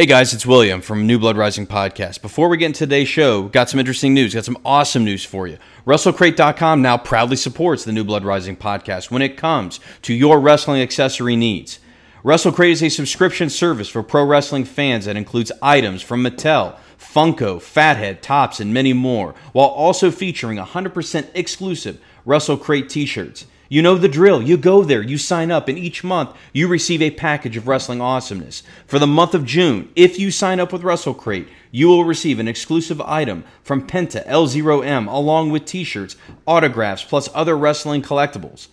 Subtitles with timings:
[0.00, 2.22] Hey guys, it's William from New Blood Rising Podcast.
[2.22, 5.46] Before we get into today's show, got some interesting news, got some awesome news for
[5.46, 5.58] you.
[5.86, 10.80] WrestleCrate.com now proudly supports the New Blood Rising Podcast when it comes to your wrestling
[10.80, 11.80] accessory needs.
[12.24, 17.60] WrestleCrate is a subscription service for pro wrestling fans that includes items from Mattel, Funko,
[17.60, 23.44] Fathead, Topps, and many more, while also featuring 100% exclusive WrestleCrate t shirts.
[23.72, 24.42] You know the drill.
[24.42, 28.00] You go there, you sign up, and each month you receive a package of wrestling
[28.00, 28.64] awesomeness.
[28.84, 32.48] For the month of June, if you sign up with WrestleCrate, you will receive an
[32.48, 36.16] exclusive item from Penta L0M along with t shirts,
[36.48, 38.66] autographs, plus other wrestling collectibles.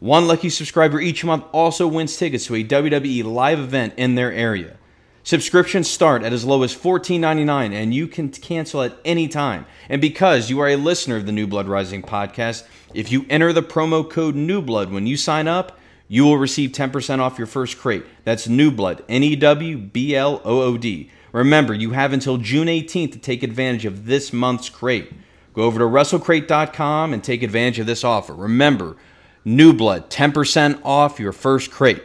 [0.00, 4.32] One lucky subscriber each month also wins tickets to a WWE live event in their
[4.32, 4.76] area.
[5.24, 9.66] Subscriptions start at as low as $14.99 and you can cancel at any time.
[9.88, 13.52] And because you are a listener of the New Blood Rising podcast, if you enter
[13.52, 17.78] the promo code NEWBLOOD when you sign up, you will receive 10% off your first
[17.78, 18.04] crate.
[18.24, 21.08] That's NEWBLOOD, N E W B L O O D.
[21.32, 25.12] Remember, you have until June 18th to take advantage of this month's crate.
[25.54, 28.34] Go over to WrestleCrate.com and take advantage of this offer.
[28.34, 28.96] Remember,
[29.44, 32.02] New Blood, 10% off your first crate.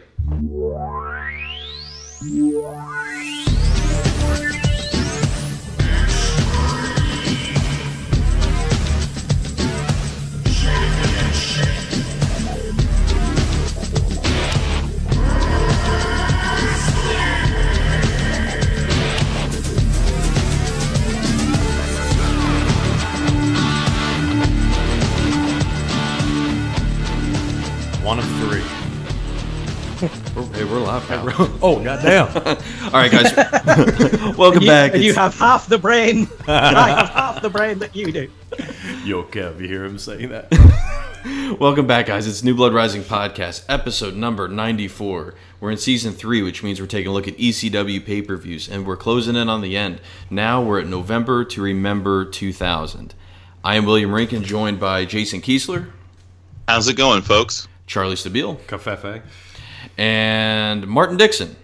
[28.07, 28.63] One of three.
[30.53, 31.25] Hey, we're live now.
[31.61, 32.27] Oh goddamn!
[32.85, 33.35] All right, guys.
[34.37, 34.93] Welcome you, back.
[34.93, 36.29] you It's- have half the brain.
[36.47, 38.29] and I have half the brain that you do.
[39.03, 41.57] Yo, Kev, you hear him saying that?
[41.59, 42.27] Welcome back, guys.
[42.27, 45.33] It's New Blood Rising Podcast, episode number 94.
[45.59, 48.69] We're in season three, which means we're taking a look at ECW pay per views,
[48.69, 49.99] and we're closing in on the end.
[50.29, 53.15] Now we're at November to Remember 2000.
[53.65, 55.89] I am William Rankin, joined by Jason Kiesler,
[56.69, 57.67] How's it going, folks?
[57.87, 59.21] Charlie Stabile, Covfefe.
[59.97, 61.55] and Martin Dixon.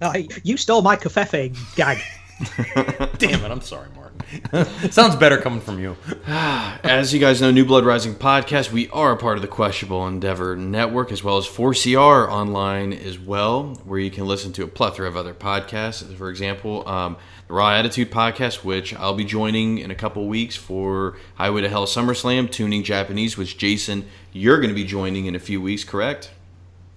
[0.00, 1.98] I, you stole my covfefe gag.
[3.18, 3.50] Damn it!
[3.50, 4.05] I'm sorry, Martin.
[4.90, 5.96] Sounds better coming from you.
[6.26, 10.06] As you guys know, New Blood Rising Podcast, we are a part of the Questionable
[10.06, 14.66] Endeavor Network as well as 4CR online as well, where you can listen to a
[14.66, 16.12] plethora of other podcasts.
[16.16, 17.16] For example, um,
[17.46, 21.68] the Raw Attitude Podcast, which I'll be joining in a couple weeks for Highway to
[21.68, 25.84] Hell SummerSlam, Tuning Japanese, which Jason, you're going to be joining in a few weeks,
[25.84, 26.30] correct?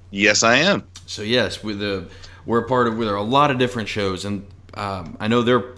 [0.10, 0.88] Yes, I am.
[1.06, 2.10] So yes, with the
[2.48, 2.98] we're a part of.
[2.98, 5.76] There are a lot of different shows, and um, I know they're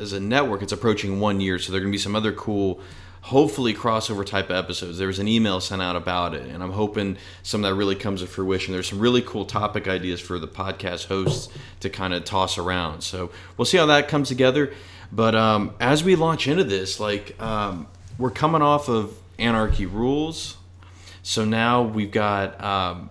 [0.00, 0.62] as a network.
[0.62, 2.80] It's approaching one year, so there are going to be some other cool,
[3.22, 4.98] hopefully crossover type episodes.
[4.98, 7.94] There was an email sent out about it, and I'm hoping some of that really
[7.94, 8.72] comes to fruition.
[8.72, 11.48] There's some really cool topic ideas for the podcast hosts
[11.80, 13.02] to kind of toss around.
[13.02, 14.72] So we'll see how that comes together.
[15.10, 17.86] But um, as we launch into this, like um,
[18.18, 20.56] we're coming off of Anarchy Rules,
[21.22, 22.62] so now we've got.
[22.62, 23.10] Um,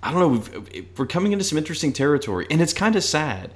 [0.00, 0.28] I don't know.
[0.28, 3.50] We've, we're coming into some interesting territory, and it's kind of sad.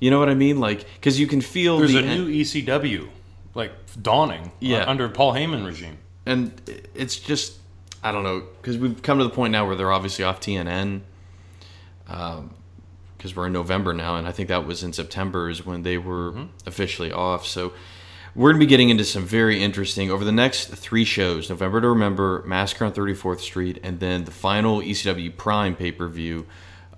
[0.00, 0.58] You know what I mean?
[0.60, 3.08] Like, because you can feel There's the a new ECW,
[3.54, 4.46] like dawning.
[4.46, 4.84] uh, Yeah.
[4.86, 5.98] under Paul Heyman regime.
[6.26, 6.52] and
[6.94, 7.58] it's just
[8.04, 11.00] I don't know because we've come to the point now where they're obviously off TNN.
[12.06, 15.96] Because we're in November now, and I think that was in September is when they
[15.98, 16.34] were
[16.66, 17.46] officially off.
[17.46, 17.72] So
[18.34, 21.80] we're going to be getting into some very interesting over the next three shows: November
[21.80, 26.46] to Remember, Massacre on 34th Street, and then the final ECW Prime pay per view,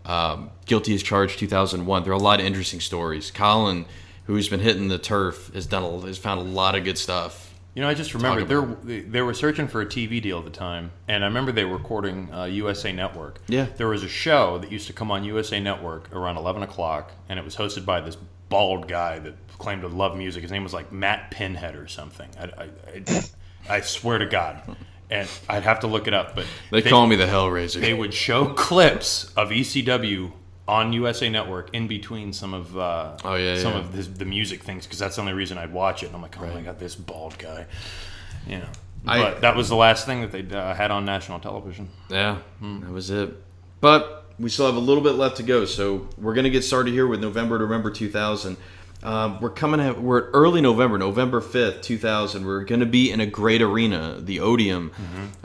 [0.08, 2.02] um, Guilty as Charged 2001.
[2.02, 3.30] There are a lot of interesting stories.
[3.30, 3.84] Colin,
[4.24, 7.44] who's been hitting the turf, has done a, has found a lot of good stuff.
[7.74, 10.50] You know, I just remember they they were searching for a TV deal at the
[10.50, 13.40] time, and I remember they were recording uh, USA Network.
[13.46, 13.66] Yeah.
[13.76, 17.38] there was a show that used to come on USA Network around eleven o'clock, and
[17.38, 18.16] it was hosted by this
[18.48, 20.42] bald guy that claimed to love music.
[20.42, 22.28] His name was like Matt Pinhead or something.
[22.40, 22.68] I, I,
[23.06, 23.24] I,
[23.76, 24.62] I swear to God,
[25.10, 27.80] and I'd have to look it up, but They, call me the Hellraiser.
[27.80, 30.32] they would show clips of ECW
[30.66, 33.78] on USA Network in between some of uh, Oh, yeah, some yeah.
[33.78, 36.06] of the, the music things because that's the only reason I'd watch it.
[36.06, 37.66] And I'm like, oh my god, this bald guy,
[38.46, 38.68] you know.
[39.06, 41.88] I- but that was the last thing that they uh, had on national television.
[42.10, 43.30] Yeah, that was it.
[43.80, 46.92] But we still have a little bit left to go, so we're gonna get started
[46.92, 48.56] here with November to Remember 2000.
[49.08, 49.80] Um, we're coming.
[49.80, 52.44] At, we're at early November, November 5th, 2000.
[52.44, 54.92] We're gonna be in a great arena, the Odeum,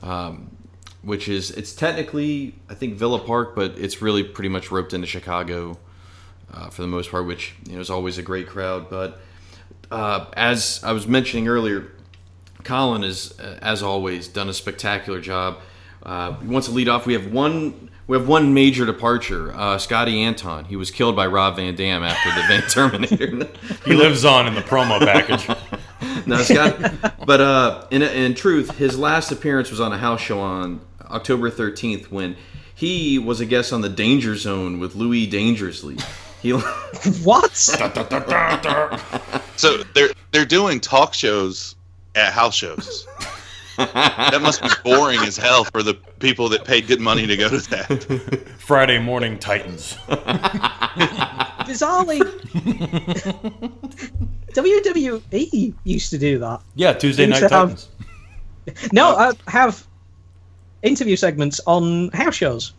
[0.02, 0.58] um,
[1.02, 5.08] which is it's technically I think Villa Park, but it's really pretty much roped into
[5.08, 5.78] Chicago
[6.54, 8.90] uh, for the most part, which you know is always a great crowd.
[8.90, 9.22] But
[9.90, 11.90] uh, as I was mentioning earlier,
[12.66, 15.60] Colin has, uh, as always, done a spectacular job.
[16.06, 17.06] Uh, he wants to lead off.
[17.06, 17.92] We have one.
[18.06, 19.54] We have one major departure.
[19.56, 20.66] Uh, Scotty Anton.
[20.66, 23.50] He was killed by Rob Van Dam after the Van Terminator.
[23.86, 25.48] He lives on in the promo package.
[26.28, 27.26] no, Scott.
[27.26, 31.50] But uh, in in truth, his last appearance was on a house show on October
[31.50, 32.36] 13th when
[32.76, 35.98] he was a guest on the Danger Zone with Louis Dangerously.
[36.42, 36.50] He
[37.24, 37.56] What?
[39.56, 41.76] So they're they're doing talk shows
[42.16, 43.08] at house shows.
[43.78, 47.50] That must be boring as hell for the people that paid good money to go
[47.50, 48.44] to that.
[48.60, 49.94] Friday morning Titans.
[51.64, 52.20] Bizarrely,
[54.54, 56.62] WWE used to do that.
[56.76, 57.90] Yeah, Tuesday night to have- Titans.
[58.94, 59.86] No, I have
[60.84, 62.74] interview segments on house shows.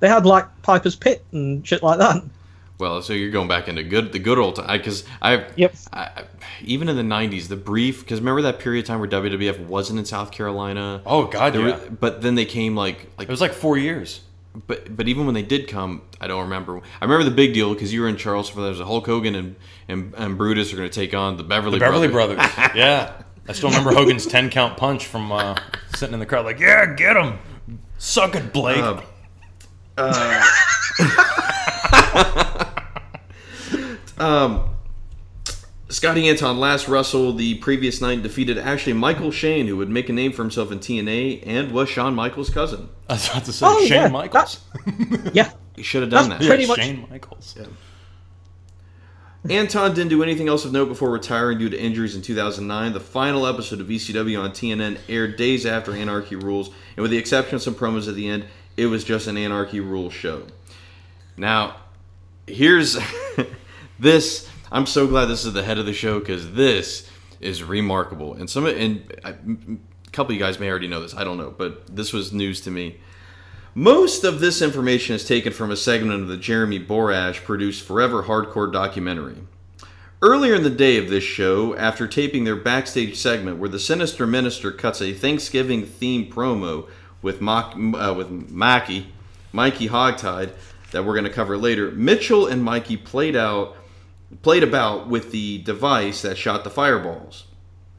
[0.00, 2.22] They had like Piper's Pit and shit like that.
[2.78, 5.74] Well, so you're going back into good the good old time because I, Yep.
[5.92, 6.24] I I-
[6.62, 9.98] even in the 90s the brief because remember that period of time where WWF wasn't
[9.98, 11.02] in South Carolina.
[11.06, 11.60] Oh God, yeah.
[11.60, 14.20] were- but then they came like like It was like four years.
[14.66, 16.78] but but even when they did come, I don't remember.
[17.00, 18.60] I remember the big deal because you were in Charleston.
[18.62, 19.56] There was a Hulk Hogan and
[19.88, 22.36] and, and Brutus are going to take on the Beverly The Beverly Brothers.
[22.36, 22.70] Brothers.
[22.76, 23.12] yeah.
[23.48, 25.54] I still remember Hogan's 10 count punch from uh,
[25.96, 27.38] sitting in the crowd, like, yeah, get him.
[27.98, 28.82] Suck it, Blake.
[29.98, 29.98] Uh,
[34.18, 34.70] Um,
[35.88, 40.08] Scotty Anton last wrestled the previous night and defeated actually Michael Shane, who would make
[40.08, 42.88] a name for himself in TNA and was Shawn Michaels' cousin.
[43.08, 44.60] I was about to say Oh, Shane yeah, Michaels.
[45.32, 46.48] Yeah, He should have done That's that.
[46.48, 47.54] pretty Yeah, much- Shane Michaels.
[47.58, 47.66] Yeah.
[49.50, 52.94] Anton didn't do anything else of note before retiring due to injuries in 2009.
[52.94, 57.18] The final episode of ECW on TNN aired days after Anarchy Rules, and with the
[57.18, 58.46] exception of some promos at the end,
[58.78, 60.44] it was just an Anarchy Rules show.
[61.36, 61.76] Now,
[62.46, 62.96] here's
[63.98, 64.48] this.
[64.72, 67.08] I'm so glad this is the head of the show because this
[67.40, 68.34] is remarkable.
[68.34, 71.14] And some and I, a couple of you guys may already know this.
[71.14, 72.98] I don't know, but this was news to me.
[73.76, 78.22] Most of this information is taken from a segment of the Jeremy Borash produced Forever
[78.22, 79.36] Hardcore documentary.
[80.22, 84.26] Earlier in the day of this show, after taping their backstage segment where the Sinister
[84.26, 86.88] Minister cuts a Thanksgiving themed promo
[87.20, 89.08] with Mock, uh, with Mackie,
[89.52, 90.52] Mikey Hogtide,
[90.92, 93.76] that we're going to cover later, Mitchell and Mikey played out
[94.42, 97.44] played about with the device that shot the fireballs.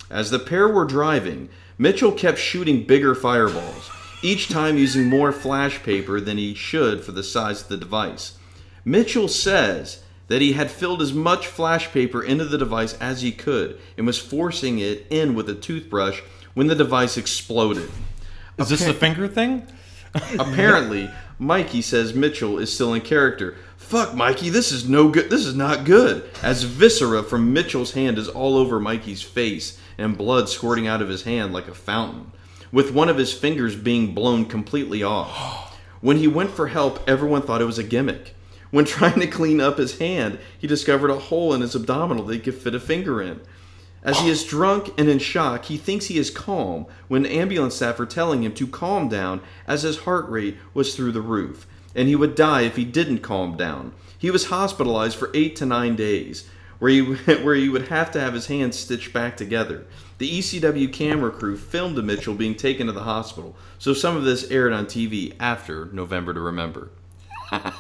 [0.10, 3.90] As the pair were driving, Mitchell kept shooting bigger fireballs,
[4.22, 8.38] each time using more flash paper than he should for the size of the device.
[8.84, 13.32] Mitchell says that he had filled as much flash paper into the device as he
[13.32, 16.22] could and was forcing it in with a toothbrush
[16.54, 17.90] when the device exploded.
[18.58, 19.68] Is this the finger thing?
[20.40, 21.10] Apparently,
[21.40, 23.58] Mikey says Mitchell is still in character.
[23.86, 25.30] Fuck, Mikey, this is no good.
[25.30, 26.28] This is not good.
[26.42, 31.08] As viscera from Mitchell's hand is all over Mikey's face and blood squirting out of
[31.08, 32.32] his hand like a fountain,
[32.72, 35.72] with one of his fingers being blown completely off.
[36.02, 38.36] When he went for help, everyone thought it was a gimmick.
[38.72, 42.34] When trying to clean up his hand, he discovered a hole in his abdominal that
[42.34, 43.40] he could fit a finger in.
[44.02, 48.00] As he is drunk and in shock, he thinks he is calm when ambulance staff
[48.00, 52.08] are telling him to calm down as his heart rate was through the roof, and
[52.08, 53.94] he would die if he didn't calm down.
[54.18, 56.50] He was hospitalized for eight to nine days,
[56.80, 57.02] where he,
[57.44, 59.86] where he would have to have his hands stitched back together.
[60.18, 64.50] The ECW camera crew filmed Mitchell being taken to the hospital, so some of this
[64.50, 66.90] aired on TV after November to Remember.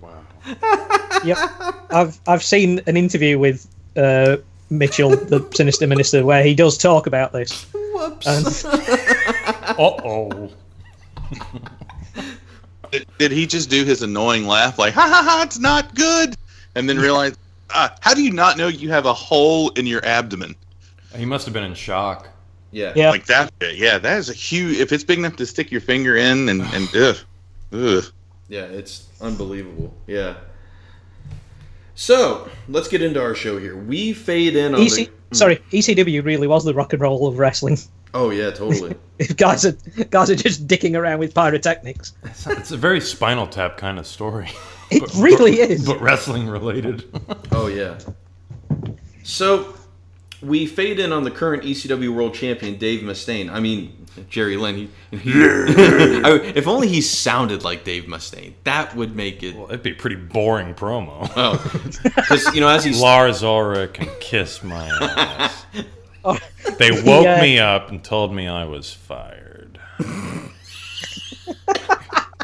[0.00, 0.24] Wow.
[1.24, 1.38] Yep.
[1.90, 3.66] I've I've seen an interview with
[3.96, 4.36] uh,
[4.70, 7.64] Mitchell, the Sinister Minister, where he does talk about this.
[7.72, 8.26] Whoops.
[8.26, 8.44] And
[9.66, 10.50] Uh oh.
[12.90, 15.42] Did, did he just do his annoying laugh, like "ha ha ha"?
[15.44, 16.36] It's not good,
[16.74, 17.36] and then realize,
[17.70, 20.54] ah, how do you not know you have a hole in your abdomen
[21.16, 22.28] He must have been in shock.
[22.70, 22.92] yeah.
[22.94, 23.52] yeah, like that?
[23.60, 24.78] Yeah, that is a huge.
[24.78, 27.16] If it's big enough to stick your finger in, and and ugh,
[27.72, 28.04] ugh.
[28.48, 29.92] Yeah, it's unbelievable.
[30.06, 30.34] Yeah.
[31.96, 33.76] So let's get into our show here.
[33.76, 35.36] We fade in on EC, the.
[35.36, 37.78] sorry, ECW really was the rock and roll of wrestling.
[38.14, 38.94] Oh yeah, totally.
[39.16, 39.72] If guys are
[40.10, 44.50] guys are just dicking around with pyrotechnics, It's a very Spinal Tap kind of story.
[44.90, 45.86] it But- really but- is.
[45.86, 47.04] But wrestling related.
[47.52, 47.96] oh yeah.
[49.22, 49.74] So
[50.42, 53.50] we fade in on the current ECW World Champion Dave Mustaine.
[53.50, 54.90] I mean Jerry Lynn.
[55.10, 59.54] He, he- I- if only he sounded like Dave Mustaine, that would make it.
[59.56, 61.30] well, it'd be a pretty boring promo.
[61.36, 61.56] Oh,
[62.16, 65.66] because you know as he's Lars Ulrich can kiss my ass.
[66.24, 66.38] Oh,
[66.78, 67.40] They woke Yeah.
[67.42, 69.78] me up and told me I was fired.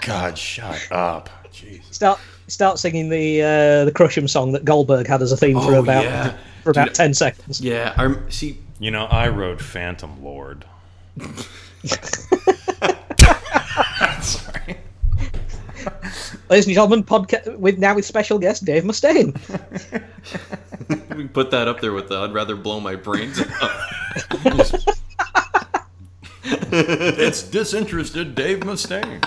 [0.02, 1.30] God, shut up.
[1.52, 1.84] Jesus.
[1.96, 2.18] start
[2.48, 5.80] start singing the uh, the Crush'em song that Goldberg had as a theme for Oh,
[5.82, 6.36] about yeah.
[6.62, 7.60] for about Dude, ten seconds.
[7.60, 8.58] Yeah, I see.
[8.78, 10.64] You know, I wrote Phantom Lord.
[14.22, 14.76] Sorry.
[16.50, 19.38] Ladies and gentlemen, podcast with now with special guest Dave Mustaine.
[20.90, 23.70] We can put that up there with the I'd rather blow my brains out.
[26.72, 29.24] It's disinterested Dave Mustaine.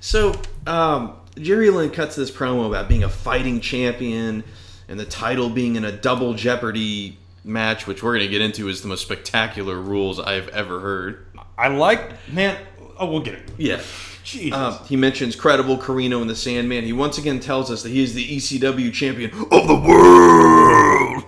[0.00, 4.44] So, um, Jerry Lynn cuts this promo about being a fighting champion
[4.88, 8.68] and the title being in a double Jeopardy match, which we're going to get into
[8.68, 11.26] is the most spectacular rules I've ever heard.
[11.58, 12.56] I like, man.
[12.98, 13.50] Oh, we'll get it.
[13.58, 13.80] Yeah.
[14.24, 14.58] Jesus.
[14.58, 16.84] Um, he mentions credible Corino and the Sandman.
[16.84, 21.24] He once again tells us that he is the ECW champion of the world.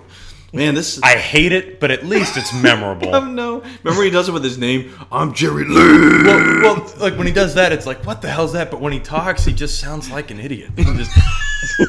[0.52, 1.02] Man, this is.
[1.02, 3.14] I hate it, but at least it's memorable.
[3.14, 3.62] Oh, no.
[3.82, 4.92] Remember he does it with his name?
[5.12, 6.24] I'm Jerry Lynn.
[6.24, 8.70] well, well, like when he does that, it's like, what the hell's that?
[8.70, 10.70] But when he talks, he just sounds like an idiot.
[10.76, 11.10] Just-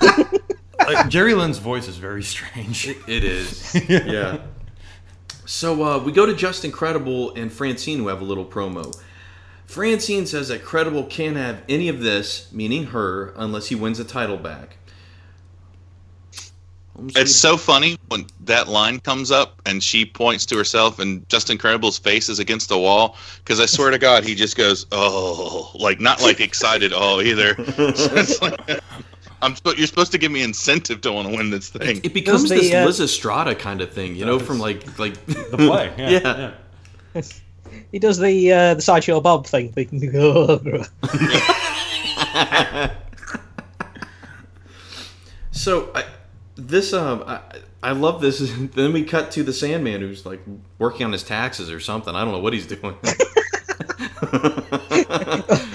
[0.80, 2.88] like, Jerry Lynn's voice is very strange.
[3.08, 3.74] It is.
[3.90, 4.40] yeah.
[5.46, 8.94] So uh, we go to Justin Credible and Francine, who have a little promo.
[9.68, 14.06] Francine says that Credible can't have any of this, meaning her, unless he wins the
[14.06, 14.78] title back.
[17.10, 21.60] It's so funny when that line comes up and she points to herself and Justin
[21.60, 25.70] Credible's face is against the wall because I swear to God he just goes oh
[25.76, 27.54] like not like excited oh either.
[27.60, 28.82] It's like,
[29.44, 32.02] I'm sp- you're supposed to give me incentive to want to win this thing.
[32.04, 35.58] It becomes the, this uh, Lysistrata kind of thing, you know, from like like The
[35.58, 36.10] play, yeah.
[36.10, 36.52] Yeah.
[37.14, 37.22] yeah.
[37.92, 39.74] He does the uh, the sideshow Bob thing.
[45.58, 46.06] So I,
[46.56, 47.42] this um I,
[47.82, 48.40] I love this.
[48.74, 50.40] then we cut to the Sandman who's like
[50.78, 52.14] working on his taxes or something.
[52.16, 52.96] I don't know what he's doing.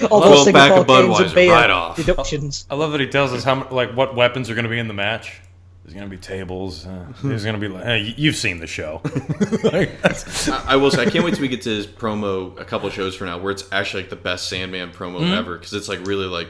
[0.09, 1.97] All Twelve those pack of Singapore cans Budweiser, right off.
[1.97, 2.65] deductions.
[2.69, 4.87] I love that he tells us how like what weapons are going to be in
[4.87, 5.41] the match.
[5.83, 6.85] There's going to be tables.
[6.87, 7.67] Uh, there's going to be.
[7.67, 9.01] like- Uh, you've seen the show.
[9.63, 12.65] Like, I, I will say I can't wait till we get to his promo a
[12.65, 15.33] couple shows from now, where it's actually like the best Sandman promo Mm-hmm.
[15.33, 16.47] ever because it's like really like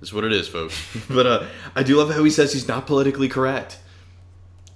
[0.00, 0.76] this is what it is, folks.
[1.08, 3.78] but uh, I do love how he says he's not politically correct,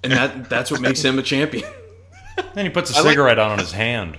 [0.03, 1.69] and that that's what makes him a champion.
[2.55, 4.17] then he puts a I like- cigarette out on his hand.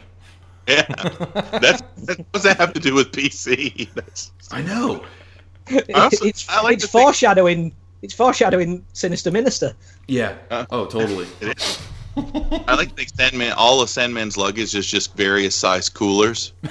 [0.68, 3.88] Yeah, that's that, what does that have to do with PC?
[3.94, 5.04] That's, I know.
[5.94, 7.72] also- it's I like it's to think- foreshadowing.
[8.02, 9.74] It's foreshadowing Sinister Minister.
[10.08, 10.36] Yeah.
[10.50, 11.26] Oh, totally.
[11.40, 11.78] it is.
[12.16, 13.52] I like the Sandman.
[13.52, 16.52] All of Sandman's luggage is just various size coolers.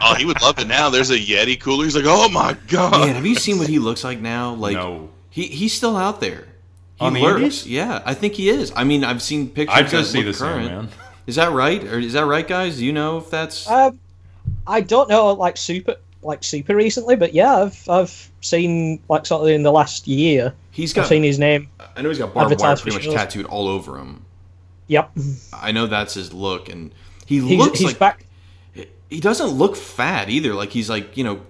[0.00, 0.90] oh, he would love it now.
[0.90, 1.84] There's a Yeti cooler.
[1.84, 3.06] He's like, oh my god.
[3.06, 4.54] Man, have you seen what he looks like now?
[4.54, 5.10] Like No.
[5.30, 6.46] he he's still out there.
[6.96, 7.36] He On the lurks.
[7.38, 7.66] indies?
[7.66, 8.72] Yeah, I think he is.
[8.76, 9.76] I mean, I've seen pictures.
[9.76, 10.88] I'd go that see look the Sandman.
[11.26, 11.82] Is that right?
[11.82, 12.76] Or is that right, guys?
[12.78, 13.68] Do you know if that's?
[13.68, 13.98] Um,
[14.66, 19.42] I don't know, like super, like super recently, but yeah, I've I've seen like sort
[19.42, 20.54] of in the last year.
[20.70, 21.08] he's I've got.
[21.08, 21.68] seen his name.
[21.96, 23.14] I know he's got barbed wire pretty much shows.
[23.14, 24.24] tattooed all over him.
[24.86, 25.12] Yep,
[25.52, 26.92] I know that's his look, and
[27.26, 28.26] he he's, looks he's like back.
[29.08, 30.54] he doesn't look fat either.
[30.54, 31.40] Like he's like you know,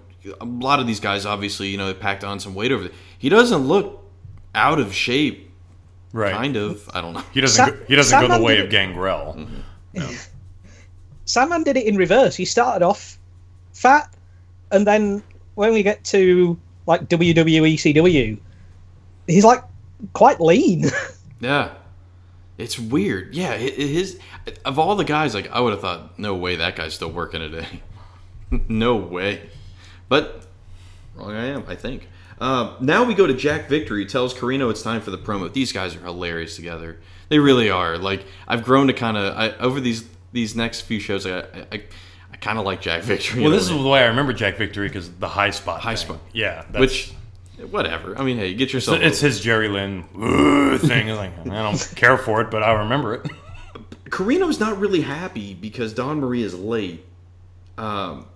[0.40, 2.84] a lot of these guys obviously you know they packed on some weight over.
[2.84, 4.04] The, he doesn't look
[4.54, 5.50] out of shape.
[6.12, 6.32] Right.
[6.32, 6.88] Kind of.
[6.94, 7.24] I don't know.
[7.32, 7.64] He doesn't.
[7.64, 9.34] Sa- go, he doesn't go the way of Gangrel.
[9.34, 10.12] Mm-hmm.
[11.24, 12.36] Sandman did it in reverse.
[12.36, 13.18] He started off
[13.72, 14.14] fat,
[14.70, 15.22] and then
[15.54, 18.38] when we get to like WWE CW,
[19.26, 19.64] he's like
[20.12, 20.84] quite lean.
[21.40, 21.74] Yeah.
[22.56, 23.34] It's weird.
[23.34, 24.18] Yeah, his
[24.64, 27.40] of all the guys, like I would have thought, no way that guy's still working
[27.40, 27.66] today.
[28.68, 29.50] no way.
[30.08, 30.46] But
[31.16, 32.08] wrong I am, I think.
[32.40, 34.06] Um, now we go to Jack Victory.
[34.06, 35.52] Tells Corino it's time for the promo.
[35.52, 37.00] These guys are hilarious together.
[37.28, 37.98] They really are.
[37.98, 41.26] Like I've grown to kind of over these these next few shows.
[41.26, 41.82] I I, I
[42.44, 43.40] kind of like Jack Victory.
[43.40, 45.80] Well, in a this is the way I remember Jack Victory because the high spot.
[45.80, 46.06] High thing.
[46.06, 46.20] spot.
[46.32, 46.64] Yeah.
[46.70, 47.12] That's, which
[47.70, 48.16] whatever.
[48.18, 49.00] I mean, hey, get yourself.
[49.00, 50.04] it's his Jerry Lynn
[50.78, 51.08] thing.
[51.08, 53.30] Like I don't care for it, but I remember it.
[54.10, 57.04] Corino's not really happy because Dawn Marie is late.
[57.78, 58.26] Um,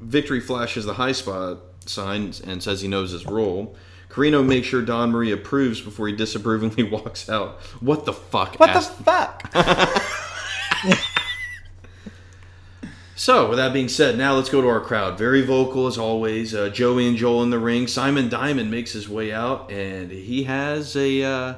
[0.00, 3.76] Victory flashes the high spot sign and says he knows his role.
[4.08, 7.60] Carino makes sure Dawn Marie approves before he disapprovingly walks out.
[7.80, 8.60] What the fuck?
[8.60, 9.48] asked- fuck?
[13.22, 15.16] So, with that being said, now let's go to our crowd.
[15.16, 16.56] Very vocal as always.
[16.56, 17.86] Uh, Joey and Joel in the ring.
[17.86, 21.54] Simon Diamond makes his way out, and he has a uh,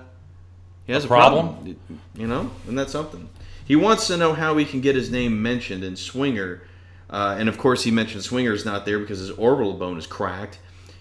[0.86, 1.54] he has a, A problem.
[1.54, 2.00] problem?
[2.16, 3.30] You know, and that's something.
[3.64, 6.60] He wants to know how he can get his name mentioned in Swinger,
[7.08, 10.58] uh, and of course, he mentioned Swinger's not there because his orbital bone is cracked.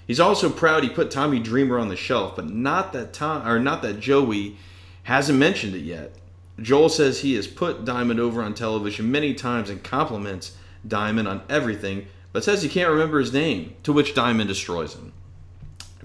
[0.08, 3.60] He's also proud he put Tommy Dreamer on the shelf, but not that Tom or
[3.60, 4.55] not that Joey
[5.03, 6.13] hasn't mentioned it yet.
[6.62, 10.55] Joel says he has put Diamond over on television many times and compliments
[10.88, 15.13] Diamond on everything, but says he can't remember his name, to which Diamond destroys him.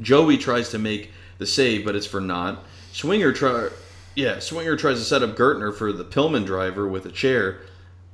[0.01, 2.65] Joey tries to make the save, but it's for naught.
[2.93, 3.69] Swinger try,
[4.15, 7.61] yeah, Swinger tries to set up Gertner for the Pillman driver with a chair,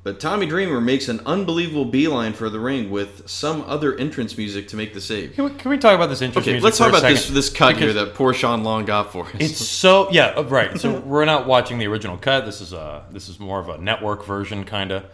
[0.04, 4.68] but Tommy Dreamer makes an unbelievable beeline for the ring with some other entrance music
[4.68, 5.32] to make the save.
[5.32, 7.22] Can we, can we talk about this entrance Okay, music let's for talk about this
[7.22, 7.34] second?
[7.34, 9.34] this cut here that poor Sean Long got for us.
[9.38, 10.78] It's so yeah, uh, right.
[10.78, 12.44] So we're not watching the original cut.
[12.44, 15.06] This is a this is more of a network version, kind of.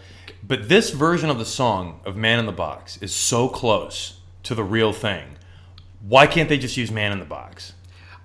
[0.42, 4.56] But this version of the song of "Man in the Box" is so close to
[4.56, 5.36] the real thing.
[6.00, 7.74] Why can't they just use "Man in the Box"?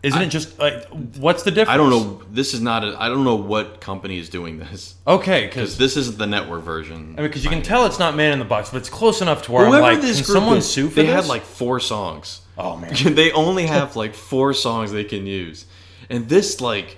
[0.06, 0.86] Isn't it just like
[1.18, 1.74] what's the difference?
[1.74, 2.22] I don't know.
[2.32, 2.84] This is not.
[2.84, 6.28] A, I don't know what company is doing this Okay, because because this isn't the
[6.28, 7.16] network version.
[7.18, 9.22] I mean, because you can tell it's not "Man in the Box," but it's close
[9.22, 11.16] enough to where Whoever I'm like, this can group someone is, sue for they this?
[11.16, 12.42] had like four songs.
[12.58, 15.66] oh man, they only have like four songs they can use,
[16.10, 16.98] and this like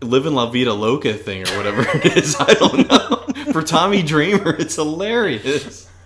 [0.00, 3.52] "Living La Vida Loca" thing or whatever it is, I don't know.
[3.52, 5.84] For Tommy Dreamer, it's hilarious.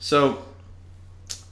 [0.00, 0.38] So,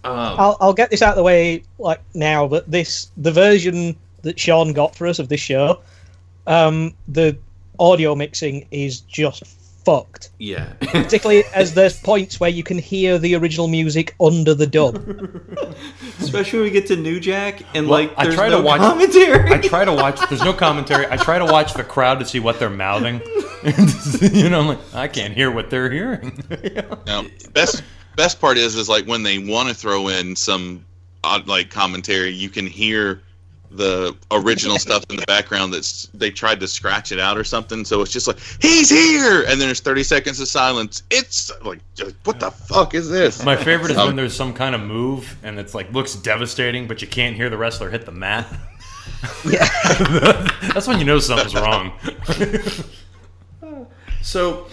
[0.06, 3.96] um, I'll, I'll get this out of the way like now that this the version
[4.22, 5.80] that Sean got for us of this show,
[6.46, 7.36] um, the
[7.78, 9.44] audio mixing is just
[9.84, 10.30] fucked.
[10.38, 14.96] yeah, Particularly as there's points where you can hear the original music under the dub.
[16.18, 18.64] especially when we get to New Jack and Well, like I there's try no to
[18.64, 19.52] watch- commentary.
[19.52, 20.18] I try to watch.
[20.28, 21.06] There's no commentary.
[21.08, 23.20] I try to watch the crowd to see what they're mouthing.
[24.32, 26.42] you know, I'm like I can't hear what they're hearing.
[27.06, 27.82] Now, best
[28.16, 30.84] best part is is like when they want to throw in some
[31.22, 33.22] odd like commentary, you can hear
[33.70, 37.84] the original stuff in the background that's they tried to scratch it out or something.
[37.84, 41.02] So it's just like he's here, and then there's 30 seconds of silence.
[41.10, 41.80] It's like
[42.24, 43.44] what the fuck is this?
[43.44, 46.86] My favorite is Um, when there's some kind of move and it's like looks devastating,
[46.86, 48.46] but you can't hear the wrestler hit the mat.
[49.50, 49.66] Yeah.
[50.74, 51.92] That's when you know something's wrong.
[54.22, 54.66] So,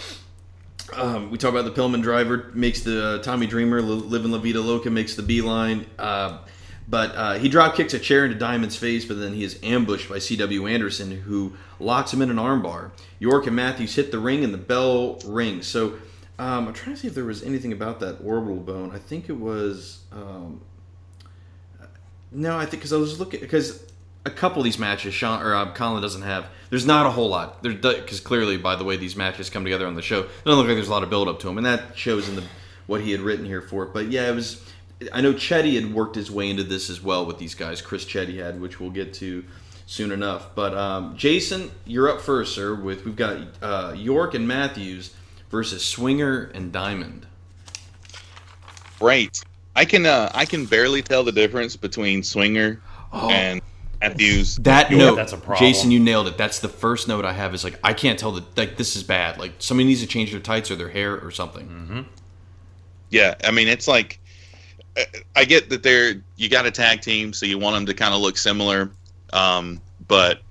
[0.97, 4.37] um, we talk about the Pillman driver makes the uh, Tommy Dreamer li- living La
[4.37, 6.39] Vida Loca makes the beeline, uh,
[6.87, 10.09] but uh, he drop kicks a chair into Diamond's face, but then he is ambushed
[10.09, 10.67] by C.W.
[10.67, 12.91] Anderson, who locks him in an armbar.
[13.19, 15.67] York and Matthews hit the ring, and the bell rings.
[15.67, 15.93] So,
[16.39, 18.91] um, I'm trying to see if there was anything about that orbital bone.
[18.91, 20.01] I think it was.
[20.11, 20.61] Um,
[22.31, 23.83] no, I think because I was looking because
[24.25, 26.47] a couple of these matches, Sean or uh, Colin doesn't have.
[26.69, 27.61] There's not a whole lot.
[27.61, 30.59] There because clearly, by the way these matches come together on the show, it doesn't
[30.59, 32.43] look like there's a lot of build up to them, and that shows in the
[32.87, 33.93] what he had written here for it.
[33.93, 34.63] But yeah, it was.
[35.11, 37.81] I know Chetti had worked his way into this as well with these guys.
[37.81, 39.43] Chris Chetti had, which we'll get to
[39.85, 40.55] soon enough.
[40.55, 42.73] But um, Jason, you're up first, sir.
[42.75, 45.13] With we've got uh, York and Matthews
[45.49, 47.27] versus Swinger and Diamond.
[48.99, 49.43] Great.
[49.75, 52.79] I can uh, I can barely tell the difference between Swinger
[53.11, 53.61] and
[54.09, 54.57] Matthews.
[54.63, 55.59] That note, that's a problem.
[55.67, 56.37] Jason, you nailed it.
[56.37, 57.53] That's the first note I have.
[57.53, 59.37] Is like I can't tell that like this is bad.
[59.39, 61.67] Like somebody needs to change their tights or their hair or something.
[61.67, 62.01] Mm-hmm.
[63.09, 64.19] Yeah, I mean it's like
[64.97, 67.93] I- I get that they're you got a tag team, so you want them to
[67.93, 68.91] kind of look similar,
[69.33, 70.41] um, but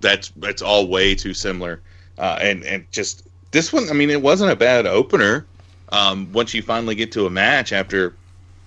[0.00, 1.80] that's that's all way too similar,
[2.18, 3.88] uh, and and just this one.
[3.90, 5.46] I mean, it wasn't a bad opener.
[5.90, 8.14] Um, once you finally get to a match after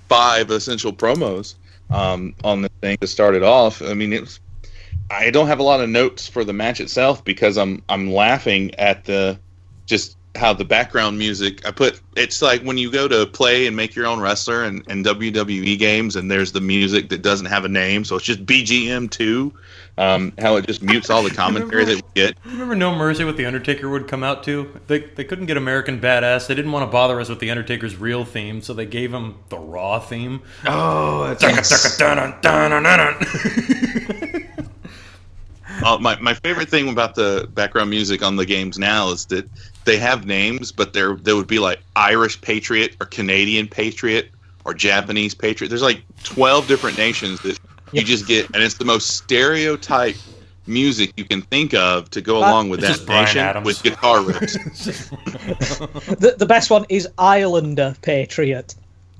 [0.10, 1.56] five essential promos
[1.90, 4.40] um, on the thing to start it off, I mean it was.
[5.12, 8.74] I don't have a lot of notes for the match itself because I'm I'm laughing
[8.76, 9.40] at the
[9.86, 13.76] just how the background music I put it's like when you go to play and
[13.76, 17.66] make your own wrestler and, and WWE games and there's the music that doesn't have
[17.66, 19.54] a name so it's just BGM two
[19.98, 23.38] um, how it just mutes all the commentary that we get Remember No Mercy what
[23.38, 24.80] The Undertaker would come out to?
[24.88, 26.48] They, they couldn't get American Badass.
[26.48, 29.36] They didn't want to bother us with The Undertaker's real theme, so they gave him
[29.50, 30.42] the Raw theme.
[30.66, 31.44] Oh, that's
[35.84, 39.48] uh, my, my favorite thing about the background music on the games now is that
[39.84, 44.32] they have names but there there would be like Irish Patriot or Canadian Patriot
[44.66, 47.60] or Japanese Patriot there's like 12 different nations that
[47.96, 50.16] you just get and it's the most stereotype
[50.68, 53.66] music you can think of to go along with It's that just Bryan nation Adams.
[53.66, 55.10] with guitar riffs
[56.20, 58.74] The, the best one is Islander Patriot,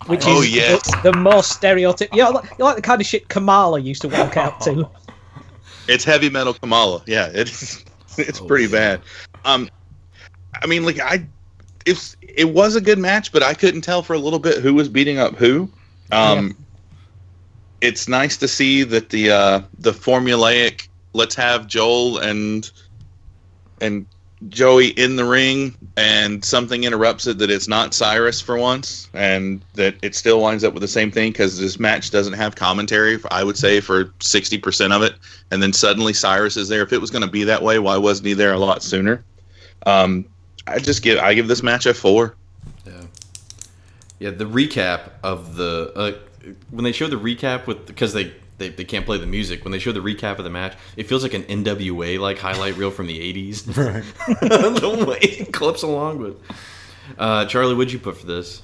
[0.08, 0.90] which Oh, is yes.
[1.04, 2.10] the, the most stereotyp.
[2.14, 4.90] You know, like, you like the kind of shit Kamala used to walk out to.
[5.88, 7.04] It's heavy metal Kamala.
[7.06, 7.86] Yeah, it's
[8.18, 8.72] it's Oh, pretty shit.
[8.72, 9.02] bad.
[9.46, 9.70] Um,
[10.64, 11.28] I mean, like I,
[11.86, 14.74] it's it was a good match, but I couldn't tell for a little bit who
[14.74, 15.70] was beating up who.
[16.12, 16.58] Um,
[17.82, 22.70] it's nice to see that the uh, the formulaic let's have Joel and
[23.82, 24.06] and
[24.50, 29.64] Joey in the ring, and something interrupts it that it's not Cyrus for once, and
[29.74, 33.18] that it still winds up with the same thing because this match doesn't have commentary.
[33.32, 35.16] I would say for sixty percent of it,
[35.52, 36.82] and then suddenly Cyrus is there.
[36.82, 39.24] If it was going to be that way, why wasn't he there a lot sooner?
[39.86, 40.26] Um,
[40.68, 42.36] I just give I give this match a four.
[42.86, 43.02] Yeah,
[44.20, 44.30] yeah.
[44.32, 46.12] The recap of the uh,
[46.70, 49.64] when they show the recap with because they they, they can't play the music.
[49.64, 52.78] When they show the recap of the match, it feels like an NWA like highlight
[52.78, 53.66] reel from the '80s.
[53.76, 54.04] Right.
[54.80, 56.38] the way it clips along with.
[57.18, 58.62] Uh, Charlie, what'd you put for this?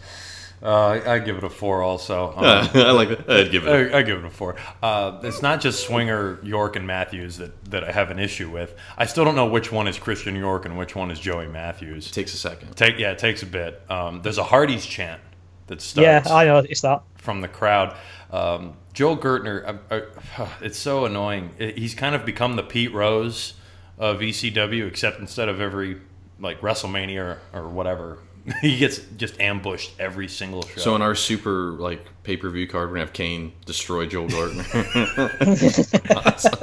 [0.63, 1.81] Uh, I, I give it a four.
[1.81, 2.35] Also, um,
[2.73, 3.29] I like that.
[3.29, 3.93] I'd give it.
[3.93, 4.55] I, I give it a four.
[4.81, 8.75] Uh, it's not just Swinger, York, and Matthews that, that I have an issue with.
[8.97, 12.07] I still don't know which one is Christian York and which one is Joey Matthews.
[12.07, 12.75] It takes a second.
[12.75, 13.81] Take yeah, it takes a bit.
[13.89, 15.21] Um, there's a Hardy's chant
[15.71, 16.27] that starts.
[16.27, 17.01] Yeah, I know it's that.
[17.15, 17.95] from the crowd.
[18.29, 19.95] Um, Joel Gertner, I,
[20.43, 21.51] I, it's so annoying.
[21.57, 23.53] He's kind of become the Pete Rose
[23.97, 26.01] of ECW, except instead of every
[26.39, 28.19] like WrestleMania or, or whatever,
[28.61, 30.81] he gets just ambushed every single show.
[30.81, 34.27] So in our super like pay per view card, we're gonna have Kane destroy Joel
[34.29, 34.63] Gertner.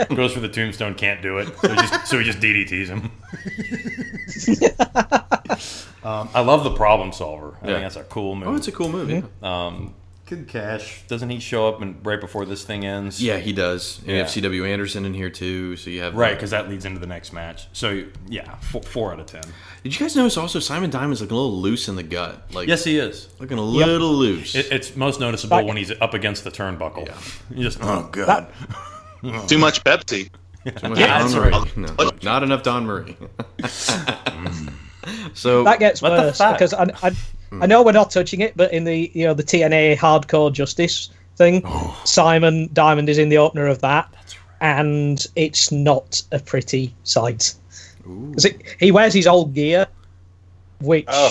[0.16, 3.10] goes for the tombstone, can't do it, so he just, so he just DDTs him.
[6.04, 7.56] um, I love the problem solver.
[7.62, 7.72] I Yeah.
[7.74, 8.48] think that's a cool move.
[8.48, 9.10] oh, it's a cool move.
[9.10, 9.94] Yeah, um,
[10.28, 13.22] Kid Cash doesn't he show up and right before this thing ends?
[13.22, 13.98] yeah he does.
[14.00, 14.20] And You Yeah.
[14.20, 14.64] have C.W.
[14.66, 17.66] Anderson in here too, so you have Right, because that leads into the next match.
[17.72, 19.42] So yeah, four, four out of ten.
[19.82, 22.52] Did you guys notice also Simon Diamond's looking a little loose in the gut?
[22.52, 23.28] Like Yes, he is.
[23.40, 24.54] looking a little loose.
[24.54, 27.06] It, it's most noticeable That- when he's up against the turnbuckle.
[27.06, 27.56] Yeah.
[27.56, 28.48] You just oh god.
[29.48, 30.30] Too much Pepsi.
[30.76, 31.50] Too much Yeah, Don that's Murray.
[31.52, 31.76] right.
[31.76, 33.16] No, not enough Dawn Marie.
[35.34, 37.12] so That gets worse because I, I,
[37.52, 41.10] I know we're not touching it, but in the you know the TNA Hardcore Justice
[41.36, 42.00] thing, Oh.
[42.04, 44.12] Simon Diamond is in the opener of that,
[44.60, 47.54] and it's not a pretty sight.
[48.04, 49.86] 'Cause it- he wears his old gear,
[50.80, 51.30] which, Oh.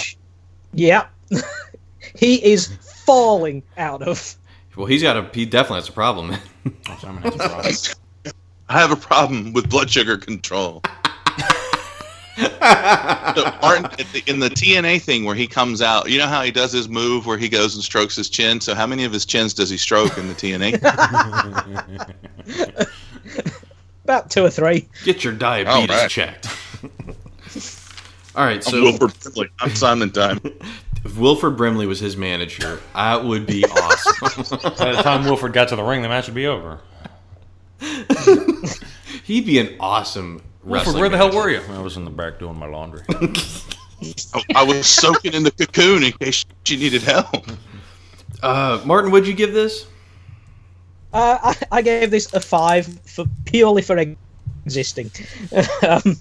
[0.73, 1.05] yeah,
[2.15, 2.67] he is
[3.05, 4.35] falling out of.
[4.75, 6.35] well, he's got a he definitely has a problem.
[6.99, 7.75] Simon has a problem.
[8.69, 10.81] I have a problem with blood sugar control.
[12.37, 13.85] So Martin,
[14.27, 17.25] in the TNA thing where he comes out, you know how he does his move
[17.25, 18.61] where he goes and strokes his chin.
[18.61, 20.77] So how many of his chins does he stroke in the TNA?
[24.03, 24.87] About two or three.
[25.03, 26.09] Get your diabetes All right.
[26.09, 26.47] checked.
[28.35, 29.49] All right, I'm so Wilford Brimley.
[29.59, 30.53] I'm Simon Diamond.
[31.03, 34.59] if Wilford Brimley was his manager, that would be awesome.
[34.77, 36.79] By the time Wilford got to the ring, the match would be over.
[39.23, 41.61] He'd be an awesome Wilford, wrestling where the hell were you?
[41.69, 43.01] I was in the back doing my laundry.
[43.09, 47.47] I, I was soaking in the cocoon in case she needed help.
[48.43, 49.87] Uh, Martin, what'd you give this?
[51.13, 53.97] Uh, I, I gave this a five for purely for
[54.65, 55.09] existing.
[55.87, 56.17] um,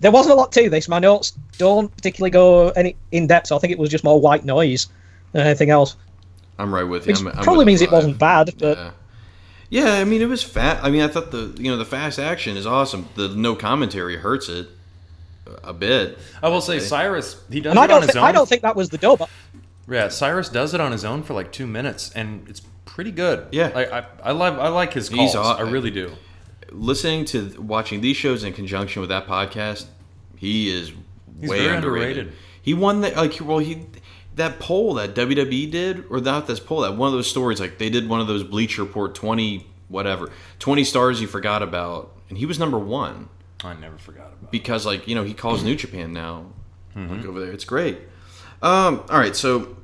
[0.00, 0.88] there wasn't a lot to this.
[0.88, 3.48] My notes don't particularly go any in depth.
[3.48, 4.88] So I think it was just more white noise
[5.32, 5.96] than anything else.
[6.58, 7.12] I'm right with you.
[7.12, 8.90] Which I'm, I'm probably means it wasn't bad, but Yeah.
[9.72, 10.80] Yeah, I mean it was fat.
[10.84, 13.08] I mean, I thought the you know the fast action is awesome.
[13.14, 14.68] The no commentary hurts it
[15.64, 16.18] a bit.
[16.42, 18.24] I will say Cyrus, he does and I it on don't his thi- own.
[18.24, 19.26] I don't think that was the dub.
[19.88, 23.46] Yeah, Cyrus does it on his own for like two minutes, and it's pretty good.
[23.50, 23.70] Yeah.
[23.74, 25.36] I I, I like I like his He's calls.
[25.36, 26.12] aw- I really do.
[26.70, 29.86] Listening to watching these shows in conjunction with that podcast,
[30.36, 30.92] he is
[31.40, 32.18] He's way very underrated.
[32.18, 32.32] underrated.
[32.60, 33.86] He won that like well he
[34.36, 37.78] that poll that WWE did or not this poll that one of those stories like
[37.78, 42.38] they did one of those Bleacher Report twenty whatever twenty stars you forgot about and
[42.38, 43.28] he was number one.
[43.64, 44.50] I never forgot about.
[44.50, 46.46] because like you know he calls New Japan now.
[46.94, 47.98] Like over there, it's great.
[48.60, 49.76] Um, all right, so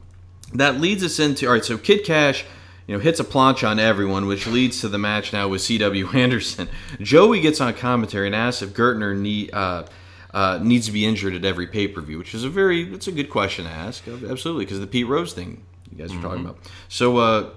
[0.54, 1.64] that leads us into all right.
[1.64, 2.44] So Kid Cash,
[2.87, 6.08] you know, hits a plancha on everyone, which leads to the match now with C.W.
[6.14, 6.68] Anderson.
[7.00, 9.84] Joey gets on commentary and asks if Gertner need, uh,
[10.33, 13.07] uh, needs to be injured at every pay per view, which is a very it's
[13.07, 14.07] a good question to ask.
[14.07, 16.59] Absolutely, because the Pete Rose thing you guys are talking about.
[16.88, 17.51] So uh,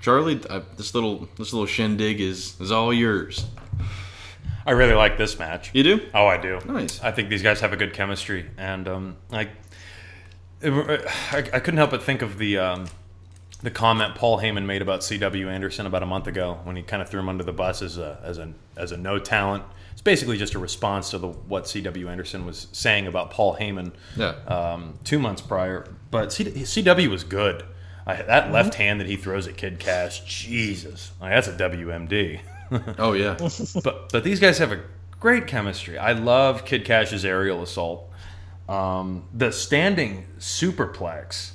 [0.00, 3.46] Charlie, uh, this little this little shindig is is all yours.
[4.66, 5.70] I really like this match.
[5.72, 6.00] You do?
[6.12, 6.60] Oh, I do.
[6.66, 7.00] Nice.
[7.00, 9.48] I think these guys have a good chemistry, and um, I,
[10.62, 10.68] I,
[11.32, 12.86] I couldn't help but think of the um,
[13.62, 15.48] the comment Paul Heyman made about C.W.
[15.48, 17.96] Anderson about a month ago when he kind of threw him under the bus as
[17.96, 19.64] a as a as a no talent.
[19.98, 22.08] It's basically just a response to the what C.W.
[22.08, 24.28] Anderson was saying about Paul Heyman Yeah.
[24.46, 25.88] um, two months prior.
[26.12, 27.64] But CW was good.
[28.06, 32.38] I, that left hand that he throws at Kid Cash, Jesus, like, that's a WMD.
[32.96, 33.36] Oh yeah.
[33.82, 34.80] but but these guys have a
[35.18, 35.98] great chemistry.
[35.98, 38.08] I love Kid Cash's aerial assault.
[38.68, 41.52] Um, the standing superplex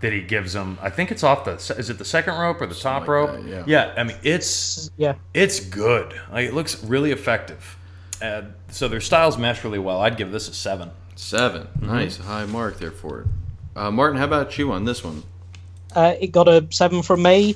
[0.00, 2.66] that he gives him, I think it's off the is it the second rope or
[2.66, 3.44] the top like rope?
[3.44, 3.92] that, yeah.
[3.98, 5.16] I mean it's Yeah.
[5.34, 6.14] it's good.
[6.32, 7.76] Like, it looks really effective.
[8.22, 10.00] Uh, so their styles mesh really well.
[10.00, 10.90] I'd give this a seven.
[11.14, 13.26] 7 Nice, a high mark there for it.
[13.76, 15.22] Uh, Martin, how about you on this one?
[15.94, 17.54] Uh, it got a seven from me.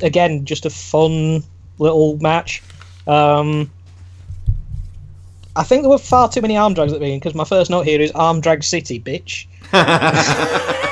[0.00, 1.42] Again, just a fun
[1.78, 2.62] little match.
[3.06, 3.70] Um,
[5.54, 7.70] I think there were far too many arm drags at the beginning because my first
[7.70, 9.46] note here is arm drag city, bitch.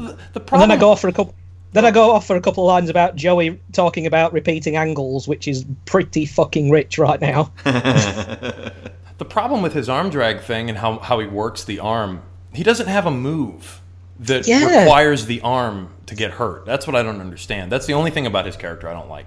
[0.32, 1.34] The And then I go for a couple.
[1.72, 5.28] Then I go off for a couple of lines about Joey talking about repeating angles,
[5.28, 7.52] which is pretty fucking rich right now.
[9.18, 12.22] The problem with his arm drag thing and how, how he works the arm,
[12.54, 13.82] he doesn't have a move
[14.20, 14.80] that Yeah.
[14.80, 16.64] requires the arm to get hurt.
[16.64, 17.70] That's what I don't understand.
[17.70, 19.26] That's the only thing about his character I don't like.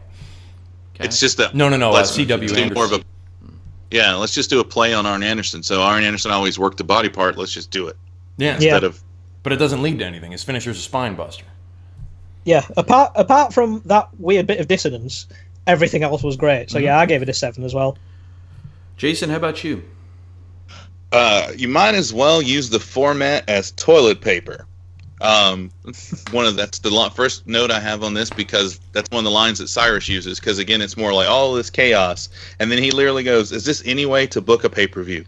[1.00, 1.92] It's just that No, no, no.
[1.92, 2.74] Uh, let's C.W.
[2.74, 3.04] more of a
[3.92, 4.16] yeah.
[4.16, 5.62] Let's just do a play on Arn Anderson.
[5.62, 7.38] So Arn Anderson always worked the body part.
[7.38, 7.96] Let's just do it
[8.38, 8.48] Yeah.
[8.48, 8.54] Yeah.
[8.56, 9.00] instead of
[9.44, 10.32] But it doesn't lead to anything.
[10.32, 11.46] His finisher's a spine buster.
[12.46, 15.28] Yeah, apart apart from that weird bit of dissonance,
[15.66, 16.70] everything else was great.
[16.70, 17.98] So yeah, I gave it a seven as well.
[18.98, 19.84] Jason, how about you?
[21.14, 24.66] uh, you might as well use the format as toilet paper.
[25.22, 25.72] Um,
[26.32, 29.24] one of that's the lo- first note I have on this because that's one of
[29.24, 30.40] the lines that Cyrus uses.
[30.40, 32.30] Because again, it's more like all this chaos,
[32.60, 35.24] and then he literally goes, "Is this any way to book a pay per view?"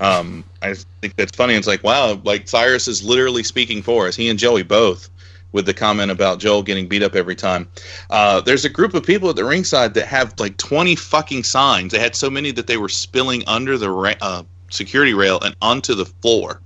[0.00, 1.54] Um, I think that's funny.
[1.54, 4.16] It's like, wow, like Cyrus is literally speaking for us.
[4.16, 5.08] He and Joey both
[5.52, 7.68] with the comment about Joel getting beat up every time.
[8.10, 11.92] Uh, there's a group of people at the ringside that have like 20 fucking signs.
[11.92, 15.54] They had so many that they were spilling under the ra- uh, security rail and
[15.62, 16.60] onto the floor,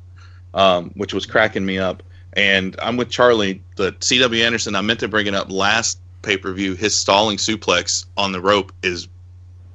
[0.55, 2.03] um, which was cracking me up.
[2.35, 3.63] And I'm with Charlie.
[3.77, 4.45] The C.W.
[4.45, 6.75] Anderson, I meant to bring it up last pay per view.
[6.75, 9.09] His stalling suplex on the rope is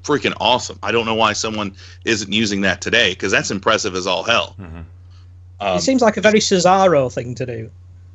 [0.03, 0.77] freaking awesome.
[0.83, 4.55] I don't know why someone isn't using that today because that's impressive as all hell.
[4.59, 7.71] Um, it seems like a very Cesaro thing to do.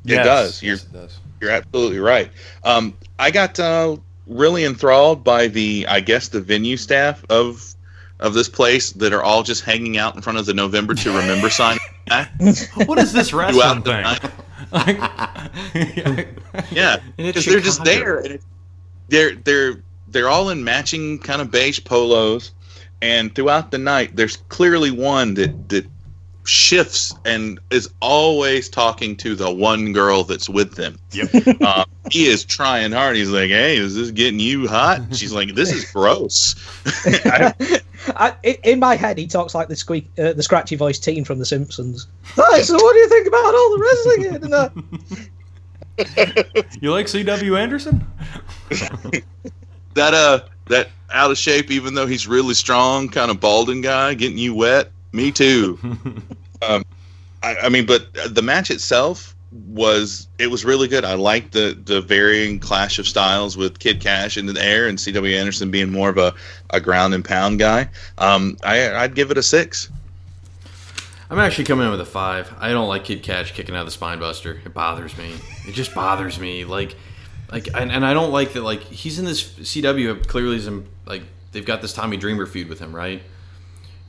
[0.07, 0.61] It does.
[0.63, 1.19] You're- Yes, it does.
[1.41, 2.31] You're absolutely right.
[2.63, 7.63] Um, I got uh, really enthralled by the, I guess, the venue staff of
[8.19, 11.09] of this place that are all just hanging out in front of the November to
[11.11, 11.77] Remember sign.
[12.87, 14.31] What is this wrestling Throughout thing?
[14.71, 16.27] Like-
[16.71, 18.39] Yeah, because they're just there.
[19.09, 22.51] They're they're they're all in matching kind of beige polos,
[23.01, 25.85] and throughout the night, there's clearly one that that
[26.47, 30.97] shifts and is always talking to the one girl that's with them.
[31.11, 31.61] Yep.
[31.61, 33.15] um, he is trying hard.
[33.15, 36.55] He's like, "Hey, is this getting you hot?" She's like, "This is gross."
[37.25, 37.53] I-
[38.15, 41.25] I, i- in my head, he talks like the squeak, uh, the scratchy voiced teen
[41.25, 42.07] from The Simpsons.
[42.23, 44.71] Hey, so what do you think about all the wrestling here tonight?
[46.81, 47.57] you like C.W.
[47.57, 48.05] Anderson?
[49.95, 54.13] that uh, that out of shape, even though he's really strong, kind of balding guy,
[54.13, 54.91] getting you wet.
[55.17, 55.79] Me too.
[56.61, 56.85] um,
[57.41, 61.03] I, I mean, but the match itself was it was really good.
[61.03, 64.99] I liked the the varying clash of styles with Kid Cash into the air and
[64.99, 65.35] C.W.
[65.35, 66.35] Anderson being more of a,
[66.69, 67.89] a ground and pound guy.
[68.19, 69.89] Um, I I'd give it a six.
[71.31, 72.53] I'm actually coming in with a five.
[72.59, 74.61] I don't like Kid Cash kicking out of the spine buster.
[74.63, 75.33] It bothers me.
[75.67, 76.63] It just bothers me.
[76.63, 76.95] Like,
[77.51, 78.61] like, and, and I don't like that.
[78.61, 80.27] Like, he's in this CW.
[80.27, 83.23] Clearly, is in, like they've got this Tommy Dreamer feud with him, right?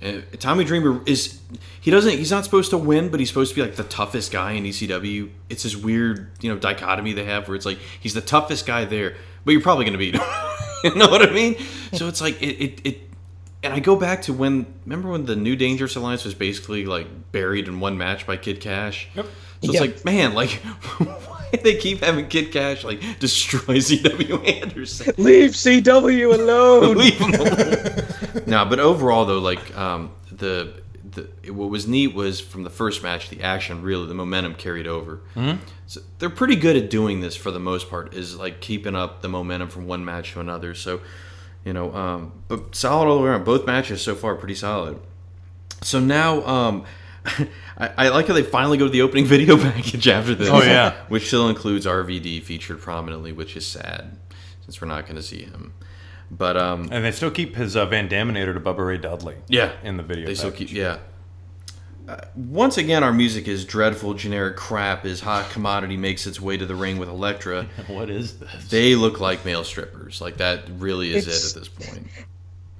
[0.00, 1.40] And Tommy Dreamer is
[1.80, 4.30] he doesn't he's not supposed to win, but he's supposed to be like the toughest
[4.30, 5.28] guy in ECW.
[5.48, 8.84] It's this weird you know dichotomy they have where it's like he's the toughest guy
[8.84, 10.22] there, but you're probably gonna beat him.
[10.84, 11.56] you know what I mean?
[11.94, 13.00] So it's like it, it it
[13.64, 17.32] and I go back to when remember when the New Dangerous Alliance was basically like
[17.32, 19.08] buried in one match by Kid Cash.
[19.16, 19.24] Yep.
[19.24, 19.30] So
[19.64, 19.80] it's Yeah.
[19.80, 20.50] like, man, like
[20.98, 25.12] why do they keep having Kid Cash like destroy CW Anderson?
[25.18, 26.96] Leave CW alone.
[26.96, 28.04] Leave him alone.
[28.48, 33.02] No, but overall though, like um, the the what was neat was from the first
[33.02, 35.20] match, the action really, the momentum carried over.
[35.34, 35.62] Mm-hmm.
[35.86, 38.14] So they're pretty good at doing this for the most part.
[38.14, 40.74] Is like keeping up the momentum from one match to another.
[40.74, 41.00] So
[41.64, 43.44] you know, um, but solid all the way around.
[43.44, 45.00] Both matches so far pretty solid.
[45.82, 46.84] So now, um,
[47.78, 50.48] I, I like how they finally go to the opening video package after this.
[50.50, 50.94] Oh, yeah.
[51.08, 54.16] which still includes RVD featured prominently, which is sad
[54.64, 55.74] since we're not going to see him.
[56.30, 59.36] But um, And they still keep his uh, Van Daminator to Bubba Ray Dudley.
[59.48, 60.26] yeah, In the video.
[60.26, 60.68] they still package.
[60.68, 60.98] keep yeah.
[62.06, 65.04] Uh, once again, our music is dreadful, generic crap.
[65.04, 68.68] As hot commodity makes its way to the ring with Elektra, What is this?
[68.70, 70.20] they look like male strippers.
[70.20, 72.06] Like that really is It's- it at this point.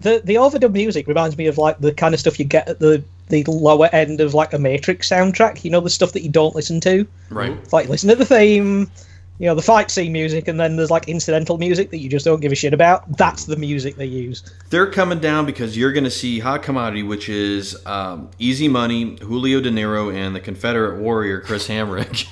[0.00, 2.78] the the overdub music reminds me of like the kind of stuff you get at
[2.78, 5.62] the the lower end of like a Matrix soundtrack.
[5.62, 7.06] You know, the stuff that you don't listen to.
[7.28, 7.50] Right.
[7.52, 8.90] It's like listen to the theme,
[9.38, 12.24] you know, the fight scene music, and then there's like incidental music that you just
[12.24, 13.16] don't give a shit about.
[13.16, 14.42] That's the music they use.
[14.70, 19.16] They're coming down because you're going to see Hot Commodity, which is um, Easy Money,
[19.20, 22.26] Julio Dinero, and the Confederate warrior Chris Hamrick,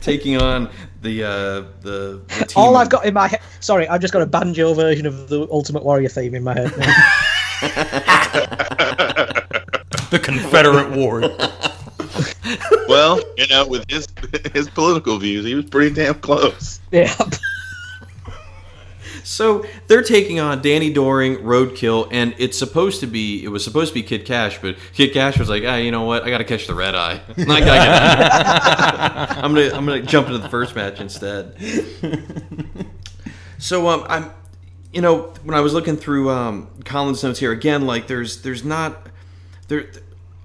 [0.00, 0.70] taking on
[1.02, 2.54] the uh, the, the team.
[2.56, 3.40] All I've got in my head.
[3.60, 6.72] Sorry, I've just got a banjo version of the Ultimate Warrior theme in my head.
[6.78, 6.94] now.
[10.10, 11.20] The Confederate War.
[12.88, 14.06] well, you know, with his
[14.52, 16.80] his political views, he was pretty damn close.
[16.90, 17.14] yeah.
[19.24, 23.90] So they're taking on Danny Doring, Roadkill, and it's supposed to be it was supposed
[23.90, 26.22] to be Kid Cash, but Kid Cash was like, ah, you know what?
[26.22, 27.20] I got to catch the red eye.
[27.36, 31.56] I gotta get- I'm gonna I'm gonna jump into the first match instead.
[33.58, 34.30] So um, I'm,
[34.92, 38.64] you know, when I was looking through um, Colin's notes here again, like there's there's
[38.64, 39.08] not
[39.66, 39.90] there.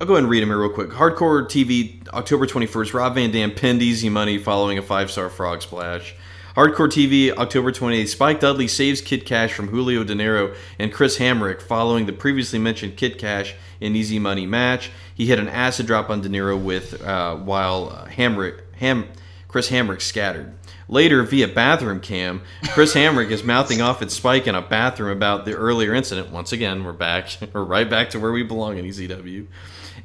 [0.01, 0.89] I'll go ahead and read them here real quick.
[0.89, 2.93] Hardcore TV, October 21st.
[2.93, 6.15] Rob Van Dam pinned Easy Money following a five-star frog splash.
[6.55, 8.07] Hardcore TV, October 28th.
[8.07, 12.97] Spike Dudley saves Kid Cash from Julio Dinero and Chris Hamrick following the previously mentioned
[12.97, 14.89] Kid Cash and Easy Money match.
[15.13, 19.07] He hit an acid drop on Dinero with uh, while uh, Hamrick Ham
[19.47, 20.51] Chris Hamrick scattered.
[20.89, 25.45] Later, via bathroom cam, Chris Hamrick is mouthing off at Spike in a bathroom about
[25.45, 26.31] the earlier incident.
[26.31, 27.37] Once again, we're back.
[27.53, 29.45] We're right back to where we belong in ECW.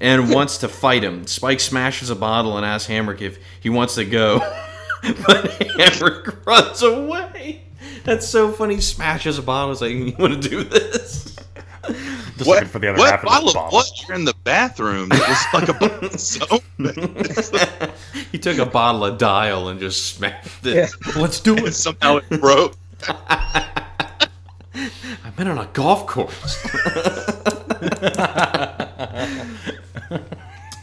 [0.01, 1.27] And wants to fight him.
[1.27, 4.39] Spike smashes a bottle and asks Hamrick if he wants to go.
[5.03, 7.63] but Hamrick runs away.
[8.05, 8.77] That's so funny.
[8.77, 9.73] He smashes a bottle.
[9.73, 11.35] It's like, you want to do this?
[12.37, 13.77] Just What, for the other what half of bottle this of bottle.
[13.79, 15.09] what you're in the bathroom?
[15.11, 16.63] It was like a bottle of soap.
[18.33, 20.77] he took a bottle of dial and just smashed it.
[20.77, 20.87] Yeah.
[21.21, 21.73] Let's do it.
[21.73, 22.75] Somehow it broke.
[23.09, 23.81] I've
[25.37, 26.65] been on a golf course.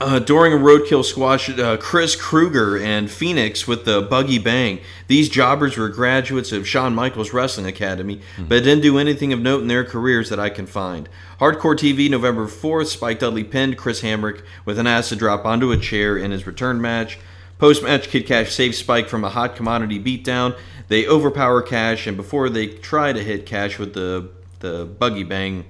[0.02, 4.82] Uh, during a roadkill squash, uh, Chris Kruger and Phoenix with the buggy bang.
[5.08, 9.62] These jobbers were graduates of Shawn Michaels Wrestling Academy, but didn't do anything of note
[9.62, 11.08] in their careers that I can find.
[11.40, 15.78] Hardcore TV, November 4th, Spike Dudley pinned Chris Hamrick with an acid drop onto a
[15.78, 17.18] chair in his return match.
[17.58, 20.58] Post match, Kid Cash saves Spike from a hot commodity beatdown.
[20.90, 24.30] They overpower Cash, and before they try to hit Cash with the
[24.60, 25.66] the buggy bang,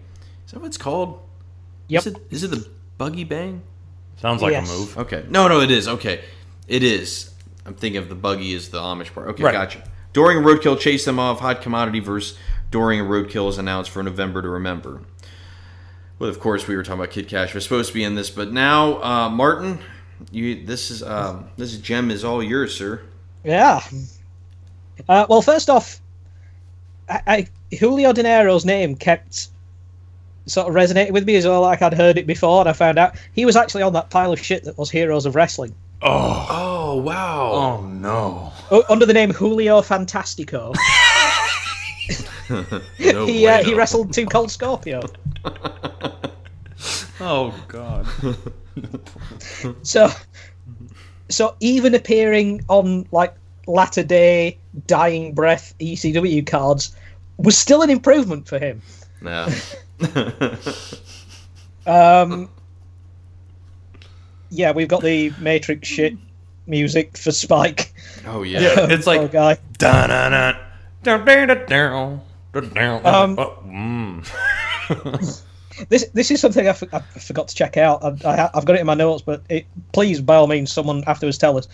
[0.46, 1.20] is that what it's called?
[1.90, 2.00] Yep.
[2.00, 3.62] Is it, is it the buggy bang?
[4.18, 4.70] Sounds like Yes.
[4.70, 4.98] a move.
[4.98, 5.26] Okay.
[5.30, 5.88] No, no, it is.
[5.88, 6.22] Okay.
[6.68, 7.32] It is.
[7.66, 9.28] I'm thinking of the buggy is the Amish part.
[9.30, 9.52] Okay, Right.
[9.54, 9.84] gotcha.
[10.14, 11.40] Doring and Roadkill chase them off.
[11.42, 12.38] Hot Commodity versus
[12.72, 15.02] Doring and Roadkill is announced for November to remember.
[16.18, 18.30] Well, of course, we were talking about Kid Cash was supposed to be in this,
[18.30, 19.80] but now, uh, Martin,
[20.32, 23.02] you this is um, this gem is all yours, sir.
[23.44, 23.82] Yeah.
[25.10, 26.00] Uh, well, first off,
[27.10, 29.50] I, I, Julio Dinero's name kept
[30.46, 31.62] sort of resonated with me as well.
[31.62, 34.32] Like I'd heard it before, and I found out he was actually on that pile
[34.34, 37.52] of shit that was Heroes of Wrestling Oh, Oh wow!
[37.82, 38.52] oh no.
[38.72, 40.74] U- under the name Julio Fantastico.
[42.48, 45.02] No he uh, he wrestled Two Cold Scorpio.
[47.20, 48.06] Oh god.
[49.84, 50.10] So,
[51.30, 53.34] so even appearing on like
[53.68, 56.94] latter day dying breath ECW cards
[57.38, 58.82] was still an improvement for him.
[59.22, 59.50] Nah
[61.86, 62.50] um,
[64.50, 66.16] yeah, we've got the Matrix shit
[66.68, 67.94] music for Spike.
[68.26, 69.58] Oh yeah, yeah it's like guy.
[73.06, 74.24] Um,
[75.90, 78.04] this this is something I, for, I forgot to check out.
[78.26, 81.38] I, have got it in my notes, but it, please, by all means, someone afterwards
[81.38, 81.68] tell us.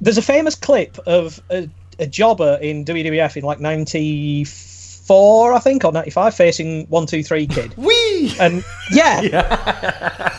[0.00, 4.75] There's a famous clip of a, a jobber in WWF in like 94
[5.10, 8.34] I think, or '95, facing One Two Three Kid, Wee.
[8.40, 9.22] and yeah,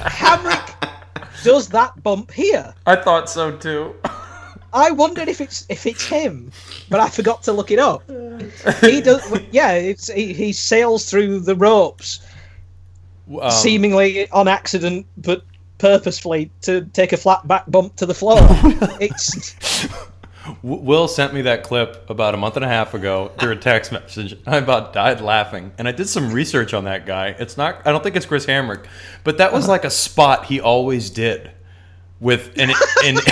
[0.10, 0.74] Hamrick
[1.44, 2.74] does that bump here.
[2.86, 3.96] I thought so too.
[4.74, 6.52] I wondered if it's if it's him,
[6.90, 8.04] but I forgot to look it up.
[8.82, 9.72] He does, yeah.
[9.74, 12.20] It's he, he sails through the ropes,
[13.42, 15.44] Um, seemingly on accident, but
[15.78, 18.40] purposefully to take a flat back bump to the floor.
[19.00, 20.12] it's W-
[20.62, 23.92] Will sent me that clip about a month and a half ago through a text
[23.92, 24.36] message.
[24.46, 27.36] I about died laughing, and I did some research on that guy.
[27.40, 27.86] It's not.
[27.86, 28.86] I don't think it's Chris Hamrick,
[29.24, 31.52] but that was like a spot he always did
[32.20, 32.72] with and
[33.04, 33.20] and.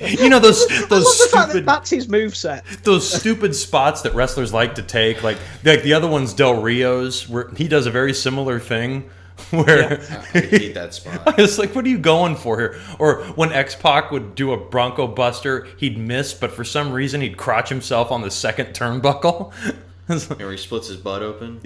[0.00, 2.82] You know those those fact that stupid that's his moveset.
[2.82, 7.28] those stupid spots that wrestlers like to take, like like the other one's Del Rio's,
[7.28, 9.08] where he does a very similar thing.
[9.50, 10.00] Where
[10.34, 11.22] I hate that spot.
[11.38, 12.80] I was like, what are you going for here?
[12.98, 17.20] Or when X Pac would do a Bronco Buster, he'd miss, but for some reason
[17.20, 19.52] he'd crotch himself on the second turnbuckle.
[20.08, 21.60] It's like, Where he splits his butt open.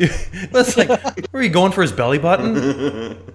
[0.53, 0.91] that's like,
[1.33, 2.55] were you going for his belly button?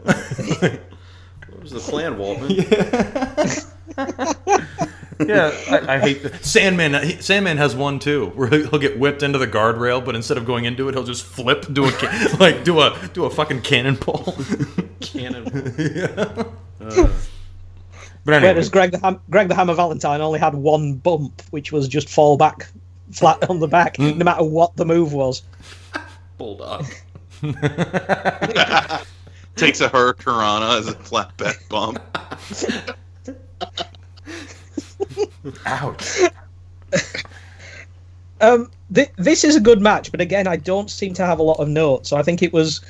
[0.04, 3.62] What was the plan, Waltman?
[3.98, 4.86] Yeah,
[5.20, 6.44] I, I hate that.
[6.46, 6.94] Sandman.
[7.04, 10.46] he- Sandman has one too, where he'll get whipped into the guardrail, but instead of
[10.46, 13.62] going into it, he'll just flip, do a ca- like do a do a fucking
[13.62, 14.36] cannonball.
[15.00, 15.46] Cannon.
[16.80, 17.10] Uh.
[18.24, 21.72] But anyway, Whereas Greg the Ham- Greg the Hammer Valentine only had one bump, which
[21.72, 22.68] was just fall back
[23.12, 24.18] flat on the back, hmm.
[24.18, 25.42] no matter what the move was.
[26.38, 26.86] Bulldog.
[29.56, 32.00] Takes a Hurricanrana as a flatbed bump.
[35.66, 36.20] ouch.
[38.42, 41.44] Um, th- this is a good match, but again, I don't seem to have a
[41.44, 42.82] lot of notes, so I think it was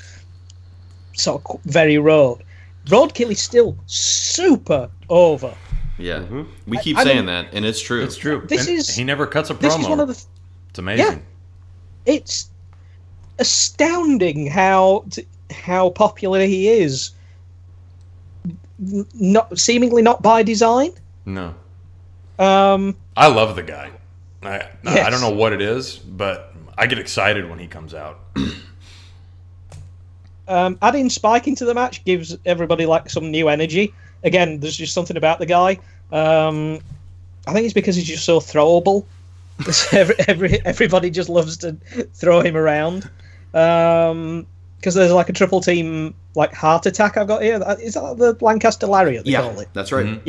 [1.12, 2.42] sort of qu- very road.
[2.86, 5.54] Roadkill is still super over.
[5.98, 6.44] Yeah, Mm-hmm.
[6.68, 8.02] we keep I- I saying mean- that, and it's true.
[8.02, 8.44] It's true.
[8.48, 9.60] This And is- he never cuts a promo.
[9.60, 10.24] This is one of the.
[10.70, 11.06] it's amazing.
[11.06, 11.18] Yeah.
[12.06, 12.50] It's
[13.40, 17.12] astounding how t- how popular he is.
[18.80, 20.92] N- Not seemingly not by design.
[21.26, 21.54] No,
[22.42, 23.92] Um, I love the guy.
[24.44, 28.20] I, I don't know what it is, but I get excited when he comes out.
[30.48, 33.94] um, adding Spike into the match gives everybody like some new energy.
[34.24, 35.80] Again, there's just something about the guy.
[36.12, 36.80] Um,
[37.46, 39.06] I think it's because he's just so throwable.
[39.92, 41.74] every, every everybody just loves to
[42.14, 43.10] throw him around.
[43.54, 47.64] Um, because there's like a triple team like heart attack I've got here.
[47.80, 49.70] Is that the Lancaster Lariat they yeah, call it?
[49.74, 50.08] that's right.
[50.08, 50.22] Mhm.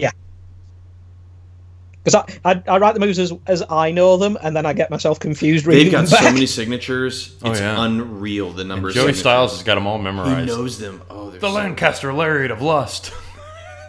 [2.04, 4.72] Because I, I I write the moves as, as I know them, and then I
[4.72, 6.22] get myself confused reading They've got them back.
[6.22, 7.36] so many signatures.
[7.44, 7.84] Oh, It's yeah.
[7.84, 9.20] unreal the number of Joey signatures.
[9.20, 10.40] Styles has got them all memorized.
[10.40, 11.00] He knows them.
[11.10, 13.12] Oh, the so- Lancaster Lariat of Lust.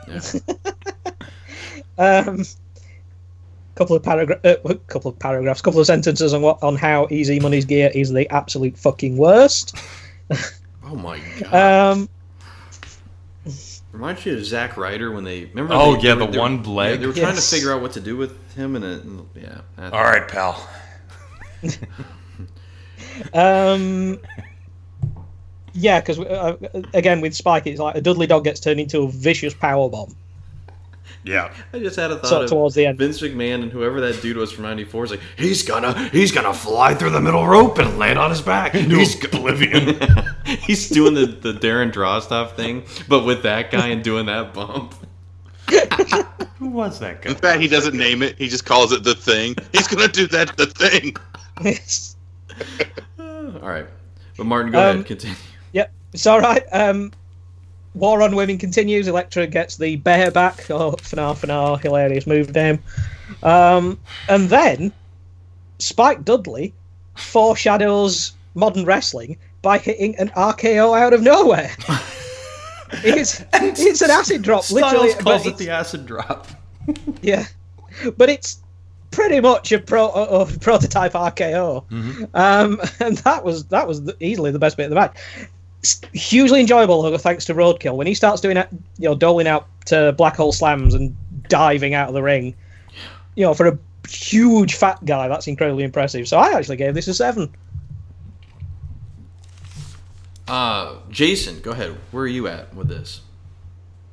[1.98, 2.44] Um,
[3.76, 4.56] couple of paragraph, uh,
[4.88, 8.28] couple of paragraphs, couple of sentences on what on how Easy Money's gear is the
[8.30, 9.78] absolute fucking worst.
[10.86, 11.94] Oh my god!
[11.98, 12.10] Um,
[13.94, 15.76] Reminds you of Zack Ryder when they remember.
[15.76, 16.92] Oh, they, yeah, they were- the one leg.
[16.92, 19.28] yeah, they were trying to figure out what to do with him, and it, and-
[19.36, 19.62] yeah.
[19.78, 20.68] that- all right, pal.
[23.34, 24.20] um,
[25.74, 26.58] yeah, because uh,
[26.94, 30.16] again with Spike, it's like a Dudley dog gets turned into a vicious power bomb
[31.26, 31.54] Yeah.
[31.74, 32.98] I just had a thought so, of towards the end.
[32.98, 36.54] Vince McMahon and whoever that dude was from '94 is like, he's gonna, he's gonna
[36.54, 38.74] fly through the middle rope and land on his back.
[38.74, 39.98] He's oblivion.
[40.46, 44.96] he's doing the the Darren Drozdov thing, but with that guy and doing that bump.
[46.60, 47.32] Who was that guy?
[47.32, 48.38] In fact, he doesn't name it.
[48.38, 49.56] He just calls it the thing.
[49.72, 51.16] He's gonna do that the thing.
[53.62, 53.86] All right,
[54.38, 55.36] but Martin, go Um, ahead, continue.
[55.72, 56.64] Yep, it's all right.
[56.72, 57.12] Um,
[57.96, 59.08] War on Women continues.
[59.08, 60.70] Elektra gets the bear back.
[60.70, 62.80] Oh, fanar, fanar, hilarious move name.
[63.44, 64.92] Um, and then
[65.80, 66.74] Spike Dudley
[67.16, 71.72] foreshadows modern wrestling by hitting an RKO out of nowhere.
[73.04, 75.10] it's it's an acid drop, literally.
[75.10, 76.48] Styles but calls it it's- the acid drop.
[77.22, 77.46] yeah,
[78.18, 78.62] but it's
[79.12, 81.86] pretty much a pro uh, prototype RKO,
[82.34, 85.16] um, and that was that was the, easily the best bit of the match.
[85.84, 87.98] It's hugely enjoyable, thanks to Roadkill.
[87.98, 91.14] When he starts doing it, you know, doling out to black hole slams and
[91.50, 92.56] diving out of the ring,
[93.36, 93.78] you know, for a
[94.08, 96.26] huge fat guy, that's incredibly impressive.
[96.26, 97.54] So I actually gave this a seven.
[100.48, 101.98] Uh, Jason, go ahead.
[102.12, 103.20] Where are you at with this?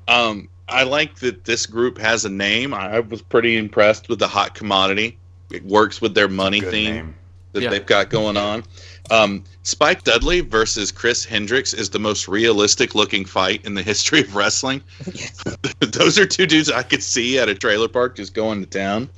[0.09, 2.75] Um, I like that this group has a name.
[2.75, 5.19] I was pretty impressed with the hot commodity.
[5.53, 7.15] It works with their money theme name.
[7.53, 7.71] That Yeah.
[7.71, 8.65] they've got going on.
[9.11, 14.21] Um, Spike Dudley versus Chris Hendricks is the most realistic looking fight in the history
[14.21, 14.83] of wrestling.
[15.81, 19.11] Those are two dudes I could see at a trailer park just going to town.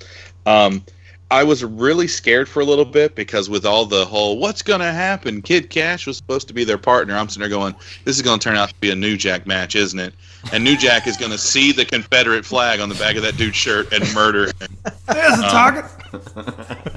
[0.46, 0.84] Um,
[1.30, 4.80] I was really scared for a little bit because with all the whole "what's going
[4.80, 7.16] to happen," Kid Cash was supposed to be their partner.
[7.16, 7.74] I'm sitting there going,
[8.04, 10.12] "This is going to turn out to be a New Jack match, isn't it?"
[10.52, 13.36] And New Jack is going to see the Confederate flag on the back of that
[13.36, 14.76] dude's shirt and murder him.
[15.06, 15.84] There's the target.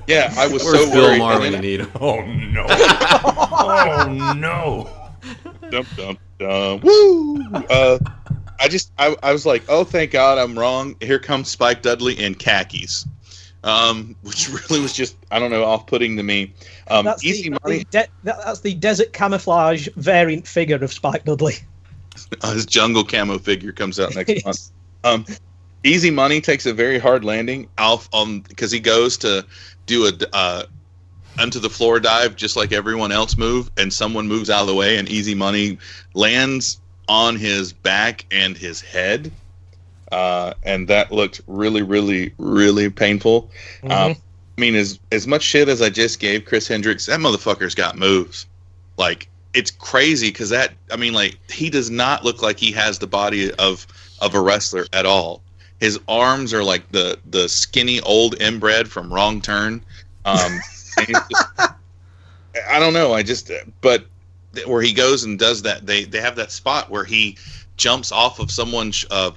[0.08, 1.20] Yeah, I was Where's so Bill worried.
[1.20, 1.91] Maher when you need him?
[2.00, 2.66] Oh no.
[2.70, 4.89] oh no.
[5.70, 6.80] dum dum dum.
[6.82, 7.43] Woo!
[7.70, 8.00] Uh,
[8.60, 10.96] I just I, I was like, oh thank God I'm wrong.
[11.02, 13.06] Here comes Spike Dudley in khakis,
[13.64, 16.54] um, which really was just I don't know off putting to me.
[16.88, 17.80] Um, That's easy the, money.
[17.80, 21.56] the de- that's the desert camouflage variant figure of Spike Dudley.
[22.41, 24.72] Uh, his jungle camo figure comes out next month.
[25.03, 25.26] Um,
[25.84, 29.45] easy money takes a very hard landing off um because he goes to
[29.86, 30.63] do a uh,
[31.39, 34.76] onto the floor dive just like everyone else move, and someone moves out of the
[34.76, 35.78] way, and easy money
[36.13, 39.32] lands on his back and his head.
[40.11, 43.49] Uh, and that looked really, really, really painful.
[43.84, 44.16] Um,
[44.57, 47.97] I mean, as as much shit as I just gave Chris Hendricks, that motherfucker's got
[47.97, 48.45] moves.
[48.97, 52.99] Like it's crazy because that I mean, like he does not look like he has
[52.99, 53.88] the body of
[54.20, 55.41] of a wrestler at all.
[55.80, 59.84] His arms are like the the skinny old inbred from Wrong Turn.
[60.26, 60.60] Um,
[61.08, 61.45] just,
[62.70, 63.14] I don't know.
[63.14, 63.51] I just
[63.82, 64.06] but
[64.66, 67.38] where he goes and does that, they they have that spot where he
[67.78, 69.32] jumps off of someone's uh,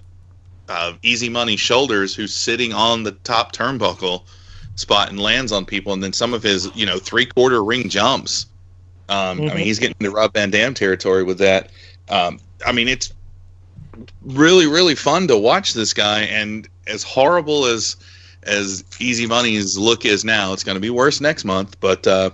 [0.68, 4.24] uh, easy money shoulders who's sitting on the top turnbuckle
[4.76, 7.88] spot and lands on people, and then some of his you know three quarter ring
[7.88, 8.46] jumps.
[9.08, 9.54] Um, I Mhm.
[9.54, 11.70] mean, he's getting into Rob Van Dam territory with that.
[12.08, 13.12] Um, I mean, it's
[14.22, 17.96] really really fun to watch this guy, and as horrible as
[18.44, 20.52] as Easy Money's look is now.
[20.52, 22.30] It's going to be worse next month, but uh,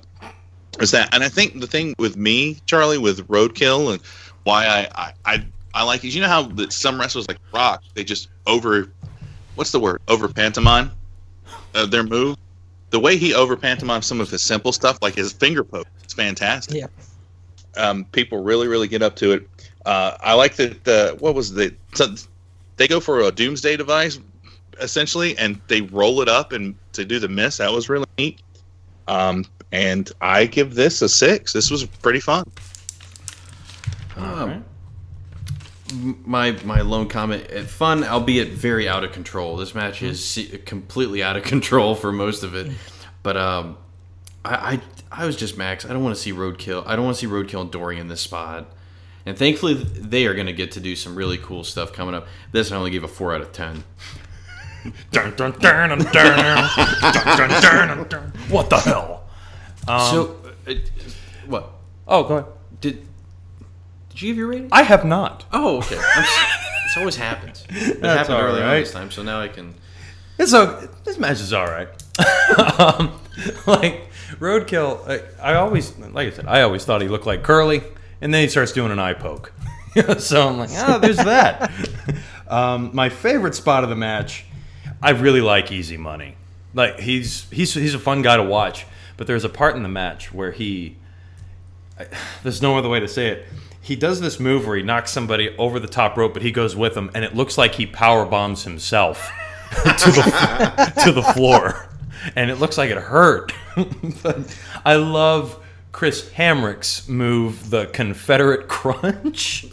[0.78, 1.14] there's that.
[1.14, 4.02] And I think the thing with me, Charlie, with Roadkill, and
[4.44, 7.82] why I I, I, I like is you know how that some wrestlers like Rock
[7.94, 8.92] they just over
[9.54, 10.92] what's the word over pantomime
[11.74, 12.36] uh, their move.
[12.94, 16.14] The way he over pantomimes some of his simple stuff, like his finger poke, it's
[16.14, 16.76] fantastic.
[16.76, 16.86] Yeah.
[17.76, 19.48] Um, people really, really get up to it.
[19.84, 20.86] Uh, I like that.
[20.86, 21.74] Uh, what was the?
[21.94, 22.14] So
[22.76, 24.20] they go for a doomsday device,
[24.78, 27.56] essentially, and they roll it up and to do the miss.
[27.56, 28.40] That was really neat.
[29.08, 31.52] Um, and I give this a six.
[31.52, 32.48] This was pretty fun.
[34.16, 34.64] Um,
[35.92, 39.56] my my lone comment eh, fun albeit very out of control.
[39.56, 40.56] This match is hmm.
[40.64, 42.72] completely out of control for most of it.
[43.22, 43.76] But um
[44.44, 44.80] i
[45.10, 45.84] i, I was just max.
[45.84, 48.08] I don't want to see roadkill i don't want to see roadkill and dory in
[48.08, 48.70] this spot.
[49.26, 52.26] And thankfully they are going to get to do some really cool stuff coming up.
[52.52, 53.84] This i only gave a four out of ten.
[55.12, 55.88] Dun, dun, dun,
[58.50, 59.24] what the hell?
[59.88, 60.36] Um, so
[60.68, 60.74] uh,
[61.46, 61.70] what?
[62.06, 62.52] Oh go ahead.
[62.82, 63.06] Did
[64.14, 65.44] did you give your rating I have not.
[65.52, 68.80] oh okay this always happens it happened all early on right.
[68.80, 69.74] this time so now i can
[70.38, 71.88] It's so this match is all right.
[72.80, 73.20] um,
[73.66, 74.08] like
[74.38, 75.08] Roadkill,
[75.40, 77.82] I, I always, like I said, I always thought he looked like Curly,
[78.20, 79.52] and then he starts doing an eye poke.
[80.18, 81.70] so I'm like, ah, there's that.
[82.48, 84.44] um, my favorite spot of the match,
[85.02, 86.36] I really like Easy Money.
[86.72, 88.86] Like he's he's he's a fun guy to watch,
[89.16, 90.96] but there's a part in the match where he,
[91.98, 92.06] I,
[92.42, 93.46] there's no other way to say it.
[93.84, 96.74] He does this move where he knocks somebody over the top rope, but he goes
[96.74, 99.30] with him, and it looks like he power bombs himself
[99.74, 101.86] to the to the floor,
[102.34, 103.52] and it looks like it hurt.
[104.22, 105.62] but I love
[105.92, 109.66] Chris Hamrick's move, the Confederate Crunch.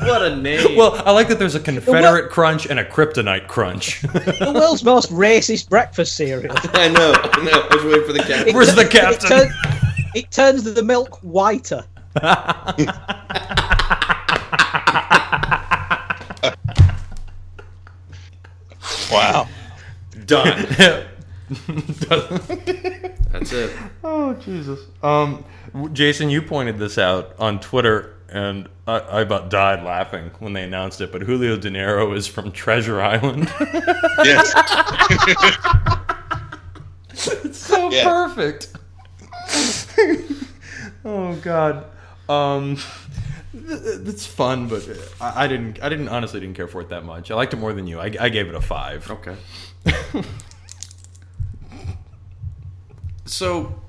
[0.00, 4.00] what a name well, I like that there's a Confederate Crunch and a Kryptonite Crunch.
[4.02, 6.54] The world's most racist breakfast cereal.
[6.72, 9.28] i know i know i was waiting for the captain Where's the It, captain?
[9.28, 9.52] turn-
[10.14, 11.84] it turns the milk whiter.
[19.10, 19.48] Wow.
[20.26, 20.66] done
[23.32, 24.80] that's it Oh Jesus!
[25.02, 25.44] Um,
[25.92, 30.64] Jason, you pointed this out on Twitter, and I, I about died laughing when they
[30.64, 31.10] announced it.
[31.12, 33.50] But Julio Dinero is from Treasure Island.
[34.24, 34.52] Yes.
[37.44, 38.04] it's so Yeah.
[38.04, 38.72] perfect.
[41.04, 41.86] oh God.
[42.28, 42.78] Um,
[43.54, 44.86] it's fun, but
[45.20, 45.82] I, didn't.
[45.82, 47.30] I didn't honestly didn't care for it that much.
[47.30, 47.98] I liked it more than you.
[47.98, 49.10] I, I gave it a five.
[49.10, 49.36] Okay.
[53.24, 53.80] so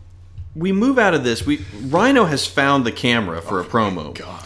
[0.56, 1.46] we move out of this.
[1.46, 4.14] We Rhino has found the camera for oh a promo.
[4.16, 4.46] God.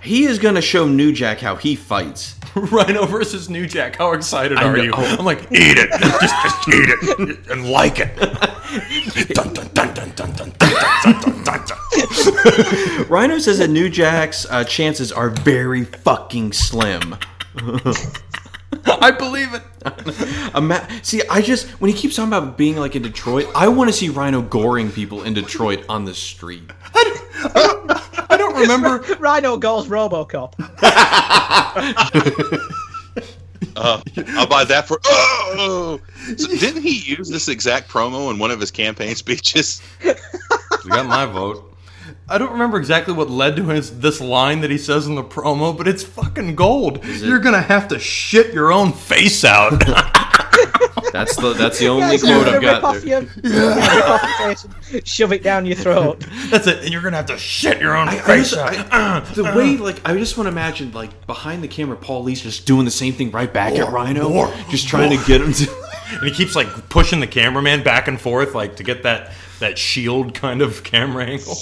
[0.00, 2.36] He is going to show New Jack how he fights.
[2.54, 3.96] Rhino versus New Jack.
[3.96, 4.82] How excited I are know.
[4.84, 4.92] you?
[4.94, 8.16] I'm like, eat it, just, just eat it and like it.
[9.34, 10.93] dun, dun, dun, dun, dun, dun, dun.
[13.08, 17.16] Rhino says that New Jack's uh, chances are very fucking slim.
[18.86, 19.62] I believe it.
[20.56, 23.88] Ima- see, I just when he keeps talking about being like in Detroit, I want
[23.88, 26.70] to see Rhino goring people in Detroit on the street.
[26.94, 28.98] I don't remember.
[29.18, 30.54] Rhino goes Robocop.
[33.76, 35.00] Uh, I'll buy that for.
[35.04, 36.00] Oh!
[36.36, 39.82] So didn't he use this exact promo in one of his campaign speeches?
[40.02, 40.14] You
[40.90, 41.73] got my vote.
[42.28, 45.22] I don't remember exactly what led to his this line that he says in the
[45.24, 47.04] promo, but it's fucking gold.
[47.04, 49.82] You're gonna have to shit your own face out.
[51.12, 53.06] That's the that's the only Yeah, quote I've got there.
[53.06, 56.24] your- yeah, rip off your face shove it down your throat.
[56.50, 56.78] That's it.
[56.82, 58.92] And you're gonna have to shit your own I face just- out.
[58.92, 59.56] I- the uh, uh.
[59.56, 62.84] way, like, I just want to imagine, like, behind the camera, Paul E.'s just doing
[62.84, 65.70] the same thing right back at Rhino, more, just trying to get him to.
[66.10, 69.32] and he keeps like pushing the cameraman back and forth, like to get that
[69.64, 71.56] that shield kind of camera angle.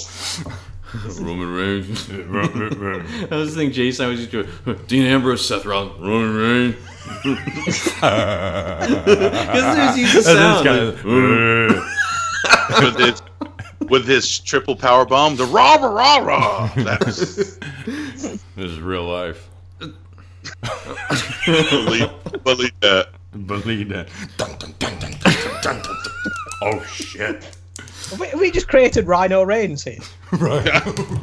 [1.21, 2.09] Roman Reigns.
[3.31, 4.05] I was thinking Jason.
[4.05, 4.47] I was just doing
[4.87, 6.75] Dean Ambrose, Seth Rollins, Roman Reigns.
[8.03, 10.65] Because there's the That's sound.
[10.65, 10.95] kind like,
[12.75, 13.21] of, with his
[13.89, 16.71] with his triple power bomb, the rah rah rah rah.
[16.83, 19.49] That was this is real life.
[21.45, 22.09] believe,
[22.43, 23.09] believe that.
[23.45, 24.07] Believe that.
[24.37, 25.95] Dun, dun, dun, dun, dun, dun, dun, dun.
[26.61, 27.57] Oh shit!
[28.19, 29.99] We, we just created Rhino Reigns here.
[30.33, 30.67] Right.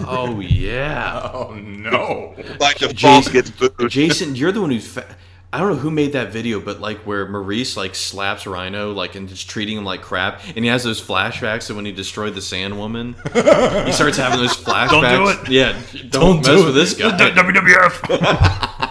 [0.07, 2.35] oh yeah, Oh no!
[2.61, 3.91] Like the Jason- false gets booed.
[3.91, 4.87] Jason, you're the one who's.
[4.87, 5.17] Fa-
[5.53, 9.17] I don't know who made that video, but like where Maurice like slaps Rhino like
[9.17, 12.35] and just treating him like crap, and he has those flashbacks of when he destroyed
[12.37, 13.17] the Sand Woman.
[13.35, 14.91] he starts having those flashbacks.
[14.91, 15.49] Don't do it.
[15.51, 15.77] Yeah,
[16.11, 17.11] don't, mess with this guy.
[17.33, 18.91] WWF.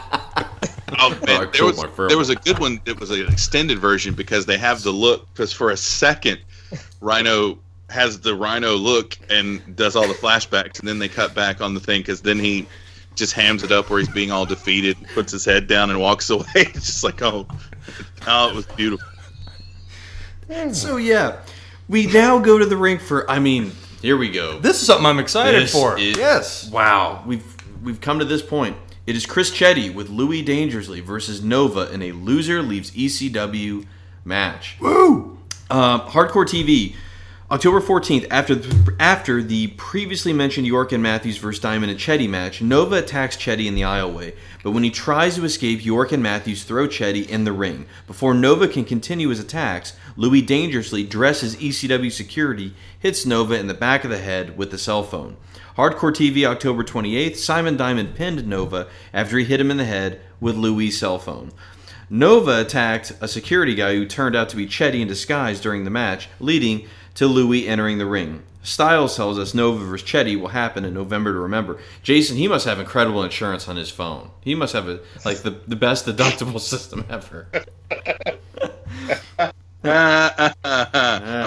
[1.01, 4.13] Oh, I man, there was there was a good one It was an extended version
[4.13, 6.39] because they have the look because for a second,
[6.99, 7.59] Rhino
[7.89, 11.73] has the Rhino look and does all the flashbacks, and then they cut back on
[11.73, 12.67] the thing because then he
[13.15, 16.29] just hams it up where he's being all defeated, puts his head down, and walks
[16.29, 16.45] away.
[16.55, 17.47] It's just like oh,
[18.27, 19.07] oh, it was beautiful.
[20.71, 21.39] So yeah,
[21.87, 23.29] we now go to the ring for.
[23.29, 23.71] I mean,
[24.01, 24.59] here we go.
[24.59, 25.97] This is something I'm excited This for.
[25.99, 26.69] is- yes.
[26.71, 27.43] Wow, we've
[27.83, 28.75] we've come to this point.
[29.05, 33.85] It is Chris Chetti with Louis Dangerously versus Nova in a loser leaves ECW
[34.23, 34.77] match.
[34.79, 35.37] Woo!
[35.71, 36.95] Um, Hardcore TV,
[37.51, 38.27] October fourteenth.
[38.29, 42.97] After the, after the previously mentioned York and Matthews versus Diamond and Chetti match, Nova
[42.97, 44.35] attacks Chetti in the aisleway.
[44.61, 47.87] But when he tries to escape, York and Matthews throw Chetti in the ring.
[48.05, 53.73] Before Nova can continue his attacks, Louis dangerously dresses ECW security, hits Nova in the
[53.73, 55.35] back of the head with the cell phone.
[55.75, 60.21] Hardcore TV, October 28th, Simon Diamond pinned Nova after he hit him in the head
[60.39, 61.51] with Louis' cell phone.
[62.11, 65.91] Nova attacked a security guy who turned out to be Chetti in disguise during the
[65.91, 66.87] match, leading
[67.19, 68.43] to Louis entering the ring.
[68.63, 70.07] Styles tells us Nova vs.
[70.07, 71.77] Chetti will happen in November to remember.
[72.01, 74.31] Jason, he must have incredible insurance on his phone.
[74.39, 77.49] He must have a, like the, the best deductible system ever.
[79.83, 80.53] I'm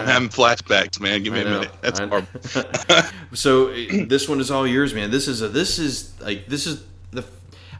[0.06, 1.22] having flashbacks, man.
[1.22, 1.70] Give me a minute.
[1.80, 2.00] That's
[3.32, 5.10] so uh, this one is all yours, man.
[5.10, 7.24] This is a this is like this is the.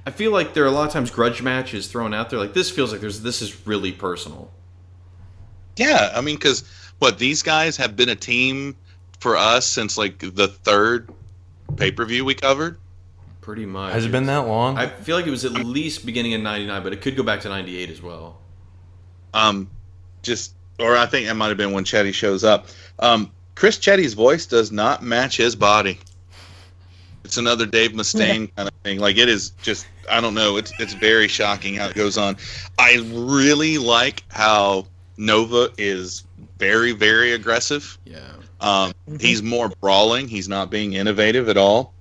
[0.06, 2.38] I feel like there are a lot of times grudge matches thrown out there.
[2.38, 4.50] Like this feels like there's this is really personal.
[5.76, 6.64] Yeah, I mean, because
[7.02, 8.76] what these guys have been a team
[9.18, 11.10] for us since like the third
[11.76, 12.78] pay per view we covered.
[13.40, 13.92] Pretty much.
[13.92, 14.78] Has it been that long?
[14.78, 17.40] I feel like it was at least beginning in '99, but it could go back
[17.40, 18.38] to '98 as well.
[19.34, 19.68] Um,
[20.22, 22.68] just or I think it might have been when Chetti shows up.
[23.00, 25.98] Um, Chris Chetti's voice does not match his body.
[27.24, 29.00] It's another Dave Mustaine kind of thing.
[29.00, 30.56] Like it is just I don't know.
[30.56, 32.36] It's it's very shocking how it goes on.
[32.78, 34.86] I really like how
[35.16, 36.22] Nova is
[36.58, 37.98] very very aggressive.
[38.04, 38.20] Yeah.
[38.60, 40.28] Um, he's more brawling.
[40.28, 41.92] He's not being innovative at all.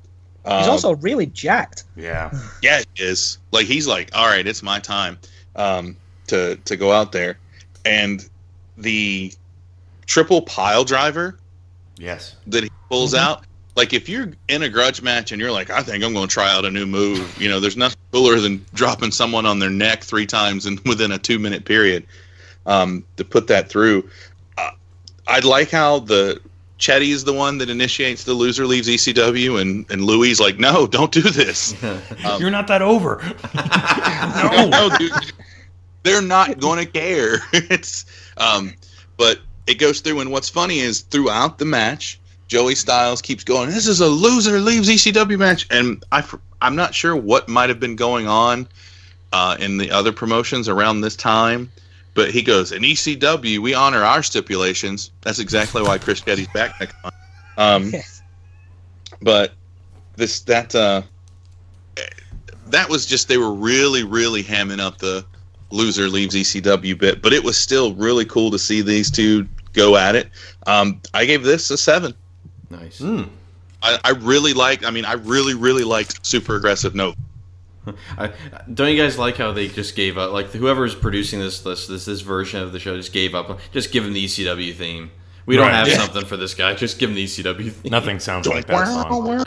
[0.46, 1.84] He's Um, also really jacked.
[1.96, 2.32] yeah.
[2.62, 3.38] yeah, he is.
[3.52, 5.18] Like he's like, all right, it's my time
[5.56, 5.96] um,
[6.28, 7.38] to to go out there,
[7.86, 8.28] and
[8.78, 9.34] the
[10.06, 11.38] triple pile driver
[11.98, 12.36] Yes.
[12.48, 13.46] that he pulls out.
[13.76, 16.34] Like if you're in a grudge match and you're like, I think I'm going to
[16.34, 17.40] try out a new move.
[17.40, 21.12] You know, there's nothing cooler than dropping someone on their neck three times and within
[21.12, 22.06] a two minute period.
[22.66, 24.08] Um, to put that through,
[25.32, 26.42] I'd like how the
[26.78, 30.88] Chetti is the one that initiates the loser leaves ECW, and and Louis like, no,
[30.88, 31.76] don't do this.
[32.24, 33.20] Um, You're not that over.
[33.56, 35.12] no, no, dude.
[36.04, 37.40] They're not going to care.
[37.52, 38.06] it's
[38.38, 38.76] um,
[39.18, 43.70] but it goes through, and what's funny is throughout the match, Joey Styles keeps going.
[43.72, 46.24] This is a loser leaves ECW match, and I
[46.62, 48.68] I'm not sure what might have been going on
[49.32, 51.72] uh, in the other promotions around this time.
[52.14, 55.12] But he goes, in ECW, we honor our stipulations.
[55.22, 57.16] That's exactly why Chris Chetti's back next month.
[57.58, 57.94] Um,
[59.22, 59.54] but
[60.18, 61.04] this that uh,
[62.68, 65.26] that was just they were really really hamming up the
[65.70, 69.96] loser leaves ECW bit, but it was still really cool to see these two go
[69.96, 70.30] at it.
[70.68, 72.14] Um, I gave this a seven.
[72.70, 73.00] Nice.
[73.00, 73.24] Hmm.
[73.82, 74.86] I, I really liked.
[74.86, 77.16] I mean, I really really liked super aggressive note.
[78.18, 78.32] I,
[78.72, 80.32] don't you guys like how they just gave up?
[80.32, 83.60] Like whoever's producing this this this, this version of the show just gave up.
[83.72, 85.10] Just give him the ECW theme.
[85.48, 85.74] We don't Right.
[85.76, 85.98] have Yeah.
[85.98, 86.76] something for this guy.
[86.76, 87.92] Just give him the ECW theme.
[87.92, 89.44] Nothing sounds like that song.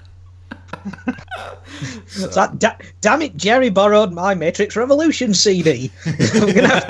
[1.81, 5.91] It's like, da- damn it, Jerry borrowed my Matrix Revolution CD.
[6.05, 6.17] I'm
[6.53, 6.89] gonna have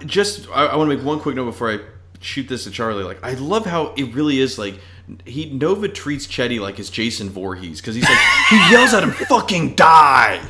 [0.00, 0.04] to.
[0.06, 1.78] just I, I want to make one quick note before I
[2.20, 3.04] shoot this to Charlie.
[3.04, 4.80] Like I love how it really is like
[5.24, 9.10] he Nova treats Chetti like it's Jason Voorhees because he's like he yells at him
[9.28, 10.40] "fucking die."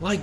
[0.00, 0.20] Like,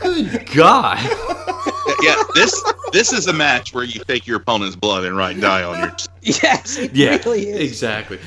[0.00, 0.98] good God!
[2.02, 2.62] yeah, this
[2.92, 5.96] this is a match where you take your opponent's blood and write die on your.
[6.22, 7.70] Yes, it Yeah, really is.
[7.70, 8.18] exactly.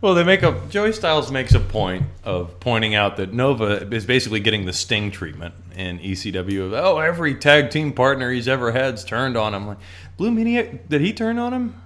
[0.00, 4.04] Well, they make a Joey Styles makes a point of pointing out that Nova is
[4.06, 6.66] basically getting the Sting treatment in ECW.
[6.66, 9.66] Of, oh, every tag team partner he's ever had's turned on him.
[9.66, 9.78] Like
[10.16, 11.82] Blue Meanie, did he turn on him?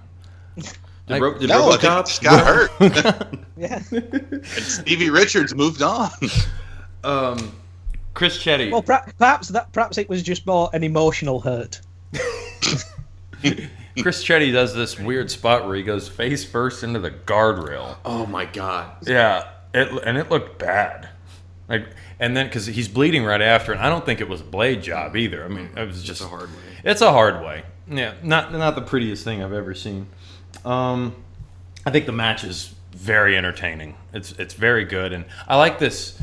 [1.11, 2.07] Did, Like- Ro- did No, I think he RoboCop?
[2.07, 3.37] just got hurt.
[3.57, 3.81] Yeah.
[3.91, 6.09] and Stevie Richards moved on.
[7.03, 7.55] Um,
[8.15, 8.71] Chris Chetti.
[8.71, 11.79] Well, per- perhaps that perhaps it was just more an emotional hurt.
[14.01, 17.97] Chris Chetti does this weird spot where he goes face first into the guardrail.
[18.05, 18.91] oh my God!
[19.07, 21.09] Yeah, it, and it looked bad.
[21.67, 21.87] Like,
[22.19, 24.81] and then because he's bleeding right after, and I don't think it was a blade
[24.83, 25.43] job either.
[25.43, 26.77] I mean, it was just a hard way.
[26.83, 27.63] It's a hard way.
[27.87, 30.07] Yeah, not not the prettiest thing I've ever seen.
[30.65, 31.15] Um,
[31.85, 33.95] I think the match is very entertaining.
[34.13, 36.19] It's it's very good, and I like this.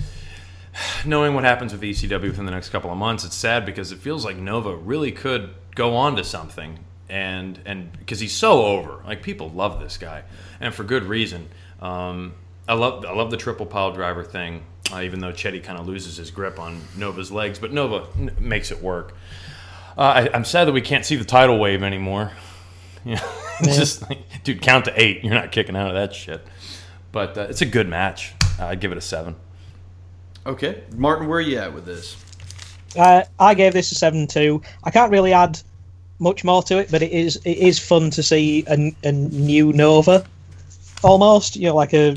[1.05, 3.99] knowing what happens with ECW within the next couple of months, it's sad because it
[3.99, 9.03] feels like Nova really could go on to something, and and because he's so over,
[9.05, 10.25] like people love this guy,
[10.61, 11.49] and for good reason.
[11.81, 12.35] Um,
[12.69, 15.87] I love I love the triple pile driver thing, uh, even though Chetti kind of
[15.87, 19.15] loses his grip on Nova's legs, but Nova n- makes it work.
[19.97, 22.33] Uh, I, I'm sad that we can't see the tidal wave anymore.
[23.05, 23.23] Yeah,
[23.61, 25.25] it's just like, dude, count to eight.
[25.25, 26.47] You're not kicking out of that shit.
[27.13, 28.35] But uh, it's a good match.
[28.59, 29.37] Uh, I'd give it a seven.
[30.47, 32.17] Okay, Martin, where are you at with this?
[32.97, 34.63] Uh, I gave this a seven two.
[34.85, 35.61] I can't really add
[36.19, 39.73] much more to it, but it is it is fun to see a, a new
[39.73, 40.25] Nova,
[41.03, 41.57] almost.
[41.57, 42.17] You know, like a,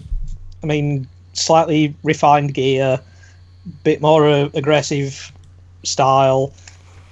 [0.63, 2.99] I mean, slightly refined gear,
[3.83, 5.31] bit more uh, aggressive
[5.83, 6.53] style.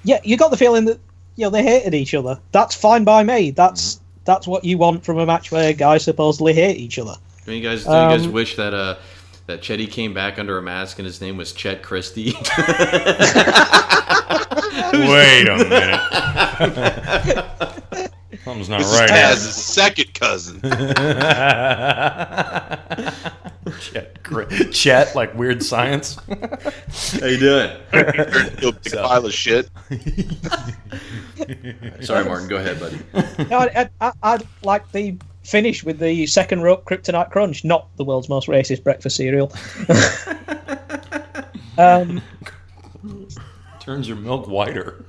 [0.03, 0.99] Yeah, you got the feeling that
[1.39, 2.37] you know they hated each other.
[2.51, 3.51] That's fine by me.
[3.51, 7.13] That's that's what you want from a match where guys supposedly hate each other.
[7.45, 8.97] Do you guys, do you guys Um, wish that uh
[9.47, 12.33] that Chetti came back under a mask and his name was Chet Christie?
[14.93, 16.01] Wait a minute.
[18.43, 19.09] Something's not This is right.
[19.09, 20.59] Taz's second cousin.
[23.79, 26.17] Chet, Chet, like weird science.
[27.19, 27.71] How you doing?
[28.61, 29.69] You'll big pile of shit.
[32.01, 32.47] Sorry, Martin.
[32.47, 32.99] Go ahead, buddy.
[33.49, 38.03] No, I, I, I'd like the finish with the second rope kryptonite crunch, not the
[38.03, 39.51] world's most racist breakfast cereal.
[41.83, 42.21] um,
[43.79, 45.03] Turns your milk whiter.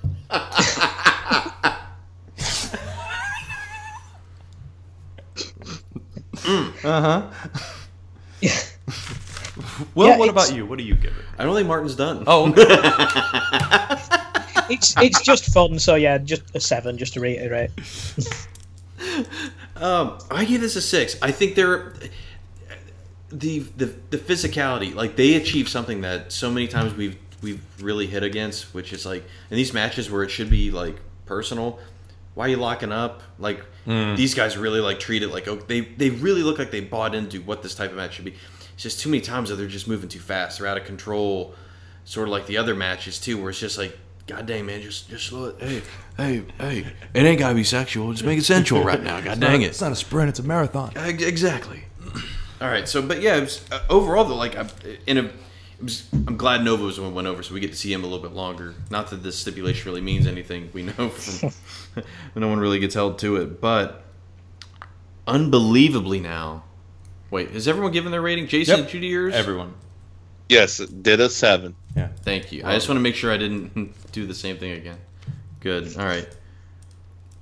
[9.95, 10.65] Well, Yeah, what about you?
[10.65, 11.25] What do you give it?
[11.39, 12.25] I don't think Martin's done.
[12.27, 12.53] Oh,
[14.71, 17.71] it's it's just fun, so yeah, just a seven, just to reiterate.
[19.77, 21.17] Um, I give this a six.
[21.23, 21.95] I think they're
[23.31, 24.95] the the the physicality.
[24.95, 29.07] Like they achieve something that so many times we've we've really hit against, which is
[29.07, 31.79] like in these matches where it should be like personal.
[32.35, 33.23] Why are you locking up?
[33.39, 33.65] Like
[34.17, 37.15] these guys really like treat it like oh, they they really look like they bought
[37.15, 38.35] into what this type of match should be.
[38.75, 40.59] It's just too many times that they're just moving too fast.
[40.59, 41.55] They're out of control.
[42.05, 45.09] Sort of like the other matches too, where it's just like, God dang man, just
[45.11, 45.57] just slow it.
[45.61, 45.83] Hey,
[46.17, 46.87] hey, hey!
[47.15, 48.11] It ain't gotta be sexual.
[48.13, 49.21] Just make it sensual right now.
[49.21, 49.67] God dang it!
[49.67, 50.93] It's not a sprint; it's a marathon.
[50.97, 51.85] Exactly.
[52.61, 52.89] All right.
[52.89, 54.69] So, but yeah, was, uh, overall though, like I'm
[55.07, 55.31] in a,
[55.81, 57.93] it was, I'm glad Nova was the one went over, so we get to see
[57.93, 58.75] him a little bit longer.
[58.91, 60.71] Not that this stipulation really means anything.
[60.73, 61.53] We know from
[62.35, 64.05] no one really gets held to it, but
[65.27, 66.65] unbelievably now.
[67.31, 68.47] Wait, has everyone given their rating?
[68.49, 68.87] Jason, Yep.
[68.87, 69.35] did you do yours?
[69.35, 69.75] everyone.
[70.49, 71.77] Yes, did a seven.
[71.97, 72.09] Yeah.
[72.23, 72.63] Thank you.
[72.65, 74.99] I just want to make sure I didn't do the same thing again.
[75.61, 75.97] Good.
[75.97, 76.29] All right.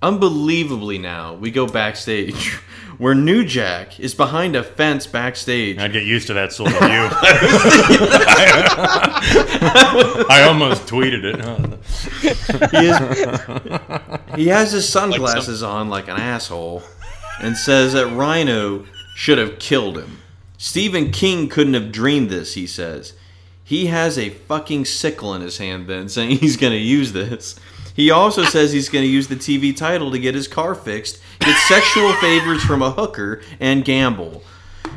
[0.01, 2.53] Unbelievably now, we go backstage
[2.99, 5.79] where New Jack is behind a fence backstage.
[5.79, 6.89] I'd get used to that sort of view.
[10.31, 11.41] I almost tweeted it.
[12.71, 16.83] He, is- he has his sunglasses on like an asshole
[17.41, 18.85] and says that Rhino
[19.17, 20.19] should have killed him.
[20.59, 23.15] Stephen King couldn't have dreamed this, he says.
[23.65, 27.59] He has a fucking sickle in his hand then, saying he's going to use this.
[27.99, 31.21] He also says he's going to use the TV title to get his car fixed,
[31.41, 34.45] get sexual favors from a hooker, and gamble.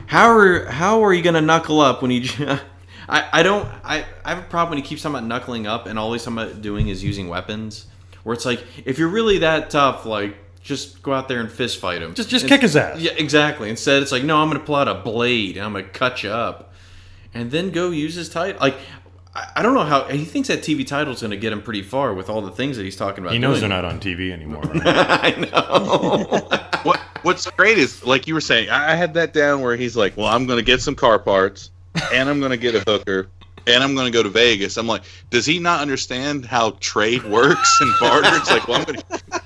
[0.05, 2.29] How are how are you going to knuckle up when you?
[3.09, 5.97] I don't I, I have a problem when he keeps talking about knuckling up and
[5.97, 7.87] all he's talking about doing is using weapons.
[8.21, 11.79] Where it's like if you're really that tough, like just go out there and fist
[11.79, 12.13] fight him.
[12.13, 12.99] Just- just kick his ass.
[12.99, 13.71] Yeah, exactly.
[13.71, 15.91] Instead, it's like no, I'm going to pull out a blade and I'm going to
[15.91, 16.71] cut you up,
[17.33, 18.61] and then go use his title.
[18.61, 18.75] Like
[19.33, 21.61] I, I don't know how he thinks that TV title is going to get him
[21.61, 23.33] pretty far with all the things that he's talking about.
[23.33, 23.69] He knows doing.
[23.69, 24.63] they're not on TV anymore.
[24.73, 24.85] Right?
[24.85, 26.79] I know.
[26.83, 29.95] What What's great is, like you were saying, I I had that down where he's
[29.95, 31.69] like, "Well, I'm going to get some car parts,
[32.11, 33.27] and I'm going to get a hooker,
[33.67, 37.23] and I'm going to go to Vegas." I'm like, does he not understand how trade
[37.23, 38.29] works and barter?
[38.33, 38.97] It's like, well, I'm going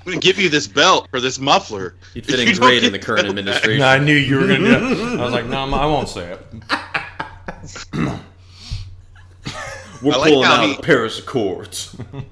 [0.06, 1.96] to give you this belt for this muffler.
[2.14, 3.80] He'd If fit you in don't great in the current administration.
[3.80, 5.20] No, I knew you were going to do it.
[5.20, 8.20] I was like, no, I won't say it.
[10.06, 11.96] We're I like pulling how out he- a Paris Accords.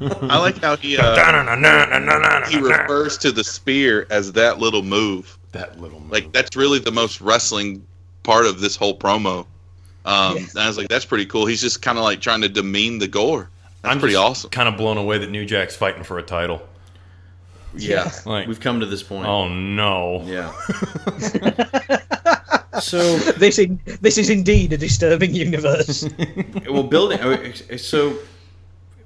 [0.00, 1.14] I like how he uh,
[2.48, 5.38] he refers to the spear as that little move.
[5.52, 6.10] that little move.
[6.10, 7.86] Like that's really the most wrestling
[8.24, 9.46] part of this whole promo.
[10.04, 11.46] Um, And I was like, that's pretty cool.
[11.46, 13.48] He's just kind of like trying to demean the gore.
[13.82, 14.50] That's pretty awesome.
[14.50, 16.60] Kind of blown away that New Jack's fighting for a title.
[17.76, 19.26] Yeah, Like- we've come to this point.
[19.28, 20.22] Oh no.
[20.26, 20.52] Yeah.
[22.80, 26.08] so, This in, this is indeed a disturbing universe.
[26.70, 27.18] well, building.
[27.22, 28.18] oh, So,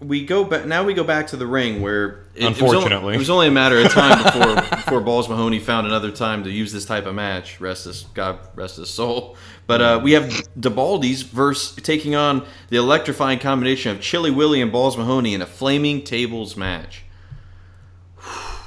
[0.00, 0.84] we go back now.
[0.84, 3.14] We go back to the ring where it, it was only- Unfortunately.
[3.14, 6.50] it was only a matter of time before before Balls Mahoney found another time to
[6.50, 7.60] use this type of match.
[7.60, 9.36] Rest his God, rest his soul.
[9.66, 14.60] But uh, we have the Baldies verse taking on the electrifying combination of Chili Willy
[14.60, 17.03] and Balls Mahoney in a flaming tables match.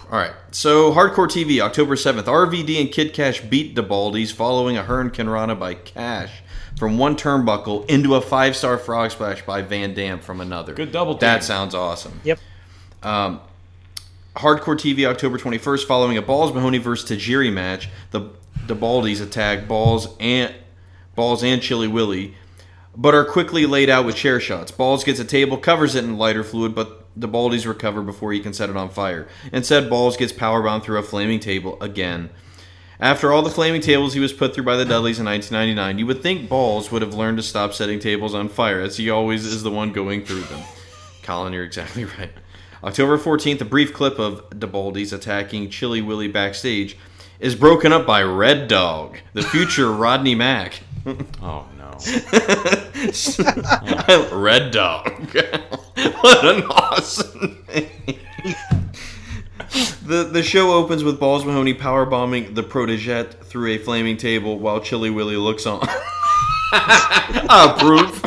[0.10, 0.32] All right.
[0.52, 2.24] So, Hardcore TV, October 7th.
[2.24, 6.32] RVD and Kid Cash beat the Baldies following a Hurricanrana by Cash
[6.78, 10.74] from one turnbuckle into a five star frog splash by Van Dam from another.
[10.74, 12.22] Good double That sounds awesome.
[12.24, 12.40] Yep.
[13.04, 13.42] Um,
[14.36, 17.90] Hardcore TV, October 21st, following a Balls Mahoney versus Tajiri match.
[18.12, 18.30] The
[18.66, 20.54] DeBaldi's attack Balls and
[21.16, 22.36] Balls and Chili Willy,
[22.96, 24.72] but are quickly laid out with chair shots.
[24.72, 28.40] Balls gets a table, covers it in lighter fluid, but the Baldies recover before he
[28.40, 29.28] can set it on fire.
[29.52, 32.30] Instead, Balls gets powerbound through a flaming table again.
[33.00, 36.08] After all the flaming tables he was put through by the Dudleys in 1999, you
[36.08, 39.46] would think Balls would have learned to stop setting tables on fire, as he always
[39.46, 40.62] is the one going through them.
[41.24, 42.32] Colin, you're exactly right.
[42.84, 46.98] October 14th, a brief clip of the Baldies attacking Chili Willy backstage
[47.40, 50.82] is broken up by Red Dog, the future Rodney Mack.
[51.42, 51.98] Oh no.
[54.32, 55.38] Red Dog.
[56.22, 57.90] what an awesome name.
[60.06, 64.80] The, the show opens with Balls Mahoney powerbombing the protégé through a flaming table while
[64.80, 65.82] Chili Willy looks on.
[67.50, 68.24] Approve.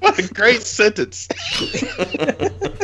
[0.00, 1.28] What a great sentence.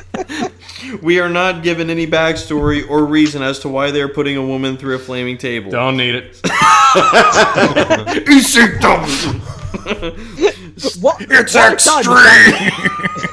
[1.02, 4.44] We are not given any backstory or reason as to why they are putting a
[4.44, 5.70] woman through a flaming table.
[5.70, 6.40] Don't need it.
[11.00, 11.20] What?
[11.20, 13.26] It's what time was that?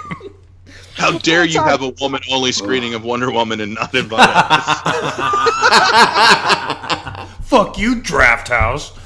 [0.98, 4.80] How dare you have a woman only screening of Wonder Woman and not invite us?
[7.44, 8.92] Fuck you, Draft House.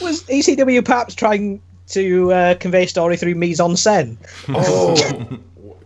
[0.00, 4.16] Was ECW perhaps trying to uh, convey story through mise en scène?
[4.48, 5.38] Oh,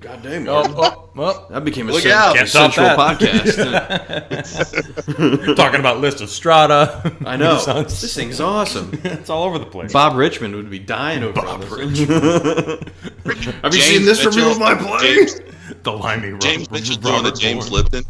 [0.04, 1.46] God damn Oh, oh, oh.
[1.50, 2.36] That became a Look cen- out.
[2.36, 3.18] Can't stop central that.
[3.18, 3.56] podcast.
[5.56, 7.16] Talking about list of Strata.
[7.24, 7.56] I know.
[7.64, 8.90] Sounds- This thing's awesome.
[9.02, 9.92] it's all over the place.
[9.92, 11.70] Bob Richmond would be dying over Bob this.
[13.62, 15.14] Have you seen this review of my play?
[15.16, 15.40] James,
[15.82, 17.84] the limey Ro- James Mitchell doing the James Bourne.
[17.92, 18.04] Lipton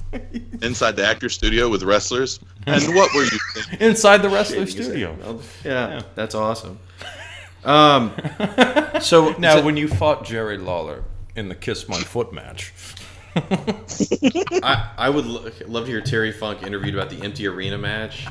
[0.62, 2.40] inside the actor studio with wrestlers.
[2.66, 3.78] And what were you thinking?
[3.86, 5.38] inside the wrestler studio.
[5.64, 6.78] Yeah, that's awesome.
[7.64, 8.12] Um,
[9.01, 11.05] so Now, so- when you fought Jerry Lawler
[11.37, 12.72] in the Kiss My Foot match,
[13.37, 18.26] I, I would lo- love to hear Terry Funk interviewed about the empty arena match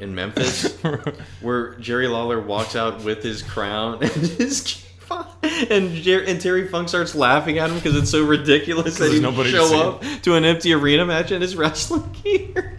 [0.00, 0.76] in Memphis,
[1.40, 4.84] where Jerry Lawler walks out with his crown and his
[5.70, 9.20] and, Jer- and Terry Funk starts laughing at him because it's so ridiculous that he
[9.20, 12.78] nobody to show up to an empty arena match in his wrestling gear.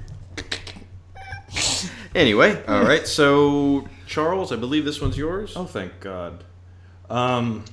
[2.15, 3.07] anyway, all right.
[3.07, 5.53] So Charles, I believe this one's yours.
[5.55, 6.43] Oh, thank God.
[7.09, 7.65] Um,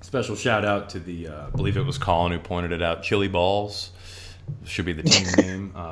[0.00, 3.02] special shout out to the, uh, I believe it was Colin who pointed it out.
[3.02, 3.90] Chili Balls
[4.64, 5.90] should be the team name, um,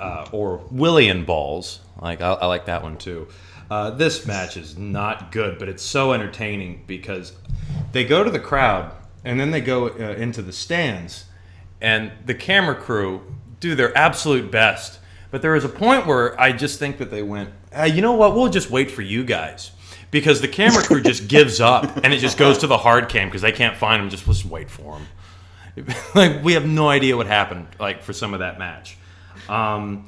[0.00, 1.80] uh, or Willian Balls.
[2.00, 3.28] Like I, I like that one too.
[3.70, 7.32] Uh, this match is not good, but it's so entertaining because
[7.92, 8.92] they go to the crowd
[9.24, 11.24] and then they go uh, into the stands,
[11.80, 15.00] and the camera crew do their absolute best.
[15.32, 18.12] But there is a point where I just think that they went, uh, you know
[18.12, 18.36] what?
[18.36, 19.72] We'll just wait for you guys
[20.10, 23.28] because the camera crew just gives up and it just goes to the hard cam
[23.28, 24.10] because they can't find him.
[24.10, 25.86] Just let's wait for him.
[26.14, 27.66] like we have no idea what happened.
[27.78, 28.96] Like for some of that match.
[29.48, 30.06] Um,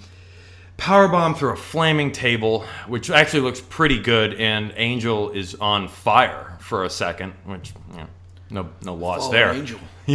[0.78, 6.56] Powerbomb through a flaming table, which actually looks pretty good, and Angel is on fire
[6.60, 8.06] for a second, which you know,
[8.50, 9.52] no no loss Fallen there.
[9.52, 9.80] Angel.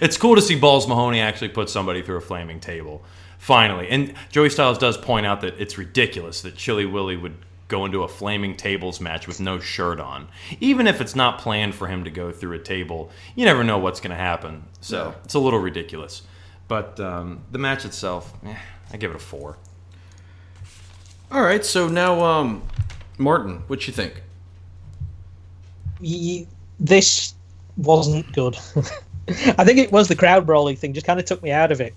[0.00, 3.04] It's cool to see Balls Mahoney actually put somebody through a flaming table,
[3.38, 3.88] finally.
[3.88, 7.36] And Joey Styles does point out that it's ridiculous that Chili Willy would
[7.74, 10.28] go into a flaming tables match with no shirt on,
[10.60, 13.10] even if it's not planned for him to go through a table.
[13.34, 15.14] You never know what's going to happen, so Yeah.
[15.24, 16.22] it's a little ridiculous.
[16.68, 18.54] But um, the match itself, eh,
[18.92, 19.58] I give it a four.
[21.32, 21.64] All right.
[21.64, 22.62] So now, um,
[23.18, 24.22] Martin, what you think?
[26.00, 26.46] y-
[26.78, 27.34] this
[27.76, 28.56] wasn't good.
[29.58, 31.80] I think it was the crowd brawling thing just kind of took me out of
[31.80, 31.94] it.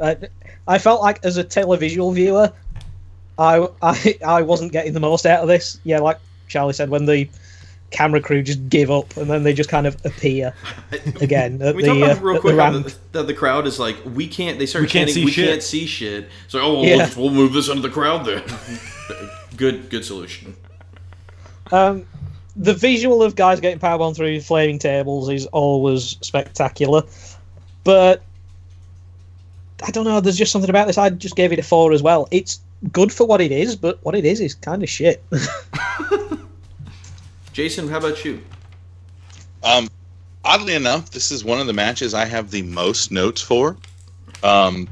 [0.00, 0.14] Uh,
[0.66, 2.52] I felt like as a televisual viewer,
[3.38, 5.78] I, I I wasn't getting the most out of this.
[5.84, 6.18] Yeah, like
[6.48, 7.28] Charlie said, when the
[7.90, 10.52] camera crew just give up and then they just kind of appear
[11.20, 13.66] again at we the, talk about uh, real quick the how the, that the crowd
[13.66, 14.58] is like we can't.
[14.58, 16.28] They start We can't chanting, see we shit." can't see shit.
[16.48, 17.10] So oh, well, Yeah.
[17.16, 18.42] we'll, we'll move this under the crowd then.
[19.56, 20.56] good, good solution.
[21.72, 22.06] Um,
[22.56, 27.02] the visual of guys getting powerbombed through flaming tables is always spectacular,
[27.84, 28.22] but
[29.84, 30.20] I don't know.
[30.20, 30.96] There's just something about this.
[30.98, 32.28] I just gave it a four as well.
[32.30, 32.60] It's
[32.92, 35.22] good for what it is, but what it is is kind of shit.
[37.52, 38.42] Jason, how about you?
[39.62, 39.88] Um,
[40.44, 43.76] oddly enough, this is one of the matches I have the most notes for.
[44.42, 44.88] Um,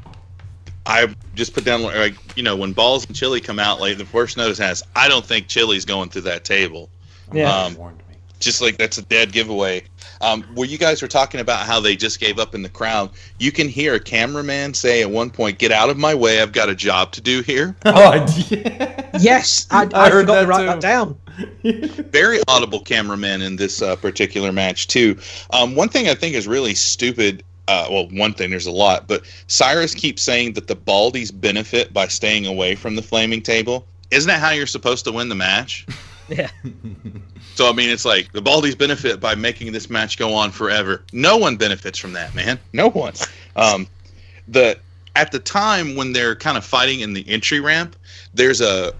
[0.85, 4.05] I just put down like you know when Balls and Chili come out, like the
[4.05, 6.89] first notice has I don't think Chili's going through that table.
[7.33, 7.51] Yeah.
[7.51, 8.15] Um, warned me.
[8.39, 9.83] just like that's a dead giveaway.
[10.25, 13.11] Um, where you guys were talking about how they just gave up in the crowd,
[13.37, 16.41] you can hear a cameraman say at one point, "Get out of my way!
[16.41, 19.09] I've got a job to do here." Oh, yeah.
[19.19, 20.65] yes, I, I I, heard forgot that to write too.
[20.65, 22.05] that down.
[22.11, 25.17] Very audible cameraman in this uh, particular match too.
[25.51, 27.43] Um, one thing I think is really stupid.
[27.67, 31.93] Uh, well, one thing there's a lot, but Cyrus keeps saying that the Baldies benefit
[31.93, 33.87] by staying away from the flaming table.
[34.11, 35.85] Isn't that how you're supposed to win the match?
[36.27, 36.49] Yeah.
[37.55, 41.03] So I mean, it's like the Baldies benefit by making this match go on forever.
[41.13, 42.59] No one benefits from that, man.
[42.73, 43.13] No one.
[43.55, 43.87] Um,
[44.47, 44.77] the
[45.15, 47.95] at the time when they're kind of fighting in the entry ramp,
[48.33, 48.93] there's a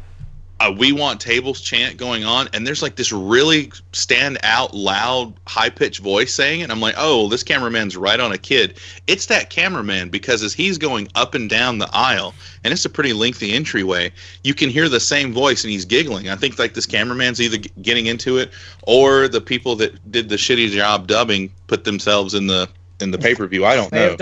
[0.59, 5.33] a "We Want Tables" chant going on, and there's like this really stand out, loud,
[5.47, 6.71] high pitched voice saying it.
[6.71, 8.79] I'm like, oh, this cameraman's right on a kid.
[9.07, 12.33] It's that cameraman because as he's going up and down the aisle,
[12.63, 14.11] and it's a pretty lengthy entryway,
[14.43, 16.29] you can hear the same voice, and he's giggling.
[16.29, 18.51] I think like this cameraman's either getting into it,
[18.83, 22.69] or the people that did the shitty job dubbing put themselves in the
[23.01, 23.65] in the pay per view.
[23.65, 24.15] I don't know.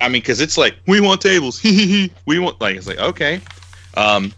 [0.00, 1.62] I mean, because it's like we want tables.
[2.26, 3.40] we want like it's like okay.
[3.96, 4.32] Um,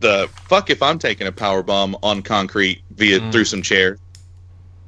[0.00, 3.32] the fuck if I'm taking a power bomb on concrete via Mm.
[3.32, 3.98] through some chair,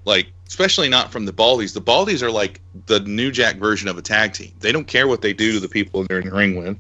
[0.05, 1.75] like especially not from the Baldies.
[1.75, 4.53] The Baldies are like the New Jack version of a tag team.
[4.61, 6.79] They don't care what they do to the people they're in the ring with.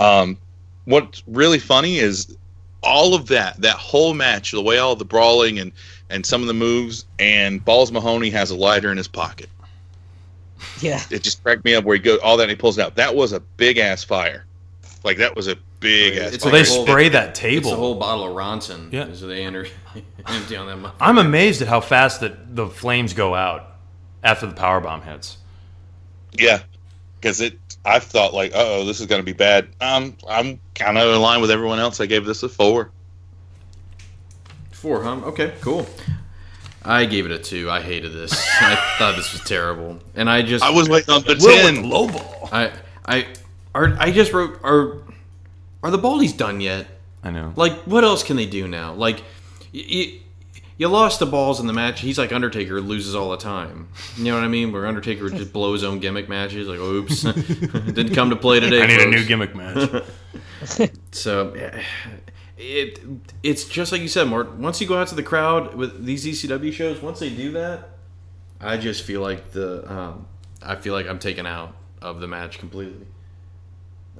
[0.00, 0.36] Um,
[0.84, 2.36] what's really funny is
[2.82, 5.72] all of that, that whole match, the way all the brawling and
[6.10, 9.50] and some of the moves, and Balls Mahoney has a lighter in his pocket
[10.80, 11.02] Yeah.
[11.10, 12.96] it just cracked me up where he goes all that and he pulls it out.
[12.96, 14.44] That was a big ass fire.
[15.04, 16.34] Like that was a big ass.
[16.34, 16.62] It's So fire.
[16.62, 17.72] they whole- spray that It's table.
[17.72, 18.92] a whole bottle of Ronson.
[18.92, 19.08] Yeah.
[19.14, 19.66] So they enter
[20.26, 20.76] empty on that.
[20.76, 23.76] mu- I'm amazed at how fast that the flames go out
[24.24, 25.38] after the power bomb hits.
[26.32, 26.60] yeah,
[27.20, 27.58] because it.
[27.84, 29.68] I thought like, oh, this is gonna be bad.
[29.80, 32.00] Um, I'm kind of in line with everyone else.
[32.00, 32.90] I gave this a four.
[34.72, 35.16] Four, huh?
[35.26, 35.86] Okay, cool.
[36.84, 37.70] I gave it a two.
[37.70, 38.32] I hated this.
[38.60, 41.74] I thought this was terrible, and I just I was waiting on the ten.
[41.82, 42.48] the low ball.
[42.52, 42.72] I
[43.06, 43.26] I
[43.74, 44.98] are I just wrote are
[45.82, 46.86] are the Baldies done yet?
[47.22, 47.52] I know.
[47.56, 48.94] Like, what else can they do now?
[48.94, 49.22] Like,
[49.72, 50.20] you,
[50.76, 52.00] you lost the balls in the match.
[52.00, 53.88] He's like Undertaker, loses all the time.
[54.16, 54.72] You know what I mean?
[54.72, 56.68] Where Undertaker would just blow his own gimmick matches.
[56.68, 58.82] Like, oops, didn't come to play today.
[58.82, 60.04] I need a new gimmick match.
[61.12, 61.80] So, yeah,
[62.56, 63.00] it
[63.44, 64.58] it's just like you said, Mark.
[64.58, 67.90] Once you go out to the crowd with these ECW shows, once they do that,
[68.60, 70.26] I just feel like the um,
[70.60, 73.06] I feel like I'm taken out of the match completely.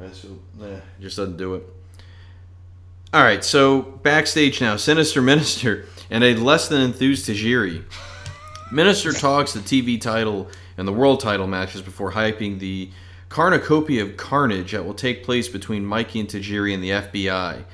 [0.01, 1.62] I just, feel- eh, just doesn't do it.
[3.12, 7.84] All right, so backstage now, Sinister Minister and a less than enthused Tajiri.
[8.70, 12.90] Minister talks the TV title and the world title matches before hyping the
[13.30, 17.64] cornucopia of carnage that will take place between Mikey and Tajiri and the FBI.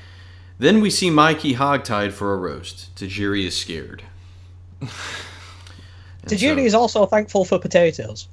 [0.58, 2.94] Then we see Mikey hogtied for a roast.
[2.94, 4.04] Tajiri is scared.
[6.26, 8.28] Tajiri so- is also thankful for potatoes.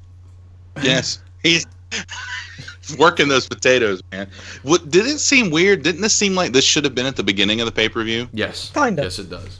[0.81, 1.65] Yes, he's
[2.97, 4.29] working those potatoes, man.
[4.63, 5.83] What did it seem weird?
[5.83, 8.03] Didn't this seem like this should have been at the beginning of the pay per
[8.03, 8.27] view?
[8.33, 8.71] Yes.
[8.73, 9.03] Kinda.
[9.03, 9.59] Yes, it does.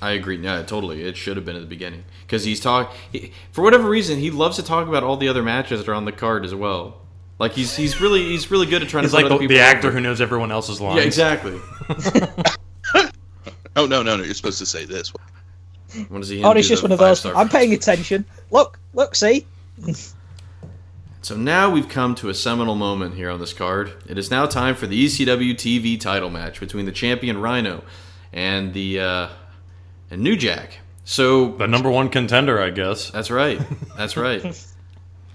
[0.00, 0.36] I agree.
[0.38, 1.02] Yeah, totally.
[1.02, 2.94] It should have been at the beginning because he's talk.
[3.10, 5.94] He, for whatever reason, he loves to talk about all the other matches that are
[5.94, 7.00] on the card as well.
[7.40, 9.60] Like he's he's really he's really good at trying He's to put like the, the
[9.60, 9.96] actor over.
[9.96, 10.98] who knows everyone else's lines.
[10.98, 11.58] Yeah, exactly.
[13.76, 14.24] Oh no, no, no!
[14.24, 15.12] You're supposed to say this.
[16.08, 16.42] What he?
[16.42, 17.24] Oh, do it's just one of those.
[17.24, 18.24] I'm paying attention.
[18.50, 19.46] Look, look, see?
[21.20, 23.92] So now we've come to a seminal moment here on this card.
[24.08, 27.82] It is now time for the ECW TV title match between the champion Rhino
[28.32, 29.28] and the uh,
[30.10, 30.78] and New Jack.
[31.04, 33.10] So The number one contender, I guess.
[33.10, 33.60] that's right.
[33.96, 34.44] That's right.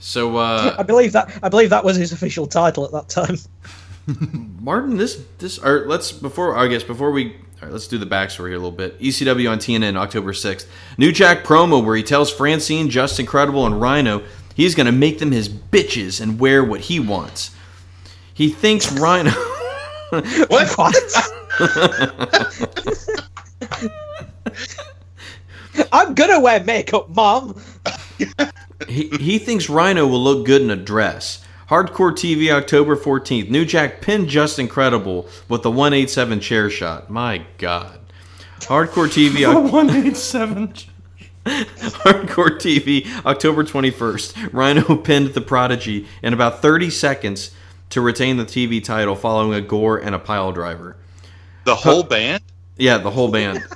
[0.06, 1.32] So uh, I believe that.
[1.42, 3.38] I believe that was his official title at that time.
[4.60, 8.06] Martin, this this or let's before I guess before we all right, let's do the
[8.06, 9.00] backstory here a little bit.
[9.00, 10.70] ECW on TNN October sixth.
[10.98, 14.24] New Jack promo where he tells Francine, Justin Credible, and Rhino
[14.56, 17.52] he's gonna make them his bitches and wear what he wants.
[18.34, 19.32] He thinks Rhino.
[20.48, 21.60] What?
[25.92, 27.60] I'm gonna wear makeup, mom.
[28.88, 31.44] he, he thinks Rhino will look good in a dress.
[31.70, 33.50] Hardcore TV October 14th.
[33.50, 37.10] New Jack pinned Justin Credible with the 187 chair shot.
[37.10, 38.00] My God.
[38.60, 40.74] Hardcore TV Oc- One eight seven.
[41.46, 44.54] Hardcore TV October 21st.
[44.54, 47.52] Rhino pinned the Prodigy in about 30 seconds
[47.90, 50.96] to retain the TV title following a gore and a pile driver.
[51.66, 52.44] The whole band.
[52.78, 53.64] Yeah, the whole band.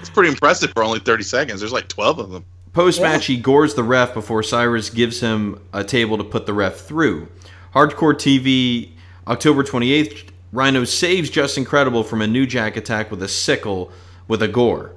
[0.00, 1.60] It's pretty impressive for only 30 seconds.
[1.60, 2.44] There's like 12 of them.
[2.72, 6.54] Post match, he gores the ref before Cyrus gives him a table to put the
[6.54, 7.28] ref through.
[7.74, 8.92] Hardcore TV,
[9.26, 13.92] October 28th, Rhino saves Justin Credible from a New Jack attack with a sickle
[14.26, 14.92] with a gore.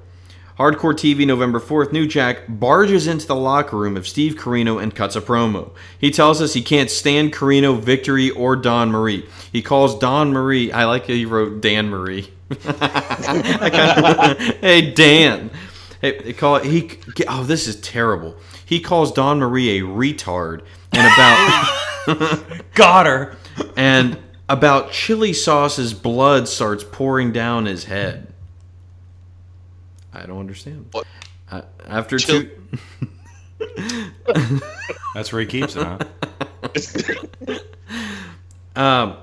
[0.57, 4.93] Hardcore TV, November 4th, New Jack barges into the locker room of Steve Corino and
[4.95, 5.71] cuts a promo.
[5.97, 9.27] He tells us he can't stand Corino, Victory, or Dawn Marie.
[9.51, 12.31] He calls Dawn Marie, I like how he wrote Dan Marie.
[14.61, 15.49] Hey, Dan.
[16.01, 18.35] Hey, call it, he, oh, this is terrible.
[18.65, 22.63] He calls Dawn Marie a retard and about.
[22.73, 23.37] Got her.
[23.75, 28.32] and about chili sauce's blood starts pouring down his head.
[30.13, 30.87] I don't understand.
[30.91, 31.05] What?
[31.51, 33.09] Uh, after Chil- two,
[35.13, 35.99] That's where he keeps it, huh?
[38.81, 39.17] um,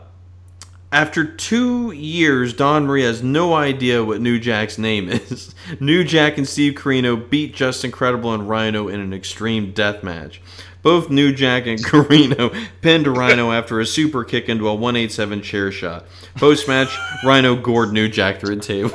[0.93, 5.55] after two years, Dawn Marie has no idea what New Jack's name is.
[5.80, 10.41] New Jack and Steve Corino beat Justin Credible and Rhino in an extreme death match.
[10.82, 15.70] Both New Jack and Corino pinned Rhino after a super kick into a 187 chair
[15.70, 16.07] shot.
[16.36, 18.91] Post match, Rhino gored New Jack through a table.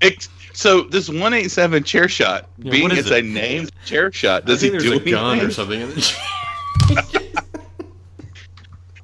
[0.00, 3.24] It, so this 187 chair shot, Yeah, being what is it's it?
[3.24, 7.24] a named chair shot, does he do there's a gun or something in the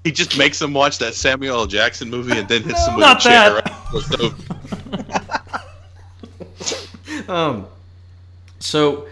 [0.05, 1.67] He just makes him watch that Samuel L.
[1.67, 3.61] Jackson movie and then hits him with Not a chair.
[3.61, 3.75] that.
[6.57, 6.81] So,
[7.33, 7.67] Um,
[8.59, 9.07] so,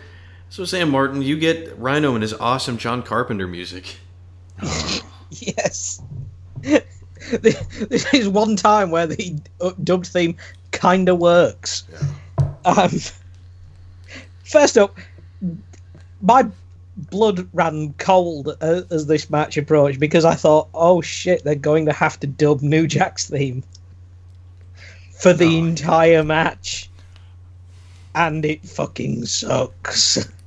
[0.51, 3.97] so Sam Martin, you get Rhino and his awesome John Carpenter music.
[5.31, 6.01] Yes.
[6.63, 10.37] this is one time where the uh, dubbed theme
[10.73, 11.85] kind of works.
[12.65, 12.91] Um,
[14.45, 14.97] first up,
[16.21, 16.47] my
[16.97, 21.87] blood ran cold uh, as this match approached because I thought, oh shit, they're going
[21.87, 23.63] to have to dub New Jack's theme
[25.21, 25.59] for the Oh.
[25.67, 26.91] entire match.
[28.15, 30.29] And it fucking sucks.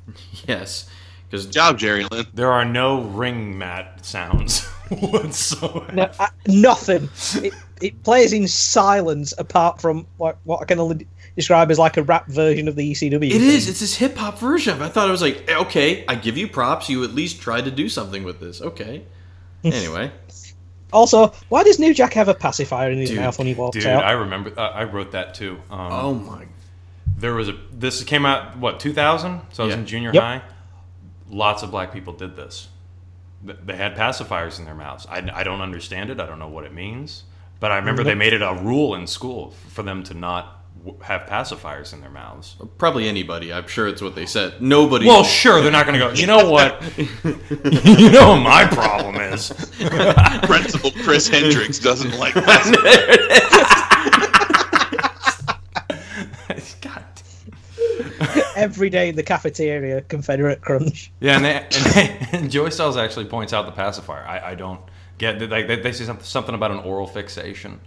[0.45, 0.89] Yes,
[1.29, 2.25] because job, Jerry Lynn.
[2.33, 5.89] There are no ring mat sounds whatsoever.
[5.93, 7.07] No, uh, nothing.
[7.35, 11.97] It, it plays in silence apart from what, what I can only describe as like
[11.97, 13.13] a rap version of the ECW.
[13.31, 13.67] it is.
[13.69, 14.81] It's this hip hop version.
[14.81, 16.89] I thought it was like, okay, I give you props.
[16.89, 18.61] You at least tried to do something with this.
[18.61, 19.03] Okay.
[19.63, 20.11] Anyway,
[20.91, 23.75] Also, why does New Jack have a pacifier in his Dude, mouth when he walks
[23.77, 24.03] Dude, out?
[24.03, 24.51] I remember.
[24.57, 25.61] Uh, I wrote that too.
[25.69, 26.45] Um, oh my,
[27.15, 27.55] There was a.
[27.71, 29.39] This came out what 2000.
[29.51, 29.79] So I was Yeah.
[29.81, 30.23] in junior Yep.
[30.23, 30.41] high.
[31.29, 32.69] Lots of black people did this.
[33.43, 35.05] They had pacifiers in their mouths.
[35.07, 36.19] I, I don't understand it.
[36.19, 37.23] I don't know what it means.
[37.61, 40.99] But I remember they made it a rule in school for them to not w-
[41.03, 42.55] have pacifiers in their mouths.
[42.79, 43.53] probably anybody.
[43.53, 44.59] I'm sure it's what they said.
[44.63, 45.05] Nobody.
[45.05, 46.11] Well, sure, they're not going to go.
[46.11, 46.81] You know what?
[47.23, 49.49] you know what my problem is.
[50.47, 53.51] Principal Chris Hendricks doesn't like that.
[56.81, 57.05] God.
[58.55, 61.11] Every day in the cafeteria, Confederate Crunch.
[61.19, 64.25] Yeah, and, they, and, they, and Joey Styles actually points out the pacifier.
[64.25, 64.81] I, I don't
[65.21, 67.79] get like they, they say something, something about an oral fixation.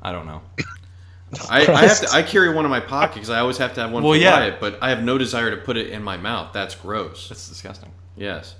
[0.00, 0.40] I don't know.
[1.50, 2.08] I, I have to.
[2.10, 4.18] I carry one in my pocket because I always have to have one Well, for
[4.18, 4.38] yeah.
[4.38, 6.52] Wyatt, but I have no desire to put it in my mouth.
[6.54, 7.28] That's gross.
[7.28, 7.90] That's disgusting.
[8.16, 8.54] Yes.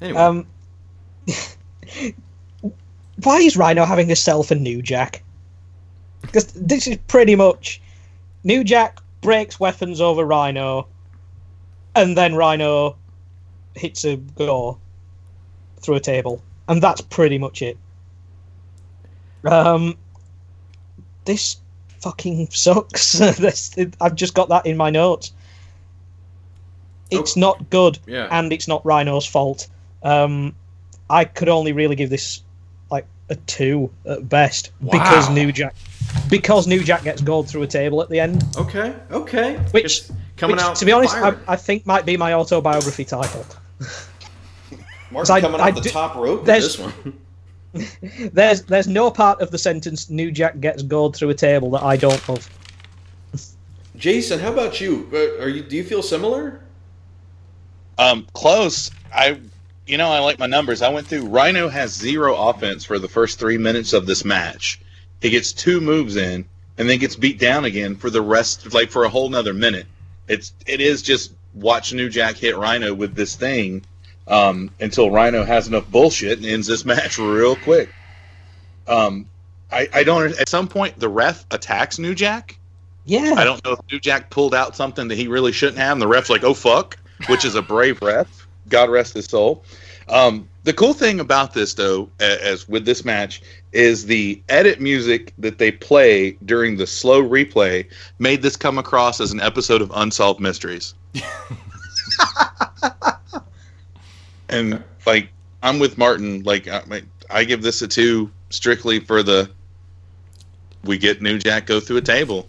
[0.00, 0.46] Anyway, Um,
[3.22, 5.22] why is Rhino having a sell for New Jack?
[6.22, 7.80] Because this is pretty much
[8.42, 10.88] New Jack breaks weapons over Rhino,
[11.94, 12.96] and then Rhino
[13.76, 14.76] hits a gore
[15.80, 17.76] through a table, and that's pretty much it.
[19.44, 19.96] Um,
[21.24, 21.56] this
[22.00, 23.12] fucking sucks.
[23.18, 25.32] this, I've just got that in my notes.
[27.10, 28.28] It's not good, Yeah.
[28.30, 29.68] and it's not Rhino's fault.
[30.02, 30.54] Um,
[31.08, 32.42] I could only really give this
[32.90, 35.74] like a two at best because New Jack
[36.28, 39.56] because New Jack gets gold through a table at the end, okay, okay.
[39.70, 40.76] which It's coming which, out.
[40.76, 41.34] to be honest, I.
[41.46, 43.44] I think might be my autobiography title.
[45.14, 47.18] Mark's I- coming I off the do- top rope with there's- this one.
[48.32, 51.82] There's there's no part of the sentence New Jack gets gold through a table that
[51.82, 52.48] I don't love.
[53.96, 55.08] Jason, how about you?
[55.12, 55.62] Uh, Are you?
[55.62, 56.60] Do you feel similar?
[57.98, 58.92] Um, close.
[59.12, 59.40] I,
[59.88, 60.82] you know, I like my numbers.
[60.82, 61.26] I went through.
[61.26, 64.80] Rhino has zero offense for the first three minutes of this match.
[65.20, 66.44] He gets two moves in,
[66.78, 69.86] and then gets beat down again for the rest, like for a whole nother minute.
[70.28, 73.82] It's it is just watch New Jack hit Rhino with this thing
[74.28, 77.90] um, until Rhino has enough bullshit and ends this match real quick.
[78.86, 79.26] Um,
[79.70, 80.38] I, I don't.
[80.38, 82.58] At some point, the ref attacks New Jack.
[83.06, 85.92] Yeah, I don't know if New Jack pulled out something that he really shouldn't have,
[85.92, 86.98] and the ref's like, "Oh fuck,"
[87.28, 88.46] which is a brave ref.
[88.68, 89.64] God rest his soul.
[90.08, 93.42] Um, the cool thing about this, though, as with this match,
[93.72, 97.86] is the edit music that they play during the slow replay
[98.18, 100.94] made this come across as an episode of Unsolved Mysteries.
[104.48, 105.28] and like,
[105.62, 106.42] I'm with Martin.
[106.42, 106.82] Like, I,
[107.30, 109.50] I give this a two strictly for the
[110.84, 112.48] we get New Jack go through a table.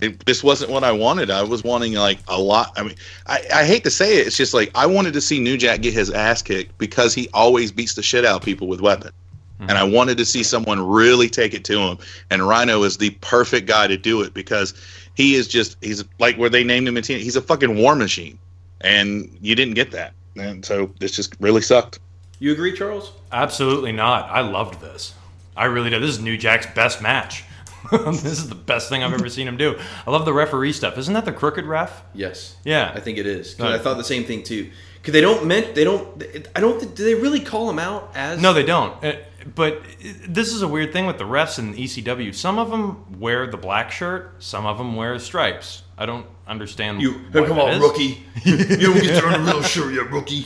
[0.00, 1.30] It, this wasn't what I wanted.
[1.30, 2.72] I was wanting like a lot.
[2.76, 2.96] I mean,
[3.26, 4.26] I, I hate to say it.
[4.26, 7.28] It's just like I wanted to see New Jack get his ass kicked because he
[7.32, 9.12] always beats the shit out of people with weapons.
[9.58, 9.70] Hmm.
[9.70, 11.98] And I wanted to see someone really take it to him.
[12.30, 14.74] And Rhino is the perfect guy to do it because
[15.14, 17.94] he is just he's like where they named him in TNA, he's a fucking war
[17.94, 18.38] machine.
[18.80, 20.12] And you didn't get that.
[20.36, 22.00] And so this just really sucked.
[22.38, 23.12] You agree, Charles?
[23.32, 24.28] Absolutely not.
[24.30, 25.14] I loved this.
[25.56, 26.02] I really did.
[26.02, 27.44] This is New Jack's best match.
[27.92, 29.78] this is the best thing I've ever seen him do.
[30.06, 30.98] I love the referee stuff.
[30.98, 32.02] Isn't that the crooked ref?
[32.14, 32.56] Yes.
[32.64, 32.90] Yeah.
[32.94, 33.54] I think it is.
[33.54, 33.74] 'Cause Right.
[33.74, 34.70] I thought the same thing too.
[35.00, 36.22] Because they don't meant they don't.
[36.56, 36.80] I don't.
[36.80, 38.40] think- Do they really call him out as?
[38.40, 39.02] No, they don't.
[39.04, 39.12] Uh,
[39.54, 42.34] But uh, this is a weird thing with the refs in ECW.
[42.34, 44.36] Some of them wear the black shirt.
[44.42, 45.82] Some of them wear stripes.
[45.96, 47.00] I don't understand.
[47.00, 47.80] You what come on, is.
[47.80, 48.24] rookie.
[48.44, 50.44] you don't get to earn a real sure yet, rookie.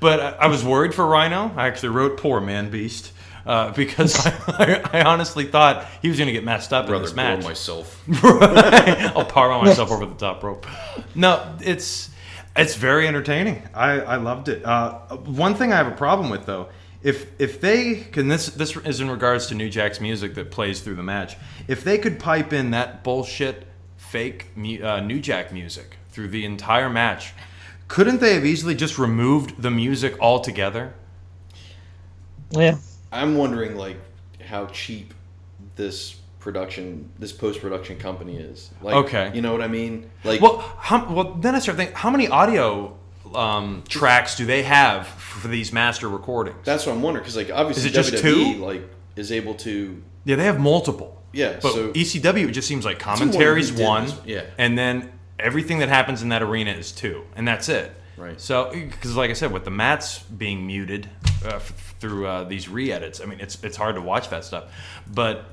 [0.00, 1.52] But I I was worried for Rhino.
[1.56, 3.12] I actually wrote "Poor Man Beast"
[3.46, 7.04] uh, because I, I honestly thought he was going to get messed up in Brother,
[7.04, 7.44] this match.
[7.44, 8.02] myself.
[8.22, 10.66] I'll power myself over the top rope.
[11.14, 12.10] No, it's
[12.56, 13.62] it's very entertaining.
[13.74, 14.64] I, I loved it.
[14.64, 16.68] Uh, one thing I have a problem with though,
[17.02, 20.80] if if they can this this is in regards to New Jack's music that plays
[20.80, 21.36] through the match.
[21.68, 23.66] If they could pipe in that bullshit
[24.16, 27.34] fake mu- uh, New Jack music through the entire match,
[27.86, 30.94] couldn't they have easily just removed the music altogether?
[32.50, 32.78] Yeah.
[33.12, 33.98] I'm wondering like
[34.48, 35.12] how cheap
[35.74, 38.70] this production, this post production company is.
[38.80, 39.32] Like, Okay.
[39.34, 40.08] You know what I mean?
[40.24, 42.96] Like, Well, how, well, then I start thinking, how many audio
[43.34, 46.56] um, tracks do they have for these master recordings?
[46.64, 47.22] that's what I'm wondering.
[47.22, 48.64] Because like obviously Is it just WWE two?
[48.64, 48.82] like
[49.16, 50.02] is able to.
[50.24, 51.15] Yeah, they have multiple.
[51.36, 54.44] Yeah, But so- ECW it just seems like more than commentary's we did one, yeah.
[54.58, 57.92] and then everything that happens in that arena is two, and that's it.
[58.16, 58.40] Right.
[58.40, 61.08] So, because like I said, with the mats being muted
[61.44, 64.72] uh, f- through uh, these re-edits, I mean, it's it's hard to watch that stuff.
[65.06, 65.44] But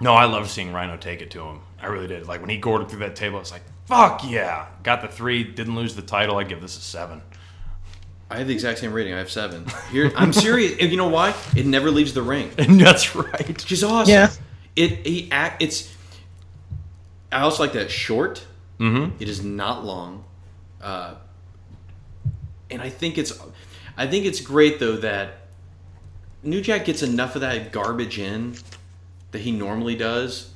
[0.00, 1.60] no, I love seeing Rhino take it to him.
[1.80, 2.26] I really did.
[2.26, 5.76] Like when he gored through that table, it's like, fuck yeah, got the three, didn't
[5.76, 6.38] lose the title.
[6.38, 7.20] I give this a seven.
[8.30, 9.12] I have the exact same rating.
[9.12, 9.66] I have seven.
[9.92, 10.72] Here, I'm serious.
[10.80, 11.34] and you know why?
[11.54, 12.50] It never leaves the ring.
[12.56, 13.46] And that's right.
[13.46, 14.10] Which is awesome.
[14.10, 14.30] Yeah.
[14.76, 15.62] It he act.
[15.62, 15.92] It's.
[17.30, 18.46] I also like that short.
[18.78, 19.16] Mm-hmm.
[19.22, 20.24] It is not long,
[20.80, 21.14] uh,
[22.70, 23.38] and I think it's,
[23.96, 25.46] I think it's great though that
[26.42, 28.56] New Jack gets enough of that garbage in
[29.30, 30.50] that he normally does.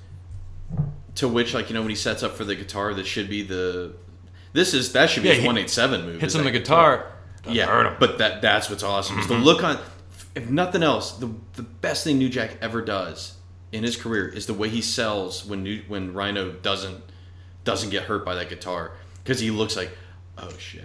[1.17, 3.43] To which, like you know, when he sets up for the guitar, that should be
[3.43, 3.95] the.
[4.53, 6.21] This is that should be Yeah, his one eight seven move.
[6.21, 7.13] Hits on the that guitar.
[7.49, 9.19] yeah, but that that's what's awesome.
[9.21, 9.79] Is the look on.
[10.35, 13.38] If nothing else, the the best thing New Jack ever does
[13.73, 17.03] in his career is the way he sells when New, when Rhino doesn't
[17.65, 18.93] doesn't get hurt by that guitar
[19.23, 19.91] because he looks like
[20.39, 20.85] oh shit,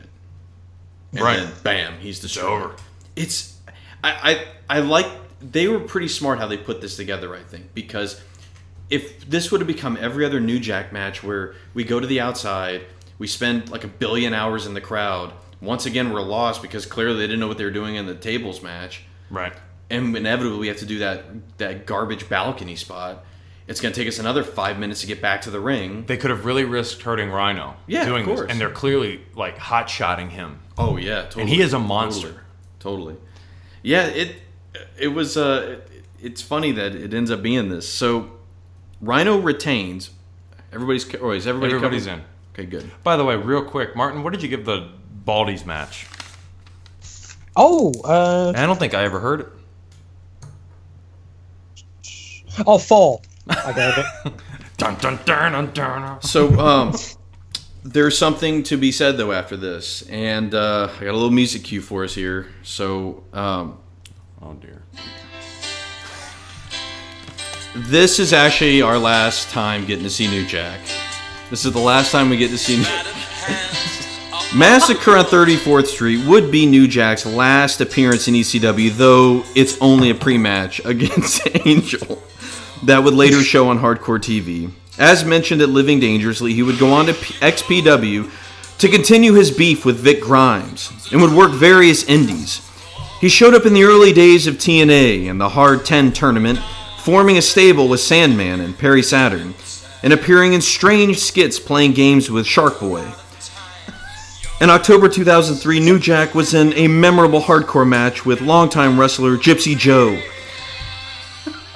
[1.14, 1.38] and Right.
[1.38, 2.64] then bam, he's destroyed.
[2.64, 2.76] over.
[3.16, 3.58] It's
[4.04, 5.08] I, I I like
[5.42, 7.34] they were pretty smart how they put this together.
[7.36, 8.22] I think because
[8.90, 12.20] if this would have become every other New Jack match where we go to the
[12.20, 12.82] outside,
[13.18, 15.34] we spend like a billion hours in the crowd.
[15.62, 18.14] Once again, we're lost because clearly they didn't know what they were doing in the
[18.16, 19.54] tables match, right.
[19.94, 21.26] And inevitably we have to do that
[21.58, 23.24] that garbage balcony spot.
[23.66, 26.04] It's going to take us another five minutes to get back to the ring.
[26.06, 29.58] They could have really risked hurting Rhino Yeah, of doing this, and they're clearly like
[29.58, 30.60] hot shotting him.
[30.78, 31.42] Oh yeah, totally.
[31.44, 32.44] And he is a monster.
[32.80, 33.14] Totally.
[33.14, 33.16] totally.
[33.82, 34.36] Yeah, it
[35.00, 37.88] it was uh it, it's funny that it ends up being this.
[37.88, 38.32] So
[39.00, 40.10] Rhino retains.
[40.74, 42.20] Everybody's or is everybody Everybody's covered?
[42.20, 42.26] in.
[42.54, 42.92] Okay, good.
[43.04, 44.90] By the way, real quick, Martin, what did you give the
[45.26, 46.06] Baldies match?
[47.56, 49.48] Oh, uh, I don't think I ever heard it.
[52.66, 53.22] Oh, four.
[53.50, 54.34] I gave it.
[54.78, 56.22] Dun dun dun dun dun.
[56.22, 56.96] So um
[57.84, 60.02] there's something to be said though after this.
[60.10, 62.48] And uh I got a little music cue for us here.
[62.64, 63.78] So um
[64.42, 64.82] Oh dear.
[67.76, 70.80] this is actually our last time getting to see New Jack.
[71.50, 73.06] This is the last time we get to see New Jack
[74.56, 80.10] Massacre on 34th Street would be New Jack's last appearance in ECW, though it's only
[80.10, 82.22] a pre match against Angel
[82.86, 84.72] that would later show on Hardcore TV.
[84.98, 88.30] As mentioned at Living Dangerously, he would go on to P- XPW
[88.80, 92.62] to continue his beef with Vic Grimes and would work various indies.
[93.20, 96.60] He showed up in the early days of TNA and the Hard 10 tournament,
[97.00, 99.54] forming a stable with Sandman and Perry Saturn,
[100.04, 103.10] and appearing in strange skits playing games with Shark Boy.
[104.60, 109.78] In October 2003, New Jack was in a memorable hardcore match with longtime wrestler Gypsy
[109.78, 110.22] Joe.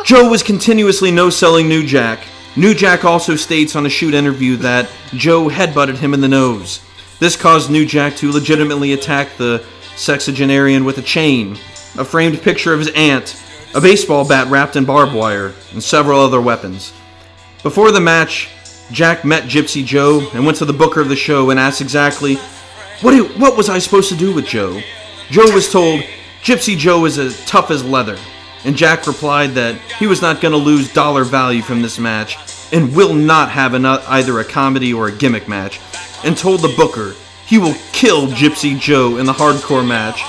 [0.07, 2.21] Joe was continuously no selling New Jack.
[2.55, 6.79] New Jack also states on a shoot interview that Joe headbutted him in the nose.
[7.19, 9.65] This caused New Jack to legitimately attack the
[9.97, 11.57] sexagenarian with a chain,
[11.97, 13.35] a framed picture of his aunt,
[13.75, 16.93] a baseball bat wrapped in barbed wire, and several other weapons.
[17.61, 18.47] Before the match,
[18.93, 22.35] Jack met Gypsy Joe and went to the booker of the show and asked exactly,
[23.01, 24.79] what, do, what was I supposed to do with Joe?
[25.29, 25.99] Joe was told,
[26.43, 28.17] Gypsy Joe is as tough as leather.
[28.63, 32.37] And Jack replied that he was not going to lose dollar value from this match
[32.71, 35.79] and will not have an, uh, either a comedy or a gimmick match,
[36.23, 37.15] and told the booker
[37.45, 40.21] he will kill Gypsy Joe in the hardcore match.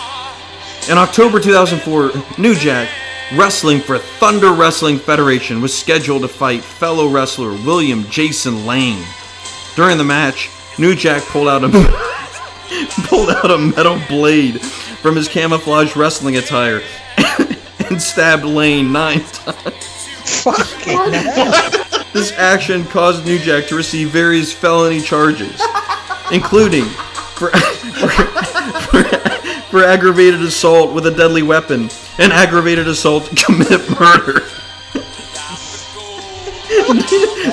[0.89, 2.89] In October 2004, New Jack,
[3.35, 9.05] wrestling for Thunder Wrestling Federation, was scheduled to fight fellow wrestler William Jason Lane.
[9.75, 10.49] During the match,
[10.79, 11.69] New Jack pulled out a
[13.09, 16.83] pulled out a metal blade from his camouflage wrestling attire
[17.91, 20.09] and stabbed Lane nine times.
[20.43, 21.85] Fucking hell.
[22.13, 25.61] This action caused New Jack to receive various felony charges,
[26.33, 29.03] including for, for, for,
[29.71, 34.47] for aggravated assault with a deadly weapon and aggravated assault to commit murder.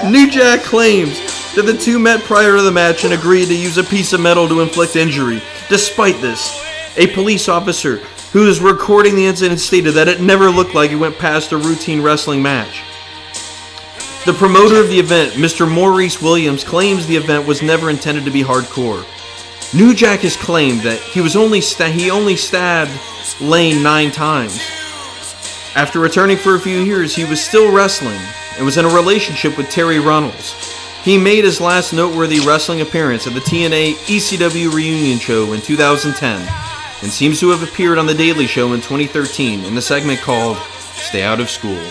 [0.09, 1.19] New Jack claims
[1.55, 4.19] that the two met prior to the match and agreed to use a piece of
[4.19, 5.41] metal to inflict injury.
[5.69, 6.61] Despite this,
[6.97, 8.01] a police officer
[8.35, 11.57] who was recording the incident stated that it never looked like it went past a
[11.57, 12.81] routine wrestling match.
[14.25, 15.65] The promoter of the event, Mr.
[15.73, 19.05] Maurice Williams, claims the event was never intended to be hardcore.
[19.73, 22.91] New Jack has claimed that he was only he only stabbed
[23.39, 24.59] Lane nine times.
[25.73, 28.19] After returning for a few years, he was still wrestling
[28.57, 30.55] and was in a relationship with Terry Runnels.
[31.05, 36.75] He made his last noteworthy wrestling appearance at the TNA ECW reunion show in 2010
[37.01, 40.57] and seems to have appeared on The Daily Show in 2013 in the segment called
[40.57, 41.81] Stay Out of School.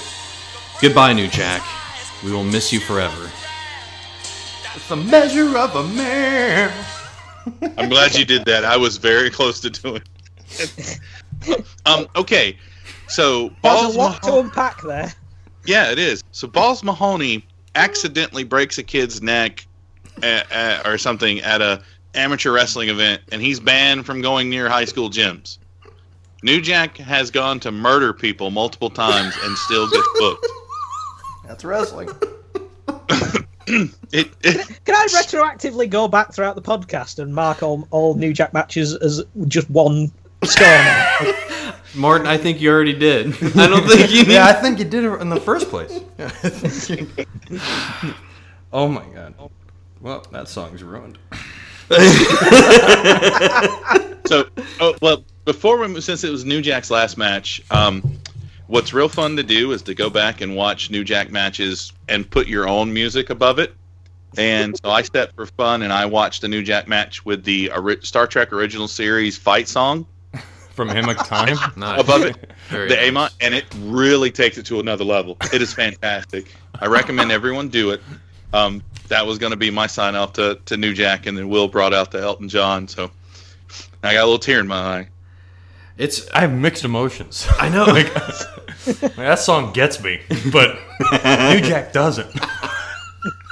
[0.81, 1.63] Goodbye, New Jack.
[2.25, 3.31] We will miss you forever.
[4.75, 6.73] It's the measure of a man.
[7.79, 8.65] I'm glad you did that.
[8.65, 10.03] I was very close to doing
[10.51, 10.91] it.
[11.87, 12.59] um, okay.
[13.09, 15.13] So There's Balls a lot to Mahoney, unpack there.
[15.67, 16.25] yeah, it is.
[16.33, 19.67] So Balls Mahoney accidentally breaks a kid's neck
[20.23, 21.83] at, at, or something at a
[22.15, 25.59] amateur wrestling event, and he's banned from going near high school gyms.
[26.43, 30.47] New Jack has gone to murder people multiple times and still gets booked.
[31.47, 32.11] That's wrestling.
[33.67, 38.33] It, it, Can I retroactively go back throughout the podcast and mark all, all New
[38.33, 40.13] Jack matches as just one
[40.45, 40.67] score?
[40.69, 41.33] now?
[41.95, 43.29] Martin, I think you already did.
[43.57, 44.33] I don't think you need.
[44.33, 46.01] yeah, I think you did it in the first place.
[48.73, 49.35] oh my god.
[50.01, 51.19] Well, that song's ruined.
[54.27, 54.49] so,
[54.81, 58.03] oh, well, before we, since it was New Jack's last match, um,
[58.67, 62.29] what's real fun to do is to go back and watch New Jack matches and
[62.29, 63.75] put your own music above it.
[64.37, 67.71] And so I stepped for fun and I watched the New Jack match with the
[67.71, 70.07] ori- Star Trek original series fight song
[70.73, 71.57] From Amok Time.
[71.77, 72.01] Nice.
[72.01, 72.37] above it,
[72.69, 73.09] Very the nice.
[73.11, 75.37] Amon, and it really takes it to another level.
[75.53, 76.53] It is fantastic.
[76.81, 78.01] I recommend everyone do it.
[78.55, 81.49] Um, that was going to be my sign off to, to New Jack, and then
[81.49, 82.87] Will brought out the Elton John.
[82.87, 83.11] So
[84.03, 85.09] I got a little tear in my eye.
[85.99, 86.31] It's.
[86.31, 87.47] I have mixed emotions.
[87.59, 87.85] I know.
[87.85, 90.21] Like, like, that song gets me,
[90.53, 92.33] but New Jack doesn't.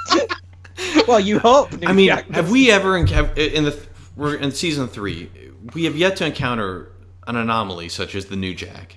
[1.07, 1.73] well, you hope.
[1.73, 3.77] New I mean, Jack have we ever enc- in the
[4.15, 5.29] we're in season three?
[5.73, 6.91] We have yet to encounter
[7.27, 8.95] an anomaly such as the New Jack.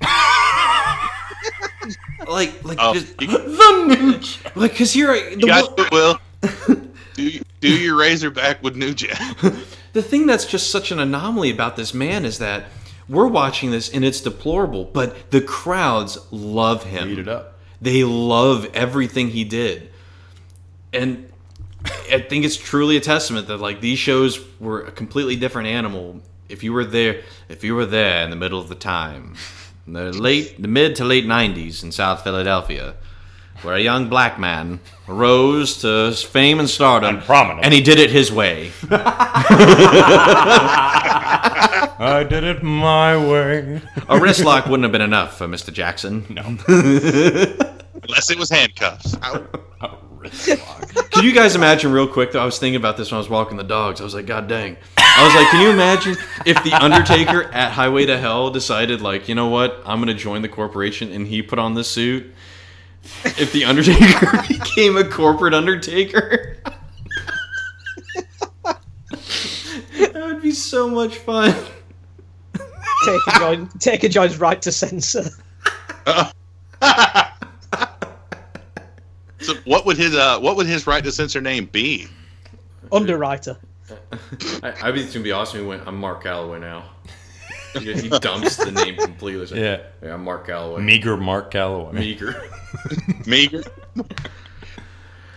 [2.28, 4.56] Like, like, Oh, just, you- the New Jack.
[4.56, 6.20] Like, cause here, I- the, You guys one- will
[7.14, 9.18] do do your Razorback with New Jack.
[9.92, 12.64] the thing that's just such an anomaly about this man is that
[13.08, 17.08] we're watching this and it's deplorable, but the crowds love him.
[17.10, 17.58] Eat it up.
[17.80, 19.90] They love everything he did.
[20.92, 21.30] And
[22.10, 26.20] I think it's truly a testament that like these shows were a completely different animal.
[26.48, 29.34] If you were there, if you were there in the middle of the time,
[29.86, 32.94] in the late, the mid to late '90s in South Philadelphia,
[33.62, 37.64] where a young black man rose to fame and stardom, And prominence.
[37.64, 38.72] and he did it his way.
[41.98, 43.80] I did it my way.
[44.08, 45.72] A wrist lock wouldn't have been enough for Mr.
[45.72, 46.24] Jackson.
[46.28, 46.42] No.
[48.02, 49.16] Unless it was handcuffs.
[51.12, 52.42] Could you guys imagine real quick though?
[52.42, 54.00] I was thinking about this when I was walking the dogs.
[54.00, 54.76] I was like, God dang.
[55.16, 59.28] I was like, can you imagine if the Undertaker at Highway to Hell decided, like,
[59.28, 62.34] you know what, I'm gonna join the corporation and he put on this suit?
[63.24, 66.58] If the Undertaker became a corporate Undertaker.
[68.64, 71.54] that would be so much fun.
[73.04, 75.30] Taker, join, Taker joins right to censor.
[79.46, 82.08] So what would his uh, what would his right to censor name be?
[82.90, 83.56] Underwriter.
[84.62, 85.60] I, I think it's gonna be awesome.
[85.60, 85.86] He went.
[85.86, 86.90] I'm Mark Calaway now.
[87.74, 89.40] he, he dumps the name completely.
[89.40, 89.82] He's like, Yeah.
[90.02, 90.82] yeah, I'm Mark Calaway.
[90.84, 91.92] Meager Mark Calaway.
[91.92, 92.34] Meager.
[93.26, 93.62] Meager.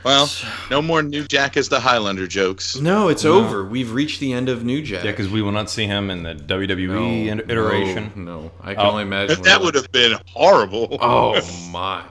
[0.04, 0.30] Well,
[0.72, 2.78] no more New Jack as the Highlander jokes.
[2.80, 3.66] No, it's over.
[3.66, 5.04] We've reached the end of New Jack.
[5.04, 8.14] Yeah, because we will not see him in the WWE No, in- iteration.
[8.16, 8.52] No, no.
[8.62, 8.92] I can Oh.
[8.92, 9.42] only imagine.
[9.44, 10.98] That would have been horrible.
[11.02, 11.34] Oh
[11.70, 12.04] my!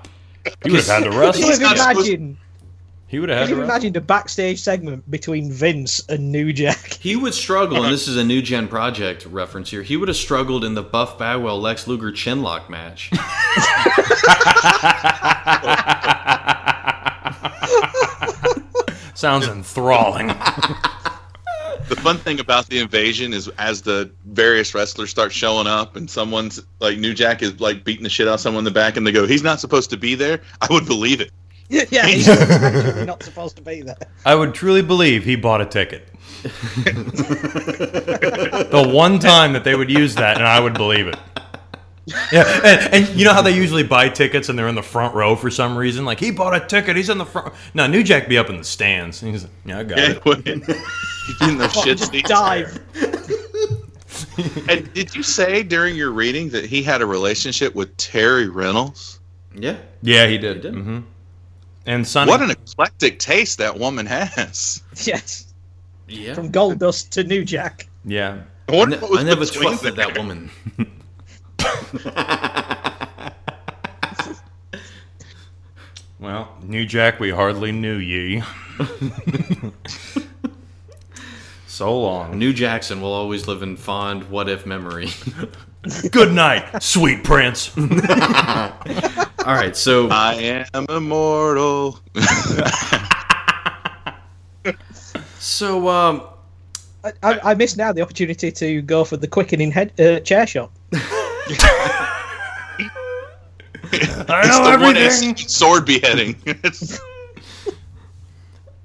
[0.62, 1.40] He would have had to wrestle.
[1.42, 2.38] you He's not supposed- imagine?
[3.08, 6.98] He would have Can had you imagine the backstage segment between Vince and New Jack?
[7.08, 9.82] He would struggle, and this is a new gen project reference here.
[9.82, 13.10] He would have struggled in the Buff Bagwell Lex Luger chinlock match.
[19.14, 20.28] Sounds enthralling.
[21.88, 26.10] The fun thing about the invasion is as the various wrestlers start showing up and
[26.10, 28.98] someone's like New Jack is like beating the shit out of someone in the back
[28.98, 31.30] and they go, He's not supposed to be there, I would believe it.
[31.90, 32.26] yeah, he's
[33.06, 33.96] not supposed to be there.
[34.24, 36.08] I would truly believe he bought a ticket.
[38.70, 41.16] the one time that they would use that, and I would believe it.
[42.32, 45.14] Yeah, and, and you know how they usually buy tickets and they're in the front
[45.14, 46.06] row for some reason?
[46.06, 47.52] Like, he bought a ticket, he's in the front.
[47.74, 49.20] No, New Jack be up in the stands.
[49.20, 50.24] He's like, yeah, I got Yeah, it.
[50.24, 50.46] would.
[50.46, 50.56] He's
[51.42, 52.80] in the shit Just dive.
[54.70, 59.20] And did you say during your reading that he had a relationship with Terry Reynolds?
[59.54, 60.56] Yeah, Yeah, he did.
[60.56, 60.74] He did.
[60.74, 61.00] hmm
[61.88, 64.82] And Sonny, What an eclectic taste that woman has.
[65.06, 65.54] Yes,
[66.06, 66.34] yeah.
[66.34, 67.88] from Goldust to New Jack.
[68.04, 68.42] yeah.
[68.68, 70.06] I I, wonder ne- what was I never between trusted there.
[70.08, 70.50] that woman.
[76.20, 78.42] Well, New Jack, we hardly knew ye.
[81.68, 82.36] so long.
[82.38, 85.10] New Jackson will always live in fond what if memory.
[86.10, 87.76] Good night, sweet prince.
[87.78, 92.00] All right, so I am immortal.
[95.38, 96.22] so um,
[97.04, 100.46] I, I, I miss now the opportunity to go for the quickening head uh, chair
[100.46, 100.70] shot.
[100.92, 101.00] I
[103.92, 104.08] It's
[104.48, 105.34] know the one everything.
[105.34, 106.36] that's sword beheading.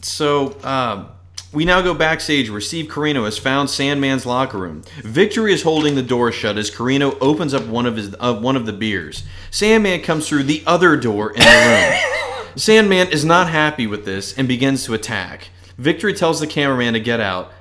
[0.05, 1.07] So, um,
[1.53, 4.81] we now go backstage where Steve Corino has found Sandman's locker room.
[5.03, 8.55] Victory is holding the door shut as Corino opens up one of his uh, one
[8.55, 9.23] of the beers.
[9.51, 12.47] Sandman comes through the other door in the room.
[12.55, 15.49] Sandman is not happy with this and begins to attack.
[15.77, 17.51] Victory tells the cameraman to get out,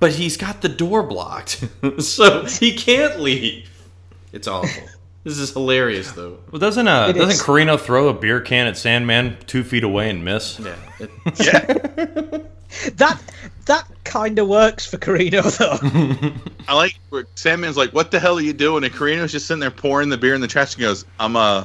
[0.00, 1.64] but he's got the door blocked,
[1.98, 3.70] so he can't leave.
[4.32, 4.88] It's awful.
[5.24, 6.38] This is hilarious, though.
[6.50, 7.42] Well, doesn't uh, It doesn't is.
[7.42, 10.60] Corino throw a beer can at Sandman two feet away and miss?
[10.60, 11.10] Yeah, it-
[11.40, 12.38] yeah.
[12.96, 13.22] That
[13.66, 16.34] that kind of works for Corino though.
[16.68, 19.60] I like where Sandman's like, "What the hell are you doing?" And Corino's just sitting
[19.60, 20.74] there pouring the beer in the trash.
[20.74, 21.64] and goes, "I'm uh,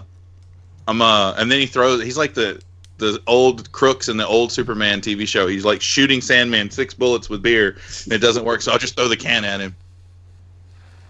[0.88, 2.04] I'm uh," and then he throws.
[2.04, 2.62] He's like the
[3.00, 5.48] the old crooks in the old Superman TV show.
[5.48, 8.62] He's like shooting Sandman six bullets with beer, and it doesn't work.
[8.62, 9.76] So I'll just throw the can at him.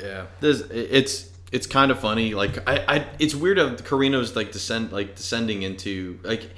[0.02, 2.34] Yeah, this it's it's kind of funny.
[2.34, 6.50] Like I, I it's weird of Corino's like descend like descending into like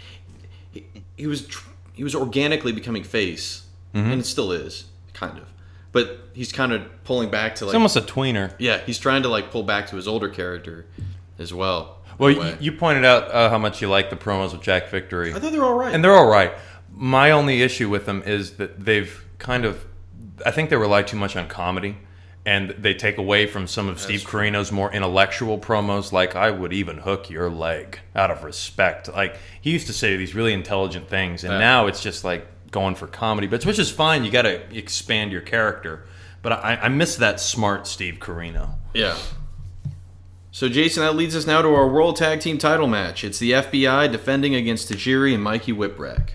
[0.72, 0.86] he,
[1.18, 5.52] he was tr- he was organically becoming face, and it still is kind of,
[5.92, 8.54] but he's kind of pulling back to It's like almost a tweener.
[8.58, 10.86] yeah, he's trying to like pull back to his older character
[11.38, 11.98] as well.
[12.18, 15.34] Well, you, you pointed out uh, how much you like the promos of Jack Victory.
[15.34, 15.94] I thought they're all right.
[15.94, 16.54] and they're all right.
[16.94, 19.86] My only issue with them is that they've kind of,
[20.46, 21.98] I think they rely too much on comedy,
[22.46, 26.12] and they take away from some of Steve Corino's more intellectual promos.
[26.12, 29.12] Like I would even hook your leg out of respect.
[29.14, 31.60] Like he used to say these really intelligent things, and Yeah.
[31.60, 33.48] now it's just like going for comedy.
[33.48, 34.24] But which is fine.
[34.24, 36.06] You got to expand your character.
[36.42, 38.76] But I, I miss that smart Steve Corino.
[38.96, 39.16] Yeah.
[40.54, 43.24] So, Jason, that leads us now to our World Tag Team title match.
[43.24, 46.32] It's the FBI defending against Tajiri and Mikey Whipwreck.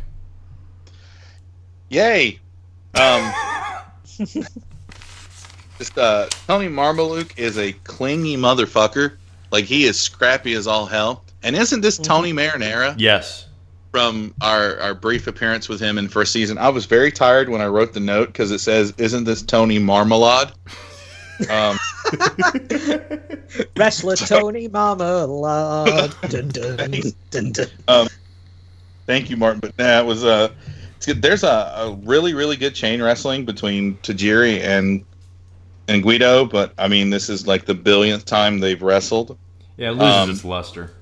[1.91, 2.39] Yay!
[2.95, 3.33] Um,
[5.79, 9.17] just uh, Tony Mamaluke is a clingy motherfucker.
[9.51, 11.23] Like he is scrappy as all hell.
[11.43, 13.47] And isn't this Tony Marinara Yes.
[13.93, 16.59] from our our brief appearance with him in first season?
[16.59, 19.79] I was very tired when I wrote the note because it says, "Isn't this Tony
[19.79, 20.51] Marmalade?"
[21.51, 21.79] Um,
[23.77, 26.13] Wrestler Tony Marmalade.
[26.29, 26.91] Dun, dun,
[27.31, 28.09] dun, dun.
[29.07, 29.61] Thank you, Martin.
[29.61, 30.49] But nah, it was uh,
[30.97, 31.23] it's good.
[31.23, 31.47] there's a,
[31.77, 35.05] a really really good chain wrestling between Tajiri and
[35.89, 36.45] and Guido.
[36.45, 39.37] But I mean, this is like the billionth time they've wrestled.
[39.77, 40.93] Yeah, it loses Um, its luster.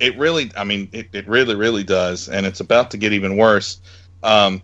[0.00, 3.36] It really, I mean, it, it really really does, and it's about to get even
[3.36, 3.80] worse.
[4.22, 4.62] Um,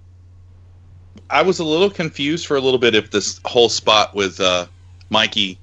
[1.31, 4.66] I was a little confused for a little bit if this whole spot with uh,
[5.11, 5.59] Mikey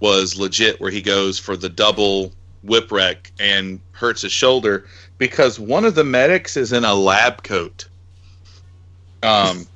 [0.00, 2.32] was legit, where he goes for the double
[2.64, 4.86] whip wreck and hurts his shoulder
[5.18, 7.86] because one of the medics is in a lab coat.
[9.22, 9.66] Um,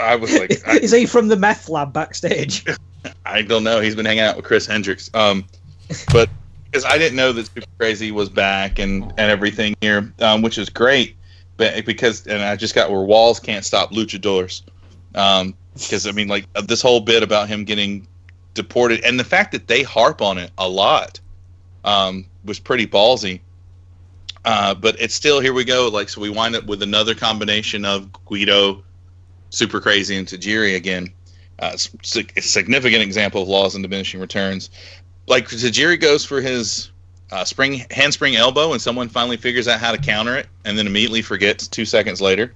[0.00, 2.64] I was like, I, Is he from the meth lab backstage?
[3.26, 3.80] I don't know.
[3.80, 5.10] He's been hanging out with Chris Hendricks.
[5.14, 5.44] Um,
[6.12, 6.28] but
[6.64, 10.58] because I didn't know that Super Crazy was back and and everything here, um, which
[10.58, 11.16] is great.
[11.56, 14.62] But because and I just got where walls can't stop luchadors.
[15.14, 18.06] Um, because I mean, like uh, this whole bit about him getting
[18.54, 21.20] deported and the fact that they harp on it a lot
[21.84, 23.40] um, was pretty ballsy.
[24.44, 25.88] Uh, but it's still here we go.
[25.88, 28.82] Like so, we wind up with another combination of Guido,
[29.56, 31.12] Super Crazy, and Tajiri again.
[31.58, 34.68] Uh, a significant example of laws and diminishing returns.
[35.26, 36.90] Like Tajiri goes for his
[37.30, 40.86] uh, spring handspring elbow, and someone finally figures out how to counter it, and then
[40.86, 42.52] immediately forgets two seconds later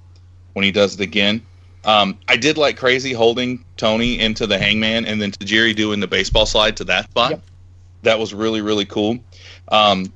[0.53, 1.41] when he does it again.
[1.87, 6.07] Um, I did like Crazy holding Tony into the hangman, and then Tajiri doing the
[6.07, 7.31] baseball slide to that spot.
[7.31, 7.43] Yep.
[8.03, 9.19] That was really really cool.
[9.69, 10.13] Um,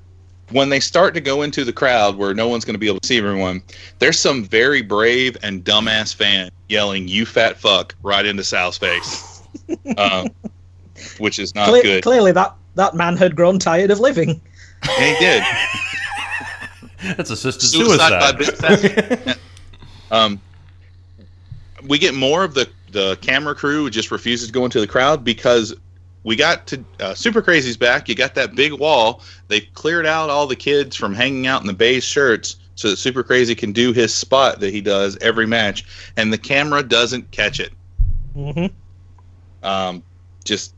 [0.50, 3.00] when they start to go into the crowd where no one's going to be able
[3.00, 3.62] to see everyone,
[3.98, 9.42] there's some very brave and dumbass fan yelling "You fat fuck" right into Sal's face,
[9.98, 10.28] um,
[11.18, 12.02] which is not Cle- good.
[12.02, 14.40] Clearly, that, that man had grown tired of living.
[14.82, 15.42] And he did.
[17.16, 18.82] That's assisted Suicide by suicide.
[18.82, 19.38] Big Fat.
[20.10, 20.40] um,
[21.86, 24.86] we get more of the the camera crew who just refuses to go into the
[24.86, 25.74] crowd because
[26.24, 28.08] we got to uh, Super Crazy's back.
[28.08, 29.22] You got that big wall.
[29.48, 32.96] They've cleared out all the kids from hanging out in the beige shirts so that
[32.96, 35.84] Super Crazy can do his spot that he does every match,
[36.16, 37.72] and the camera doesn't catch it.
[38.34, 38.74] Mm-hmm.
[39.64, 40.02] Um,
[40.44, 40.74] just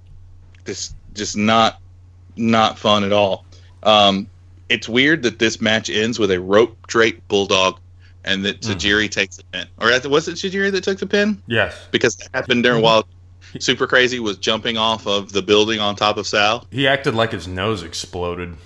[0.64, 1.80] this just not
[2.36, 3.46] not fun at all.
[3.82, 4.28] Um,
[4.68, 7.78] it's weird that this match ends with a rope drape bulldog,
[8.24, 9.66] and that Tajiri takes the pin.
[9.80, 11.40] Or was it Tajiri that took the pin?
[11.46, 11.86] yes.
[11.92, 13.06] Because that happened during while
[13.60, 16.66] Super Crazy was jumping off of the building on top of Sal.
[16.70, 18.56] He acted like his nose exploded.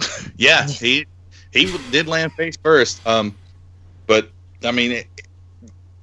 [0.36, 1.06] Yeah, he
[1.50, 3.06] he did land face first.
[3.06, 3.34] Um,
[4.06, 4.30] but
[4.64, 5.06] I mean, it,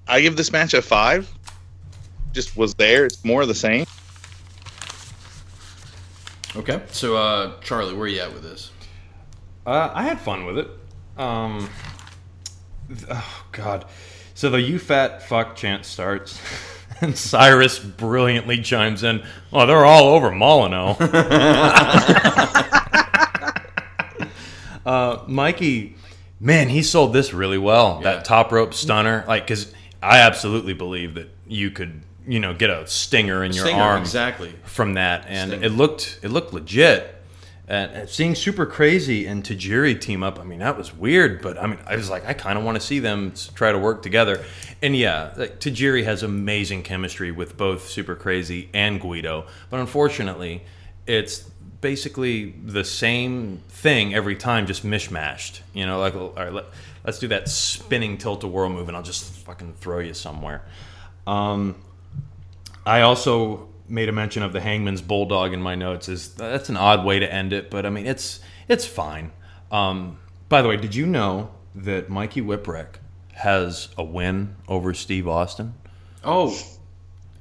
[0.07, 1.31] I give this match a five.
[2.31, 3.05] Just was there.
[3.05, 3.85] It's more of the same.
[6.55, 6.81] Okay.
[6.91, 8.71] So, uh, Charlie, where are you at with this?
[9.65, 10.69] Uh, I had fun with it.
[11.17, 11.69] Um,
[12.87, 13.85] th- oh God.
[14.33, 16.39] So the "you fat fuck" chant starts,
[17.01, 19.23] and Cyrus brilliantly chimes in.
[19.53, 20.95] "Oh, they're all over Molyneux."
[24.85, 25.95] uh, Mikey,
[26.39, 27.99] man, he sold this really well.
[28.01, 28.15] Yeah.
[28.15, 32.69] That top rope stunner, like, because I absolutely believe that you could, you know, get
[32.69, 34.53] a stinger in your Stinger, arm exactly.
[34.65, 35.65] from that, and Stinger.
[35.65, 37.13] it looked it looked legit.
[37.69, 41.41] And seeing Super Crazy and Tajiri team up, I mean, that was weird.
[41.41, 43.77] But I mean, I was like, I kind of want to see them try to
[43.77, 44.45] work together.
[44.81, 49.47] And yeah, like, Tajiri has amazing chemistry with both Super Crazy and Guido.
[49.69, 50.63] But unfortunately,
[51.05, 51.39] it's
[51.81, 55.59] basically the same thing every time, just mishmashed.
[55.73, 56.65] You know, like, all right, let,
[57.03, 60.63] let's do that spinning tilt a whirl move, and I'll just fucking throw you somewhere.
[61.25, 61.75] Um,
[62.85, 66.09] I also made a mention of the Hangman's Bulldog in my notes.
[66.09, 69.31] Is that's an odd way to end it, but I mean it's it's fine.
[69.71, 70.17] Um,
[70.49, 72.95] by the way, did you know that Mikey Whipwreck
[73.33, 75.73] has a win over Steve Austin?
[76.23, 76.57] Oh,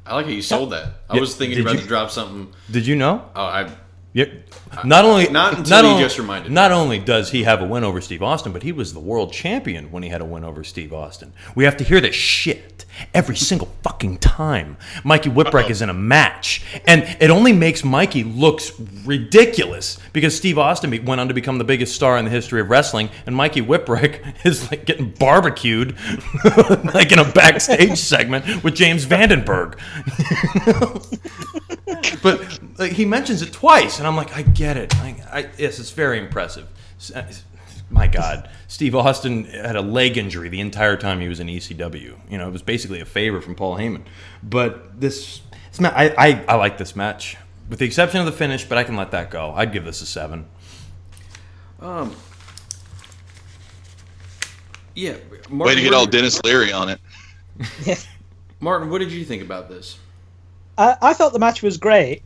[0.04, 0.88] I like how you sold that.
[1.08, 2.48] I Yeah, was thinking about you- to drop something.
[2.70, 3.24] Did you know?
[3.34, 3.70] Oh, I
[4.12, 4.32] Yep.
[4.84, 6.54] Not only Not until you only- just reminded me.
[6.54, 9.30] Not only does he have a win over Steve Austin, but he was the world
[9.30, 11.34] champion when he had a win over Steve Austin.
[11.54, 14.76] We have to hear this shit every single fucking time.
[15.04, 18.72] Mikey Whipwreck is in a match, and it only makes Mikey looks
[19.04, 22.70] ridiculous because Steve Austin went on to become the biggest star in the history of
[22.70, 25.96] wrestling, and Mikey Whipwreck is like getting barbecued,
[26.94, 29.78] like in a backstage segment with James Vandenberg.
[32.22, 34.94] but like, he mentions it twice, and I'm like, I get it.
[34.96, 36.66] I, I, yes, it's very impressive.
[37.14, 37.24] Uh,
[37.88, 41.46] S- My God, Steve Austin had a leg injury the entire time he was in
[41.48, 42.18] ECW.
[42.30, 44.02] You know, it was basically a favor from Paul Heyman.
[44.42, 45.40] But this,
[45.70, 47.36] this ma- I, I, I like this match,
[47.68, 48.64] with the exception of the finish.
[48.64, 49.52] But I can let that go.
[49.54, 50.46] I'd give this a seven.
[51.80, 52.14] um.
[54.94, 55.16] Yeah,
[55.50, 56.98] Martin, Way to get all did- Denis Leary on it.
[58.60, 59.98] Martin, what did you think about this?
[60.78, 62.22] I, I thought the match was great,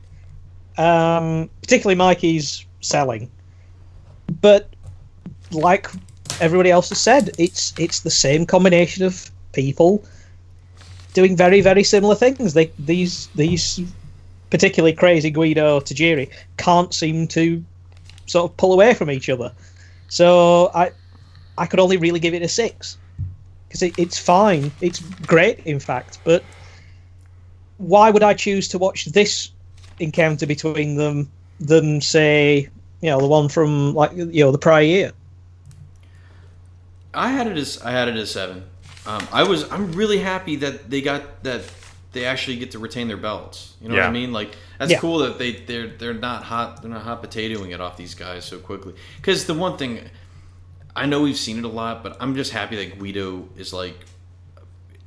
[0.79, 3.29] um, particularly Mikey's selling.
[4.41, 4.73] But
[5.53, 5.89] like
[6.41, 10.05] everybody else has said, it's it's the same combination of people
[11.13, 12.55] doing very very similar things.
[12.55, 13.81] They these these
[14.51, 17.65] particularly crazy Guido Tajiri can't seem to
[18.27, 19.53] sort of pull away from each other.
[20.09, 20.93] So I
[21.59, 22.97] I could only really give it a six.
[23.69, 24.73] because it, it's fine.
[24.81, 26.19] It's great, in fact.
[26.25, 26.43] But
[27.79, 29.51] why would I choose to watch this
[30.01, 32.69] encounter between them than say,
[33.01, 35.13] you know, the one from like you know the prior year?
[37.15, 38.65] I had it as I had it as seven.
[39.07, 41.63] Um, I was I'm really happy that they got that
[42.13, 43.75] they actually get to retain their belts.
[43.81, 44.33] You know what I mean?
[44.33, 44.99] Like that's Yeah.
[44.99, 48.45] cool that they they're they're not hot they're not hot potatoing it off these guys
[48.45, 48.95] so quickly.
[49.17, 50.01] Because the one thing
[50.95, 53.97] I know we've seen it a lot, but I'm just happy that Guido is like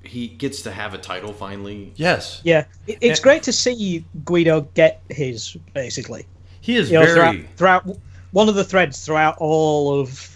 [0.01, 1.93] he gets to have a title finally.
[1.95, 3.23] Yes, Yeah, it's Eh.
[3.23, 6.25] great to see Guido get his basically.
[6.61, 7.47] he is You know, very.
[7.55, 7.97] throughout, throughout
[8.31, 10.32] one of the threads throughout all of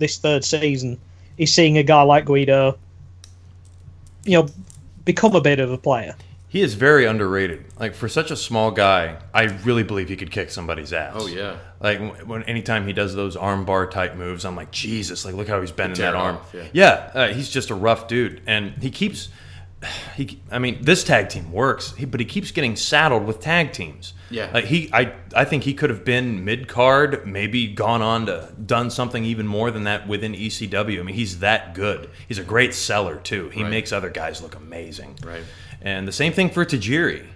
[0.00, 0.98] this third season
[1.38, 2.76] is seeing a guy like Guido,
[4.24, 4.48] you know,
[5.04, 6.16] become a bit of a player.
[6.48, 7.64] He is very underrated.
[7.78, 11.14] Like for such a small guy, I really believe he could kick somebody's ass.
[11.14, 11.58] Oh yeah.
[11.78, 15.24] Like when anytime he does those arm bar type moves, I'm like, Jesus!
[15.24, 16.36] Like look how he's bending that arm.
[16.36, 17.10] off, yeah.
[17.14, 19.28] uh, he's just a rough dude, and he keeps.
[20.14, 23.72] He, I mean, this tag team works, he, but he keeps getting saddled with tag
[23.72, 24.12] teams.
[24.30, 24.50] Yeah.
[24.54, 28.52] like he, I, I think he could have been mid card, maybe gone on to
[28.64, 31.00] done something even more than that within ECW.
[31.00, 32.08] I mean, he's that good.
[32.28, 33.48] He's a great seller too.
[33.50, 33.70] He Right.
[33.70, 35.16] makes other guys look amazing.
[35.24, 35.42] Right.
[35.82, 37.26] And the same thing for Tajiri,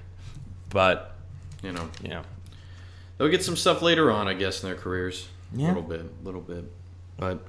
[0.71, 1.16] but
[1.62, 1.89] You know.
[2.03, 2.23] you know,
[3.19, 5.29] They'll get some stuff later on, I guess, in their careers.
[5.55, 5.66] Yeah.
[5.66, 6.65] A little bit, a little bit.
[7.16, 7.47] But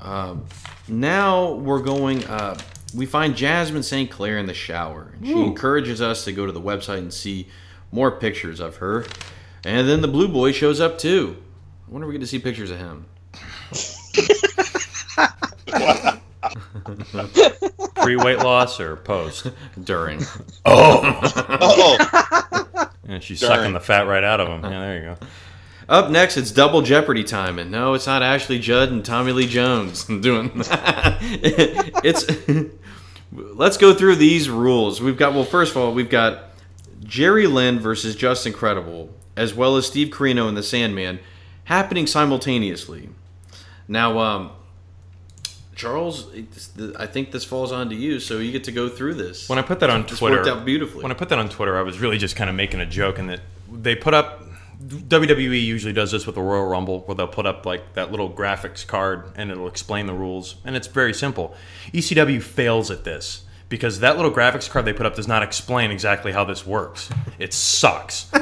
[0.00, 0.44] um,
[0.86, 2.24] now we're going.
[2.24, 2.56] Uh,
[2.94, 4.10] we find Jasmine St.
[4.10, 5.12] Clair in the shower.
[5.18, 7.48] And she encourages us to go to the website and see
[7.92, 9.04] more pictures of her.
[9.64, 11.36] And then the blue boy shows up too.
[11.86, 13.06] I wonder if we get to see pictures of him.
[17.96, 19.48] pre weight loss or post.
[19.82, 20.22] During.
[20.64, 21.20] Oh,
[21.60, 22.90] oh.
[23.06, 23.58] And she's Darn.
[23.58, 24.62] sucking the fat right out of him.
[24.64, 25.16] Yeah, there you go.
[25.88, 29.46] Up next, it's double Jeopardy time, and no, it's not Ashley Judd and Tommy Lee
[29.46, 30.50] Jones doing.
[30.54, 32.26] it's.
[33.30, 35.00] Let's go through these rules.
[35.02, 36.47] We've got well, first of all, we've got
[37.08, 41.18] Jerry Lynn versus Justin Credible, as well as Steve Corino and the Sandman,
[41.64, 43.08] happening simultaneously.
[43.88, 44.50] Now, um,
[45.74, 46.28] Charles,
[46.98, 49.48] I think this falls onto you, so you get to go through this.
[49.48, 51.02] When I put that on This Twitter, worked out beautifully.
[51.02, 53.18] When I put that on Twitter, I was really just kind of making a joke,
[53.18, 53.40] and that
[53.72, 54.44] they put up.
[54.80, 58.30] WWE usually does this with the Royal Rumble, where they'll put up like that little
[58.30, 61.54] graphics card, and it'll explain the rules, and it's very simple.
[61.92, 65.90] ECW fails at this because that little graphics card they put up does not explain
[65.90, 67.10] exactly how this works.
[67.38, 68.30] It sucks.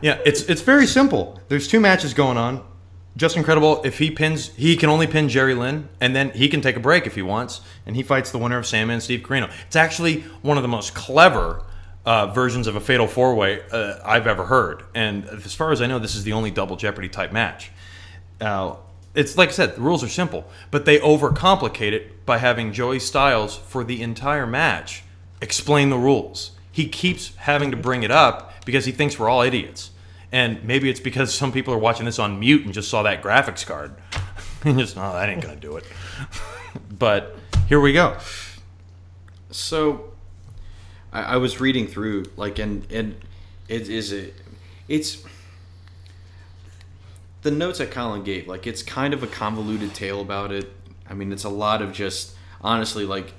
[0.00, 1.40] yeah, it's it's very simple.
[1.48, 2.64] There's two matches going on.
[3.16, 3.82] Justin Credible.
[3.84, 6.80] If he pins, he can only pin Jerry Lynn, and then he can take a
[6.80, 9.50] break if he wants, and he fights the winner of Sandman and Steve Corino.
[9.66, 11.64] It's actually one of the most clever
[12.06, 14.84] uh, versions of a Fatal Four Way uh, I've ever heard.
[14.94, 17.70] And as far as I know, this is the only Double Jeopardy type match.
[18.40, 18.76] Uh,
[19.14, 23.00] it's like I said, the rules are simple, but they overcomplicate it by having Joey
[23.00, 25.02] Styles for the entire match
[25.40, 26.52] explain the rules.
[26.70, 29.90] He keeps having to bring it up because he thinks we're all idiots.
[30.32, 33.22] And maybe it's because some people are watching this on mute and just saw that
[33.22, 33.94] graphics card.
[34.64, 35.84] and just, oh, that ain't going to do it.
[36.98, 38.16] but here we go.
[39.50, 40.12] So,
[41.12, 43.16] I, I was reading through like, and and
[43.68, 44.34] it is it,
[44.86, 45.24] it's
[47.42, 48.46] the notes that Colin gave.
[48.46, 50.72] Like, it's kind of a convoluted tale about it.
[51.08, 53.32] I mean, it's a lot of just honestly like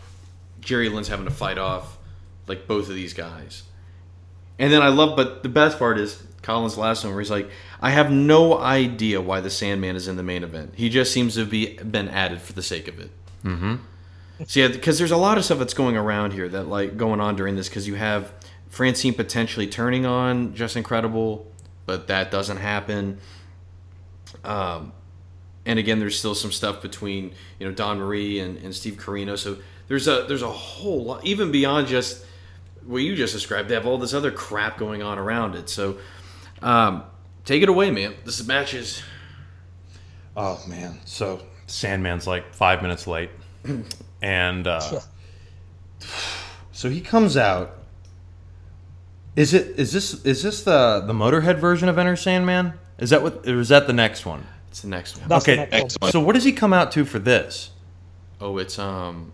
[0.59, 1.97] Jerry Lynn's having to fight off
[2.47, 3.63] like both of these guys,
[4.59, 5.15] and then I love.
[5.15, 7.49] But the best part is Colin's last one, where he's like,
[7.81, 10.73] "I have no idea why the Sandman is in the main event.
[10.75, 13.11] He just seems to be been added for the sake of it."
[13.45, 13.75] Mm-hmm.
[14.47, 17.21] So yeah, because there's a lot of stuff that's going around here that like going
[17.21, 18.33] on during this because you have
[18.69, 21.49] Francine potentially turning on Justin Credible,
[21.85, 23.19] but that doesn't happen.
[24.43, 24.93] Um,
[25.65, 29.37] and again, there's still some stuff between you know Dawn Marie and, and Steve Corino.
[29.37, 29.57] So
[29.87, 32.25] there's a there's a whole lot even beyond just
[32.85, 33.69] what you just described.
[33.69, 35.69] They have all this other crap going on around it.
[35.69, 35.97] So
[36.61, 37.03] um,
[37.45, 38.15] take it away, man.
[38.25, 39.03] This match is
[40.35, 40.99] Oh man!
[41.05, 43.29] So Sandman's like five minutes late,
[44.21, 45.01] and uh,
[46.71, 47.77] so he comes out.
[49.35, 52.73] Is it is this is this the the Motorhead version of Enter Sandman?
[53.01, 54.45] Is that what or is that the next one?
[54.69, 55.27] it's the next one.
[55.27, 55.55] That's Okay.
[55.55, 55.81] the next one.
[55.85, 56.11] Excellent.
[56.13, 57.71] So what does he come out to for this?
[58.39, 59.33] Oh, it's um,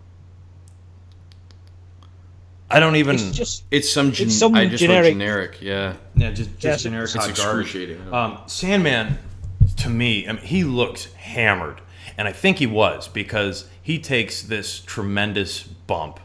[2.70, 3.14] I don't even.
[3.14, 5.58] It's just it's some gen- It's some I just generic- generic.
[5.60, 7.66] Yeah, yeah, just Yeah, generic it's hot garbage.
[7.66, 8.12] excruciating.
[8.12, 9.18] Um, Sandman,
[9.78, 11.80] to me, I mean, he looks hammered,
[12.18, 16.20] and I think he was because he takes this tremendous bump,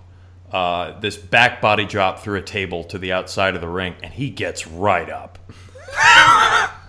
[0.52, 4.14] uh, this back body drop through a table to the outside of the ring, and
[4.14, 5.40] he gets right up.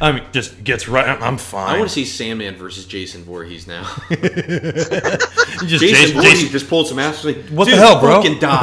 [0.00, 1.06] I mean, just gets right.
[1.08, 1.76] I'm- I'm fine.
[1.76, 3.84] I want to see Sandman versus Jason Voorhees now.
[4.10, 4.20] Just
[5.80, 7.24] Jason, Jason- Voorhees Jason- just pulled some ass.
[7.24, 8.60] Like, What the "Dude, hell, bro?" Fucking die.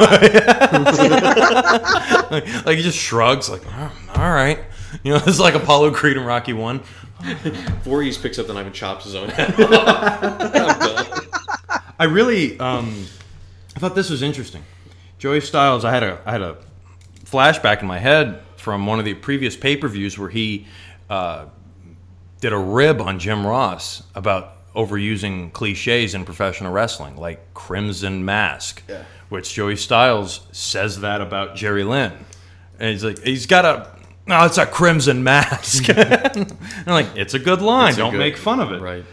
[2.66, 4.58] like he just shrugs, like, "Oh, all right.
[5.02, 6.80] You know, it's like Apollo Creed and Rocky One.
[7.82, 9.54] Voorhees picks up the knife and chops his own head.
[9.60, 11.18] off.
[11.98, 13.06] I really, um,
[13.76, 14.62] I thought this was interesting.
[15.18, 16.56] Joey Styles, I had a, I had a
[17.24, 20.66] flashback in my head from one of the previous pay per views where he
[21.10, 21.46] uh,
[22.40, 28.82] did a rib on Jim Ross about overusing cliches in professional wrestling, like Crimson Mask,
[28.88, 29.02] Yeah.
[29.30, 32.12] which Joey Styles says that about Jerry Lynn.
[32.78, 33.88] And he's like, he's got a,
[34.26, 35.88] no, it's a Crimson Mask.
[35.96, 36.52] and
[36.86, 37.94] I'm like, it's a good line.
[37.94, 38.80] A Don't good- make fun of it.
[38.80, 39.04] right.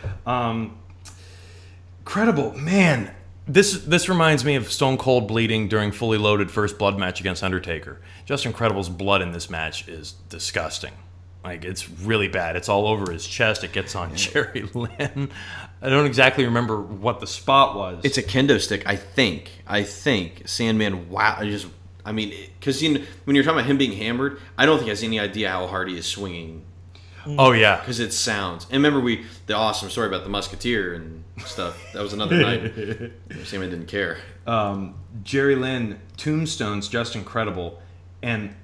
[2.01, 3.11] Incredible, man.
[3.49, 7.43] This this reminds me of Stone Cold bleeding during fully loaded first blood match against
[7.43, 7.99] Undertaker.
[8.25, 10.93] Justin Credible's blood in this match is disgusting.
[11.43, 12.55] Like it's really bad.
[12.55, 13.63] It's all over his chest.
[13.63, 15.31] It gets on Jerry Lynn.
[15.81, 18.01] I don't exactly remember what the spot was.
[18.03, 19.49] It's a kendo stick, I think.
[19.65, 21.09] I think Sandman.
[21.09, 21.65] Wow, I just.
[22.05, 24.85] I mean, because you know, when you're talking about him being hammered, I don't think
[24.85, 26.65] he has any idea how hard he is swinging
[27.37, 27.79] oh yeah, mm.
[27.81, 28.65] because it sounds.
[28.65, 31.77] And remember, we the awesome story about the musketeer and stuff.
[31.93, 33.11] That was another night.
[33.45, 34.17] Sandman didn't care.
[34.47, 37.81] um, Jerry Lynn tombstones Justin Credible,
[38.21, 38.55] and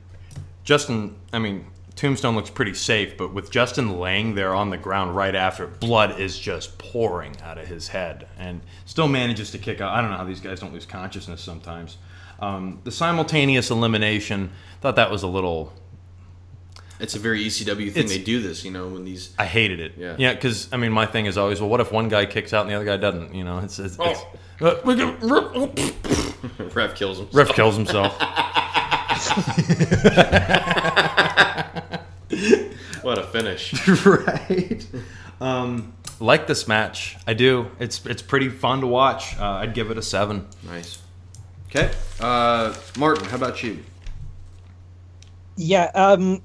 [0.63, 1.15] Justin.
[1.33, 1.65] I mean,
[1.95, 6.19] Tombstone looks pretty safe, but with Justin laying there on the ground right after, blood
[6.19, 9.93] is just pouring out of his head, and still manages to kick out.
[9.93, 11.97] I don't know how these guys don't lose consciousness sometimes.
[12.39, 15.71] Um, the simultaneous elimination, thought that was a little.
[16.99, 18.05] It's a very ECW thing.
[18.05, 19.33] It's- they do this, you know, when these.
[19.37, 19.93] I hated it.
[19.97, 20.15] Yeah.
[20.17, 20.33] yeah.
[20.33, 22.69] Because I mean, my thing is always, well, what if one guy kicks out and
[22.71, 23.33] the other guy doesn't?
[23.35, 23.97] You know, it's it's.
[23.99, 24.19] it's
[24.61, 24.67] Oh.
[24.67, 25.17] uh, we can-
[26.73, 27.27] Ref kills him.
[27.33, 28.15] Ref kills himself.
[33.01, 33.87] What a finish.
[34.05, 34.85] right.
[35.39, 37.69] Um, like this match, I do.
[37.79, 39.37] It's it's pretty fun to watch.
[39.37, 40.47] Uh, I'd give it a seven.
[40.63, 40.97] nice.
[41.69, 41.91] Okay.
[42.19, 43.83] Uh, Martin, how about you?
[45.57, 46.41] Yeah, um,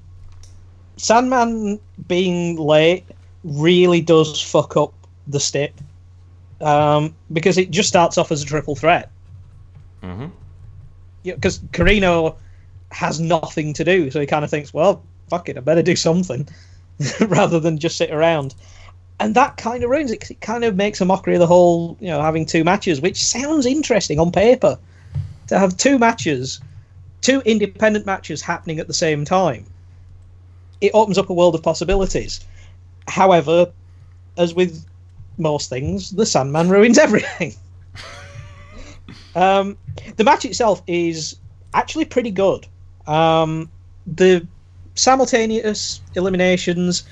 [1.01, 3.05] Sandman being late
[3.43, 4.93] really does fuck up
[5.27, 5.73] the stip
[6.61, 9.09] um, because it just starts off as a triple threat.
[10.03, 10.27] Mm-hmm.
[11.23, 12.35] Yeah, because Corino
[12.91, 15.95] has nothing to do, so he kind of thinks, well, fuck it, I better do
[15.95, 16.47] something
[17.21, 18.53] rather than just sit around.
[19.19, 21.47] And that kind of ruins it 'cause it kind of makes a mockery of the
[21.47, 24.77] whole, you know, having two matches, which sounds interesting on paper.
[25.47, 26.59] To have two matches,
[27.21, 29.65] two independent matches happening at the same time,
[30.81, 32.43] it opens up a world of possibilities.
[33.07, 33.71] However,
[34.37, 34.85] as with
[35.37, 37.53] most things, the Sandman ruins everything.
[39.35, 39.77] um,
[40.17, 41.37] the match itself is
[41.73, 42.67] actually pretty good.
[43.07, 43.69] Um,
[44.07, 44.45] the
[44.95, 47.03] simultaneous eliminations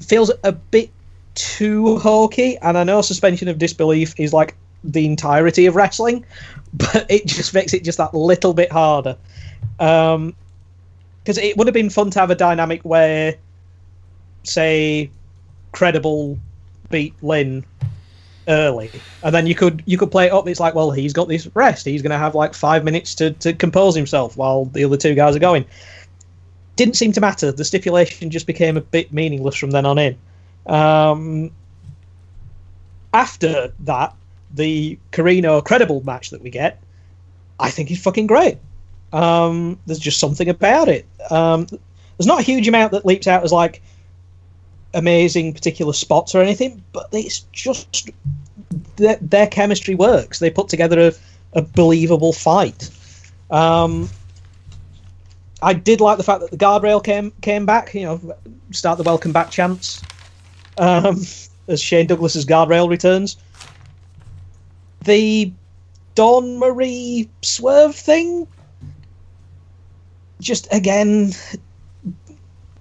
[0.00, 0.90] feels a bit
[1.34, 6.24] too hokey, and I know suspension of disbelief is like the entirety of wrestling,
[6.74, 9.16] but it just makes it just that little bit harder.
[9.78, 10.34] Um,
[11.26, 13.34] because it would have been fun to have a dynamic where,
[14.44, 15.10] say,
[15.72, 16.38] credible
[16.88, 17.64] beat Lynn
[18.46, 18.92] early,
[19.24, 20.46] and then you could you could play it up.
[20.46, 21.84] It's like, well, he's got this rest.
[21.84, 25.16] He's going to have like five minutes to to compose himself while the other two
[25.16, 25.64] guys are going.
[26.76, 27.50] Didn't seem to matter.
[27.50, 30.16] The stipulation just became a bit meaningless from then on in.
[30.66, 31.50] Um,
[33.12, 34.14] after that,
[34.54, 36.80] the Corino credible match that we get,
[37.58, 38.58] I think is fucking great.
[39.12, 41.06] Um, there's just something about it.
[41.30, 43.82] Um, there's not a huge amount that leaps out as like
[44.94, 48.10] amazing particular spots or anything, but it's just
[48.96, 50.38] their, their chemistry works.
[50.38, 52.90] They put together a, a believable fight.
[53.50, 54.08] Um,
[55.62, 57.94] I did like the fact that the guardrail came came back.
[57.94, 58.36] You know,
[58.72, 60.02] start the welcome back chants
[60.78, 61.22] um,
[61.68, 63.36] as Shane Douglas's guardrail returns.
[65.04, 65.52] The
[66.14, 68.46] Dawn Marie swerve thing,
[70.40, 71.32] just again,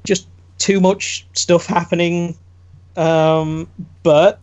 [0.04, 0.28] just
[0.58, 2.38] too much stuff happening.
[2.96, 3.68] Um,
[4.04, 4.40] but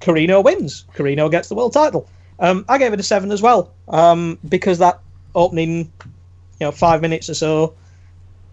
[0.00, 0.84] Corino wins.
[0.94, 2.08] Corino gets the world title.
[2.38, 5.00] Um, I gave it a seven as well um, because that
[5.34, 7.74] opening, you know, five minutes or so,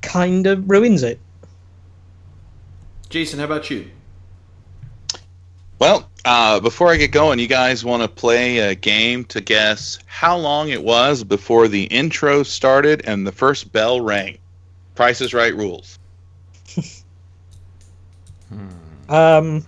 [0.02, 1.20] kind of ruins it.
[3.10, 3.92] Jason, how about you?
[5.80, 10.00] Well, uh, before I get going, you guys want to play a game to guess
[10.06, 14.38] how long it was before the intro started and the first bell rang?
[14.96, 16.00] Price is Right rules.
[19.10, 19.66] Um,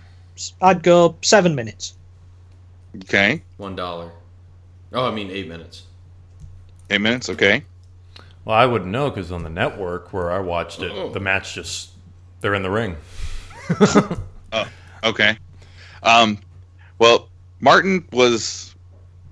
[0.62, 1.94] I'd go seven minutes.
[3.04, 4.10] Okay, One dollar.
[4.92, 5.82] Oh, I mean eight minutes.
[6.90, 7.28] eight minutes.
[7.28, 7.62] Okay.
[8.44, 11.90] Well, I wouldn't know because on the network where I watched it, the match just
[12.40, 12.96] they're in the ring.
[14.52, 14.68] oh,
[15.04, 15.36] Okay.
[16.06, 16.38] Um,
[16.98, 17.28] well,
[17.60, 18.74] Martin was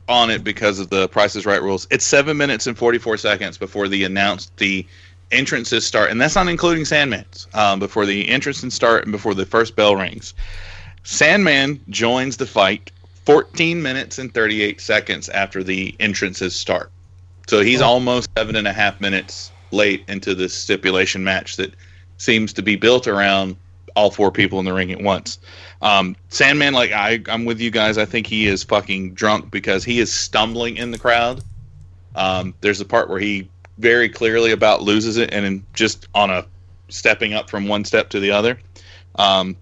[0.09, 1.87] on it because of the Price is Right rules.
[1.91, 4.87] It's seven minutes and forty four seconds before the announced the
[5.31, 7.47] entrances start, and that's not including Sandman's.
[7.55, 10.35] Um, before the entrances start and before the first bell rings,
[11.05, 12.91] Sandman joins the fight
[13.25, 16.91] 14 minutes and 38 seconds after the entrances start.
[17.47, 21.75] So he's almost seven and a half minutes late into this stipulation match that
[22.19, 23.57] seems to be built around
[23.95, 25.39] all four people in the ring at once.
[25.83, 27.99] Um, Sandman, like I, I'm with you guys.
[27.99, 31.43] I think he is fucking drunk because he is stumbling in the crowd.
[32.15, 33.49] Um, there's a part where he
[33.79, 36.47] very clearly about loses it, and then just on a
[36.89, 38.59] stepping up from one step to the other.
[39.17, 39.57] Um,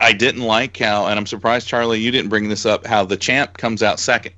[0.00, 2.86] I didn't like how, and I'm surprised, Charlie, you didn't bring this up.
[2.86, 4.34] How the champ comes out second.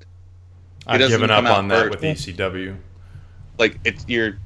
[0.87, 2.77] I've given up on that with ECW.
[3.59, 4.39] like it's you're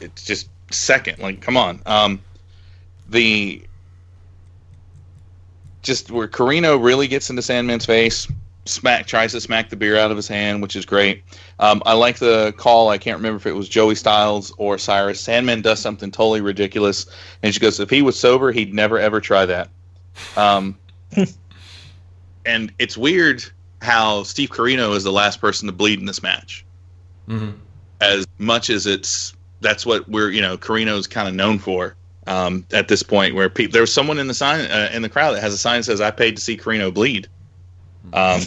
[0.00, 2.20] it's just second like come on um
[3.08, 3.62] the
[5.82, 8.26] just where Corino really gets into Sandman's face
[8.66, 11.24] smack tries to smack the beer out of his hand which is great.
[11.58, 12.88] Um, I like the call.
[12.90, 15.20] I can't remember if it was Joey Styles or Cyrus.
[15.20, 17.06] Sandman does something totally ridiculous.
[17.42, 19.70] And she goes if he was sober he'd never ever try that.
[20.36, 20.78] Um,
[22.46, 23.44] and it's weird
[23.82, 26.64] how Steve Corino is the last person to bleed in this match.
[27.28, 27.54] Mhm.
[28.00, 31.94] as much as it's that's what we're you know Corino's kind of known for
[32.30, 35.08] um, at this point where people there was someone in the sign uh, in the
[35.08, 37.26] crowd that has a sign that says I paid to see Corino bleed
[38.12, 38.40] um,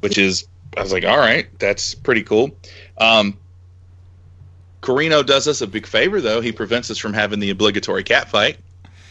[0.00, 0.46] which is
[0.76, 2.50] I was like all right that's pretty cool
[2.98, 3.36] um,
[4.82, 8.28] Corino does us a big favor though he prevents us from having the obligatory cat
[8.28, 8.58] fight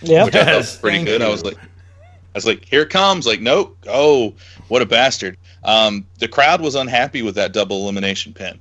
[0.02, 0.26] Yeah.
[0.26, 1.22] which I thought was pretty thank good.
[1.22, 3.26] I was like, I was like, here it comes.
[3.26, 3.76] Like, nope.
[3.88, 4.36] Oh,
[4.68, 5.36] what a bastard.
[5.64, 8.60] Um, the crowd was unhappy with that double elimination pin.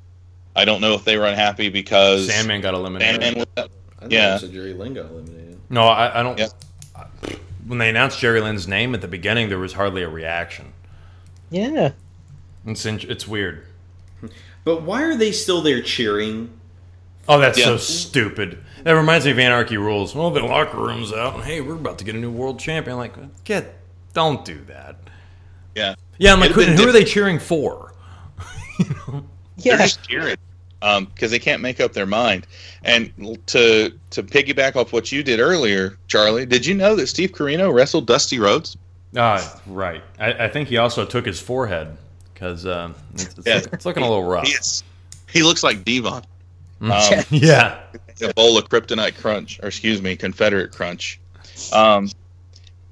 [0.57, 3.23] I don't know if they were unhappy because Sandman got eliminated.
[3.23, 3.69] Sandman was.
[3.99, 4.33] I think Yeah.
[4.33, 5.48] also Jerry Lynn got eliminated.
[5.71, 6.39] No, I, I don't.
[6.39, 6.51] Yep.
[7.67, 10.73] When they announced Jerry Lynn's name at the beginning, there was hardly a reaction.
[11.51, 11.93] Yeah.
[12.67, 13.67] It's in, it's weird.
[14.65, 16.51] But why are they still there cheering?
[17.29, 18.65] Oh, that's so stupid.
[18.85, 20.15] That reminds me of Anarchy Rulz.
[20.15, 22.97] Well, the locker room's out, and hey, we're about to get a new world champion.
[22.97, 23.15] Like,
[23.45, 23.75] get,
[24.15, 24.97] don't do that.
[25.75, 25.95] Yeah.
[26.17, 27.93] Yeah, I'm like, It'd been who are they cheering for?
[28.79, 29.25] you know
[29.59, 29.77] They're Yeah.
[29.77, 30.37] just cheering
[30.81, 32.47] because they can't make up their mind.
[32.85, 33.13] And
[33.49, 37.73] to to piggyback off what you did earlier, Charlie, did you know that Steve Corino
[37.73, 38.77] wrestled Dusty Rhodes?
[39.17, 40.03] Ah, right.
[40.19, 41.97] I, I think he also took his forehead
[42.35, 43.61] because um, it's, it's, Yeah.
[43.73, 44.47] it's looking a little rough.
[44.47, 44.85] He is.
[45.31, 46.23] He looks like Devon.
[46.81, 46.91] Um,
[47.31, 47.81] Yeah.
[48.23, 51.19] a bowl of kryptonite crunch or excuse me confederate crunch
[51.73, 52.09] um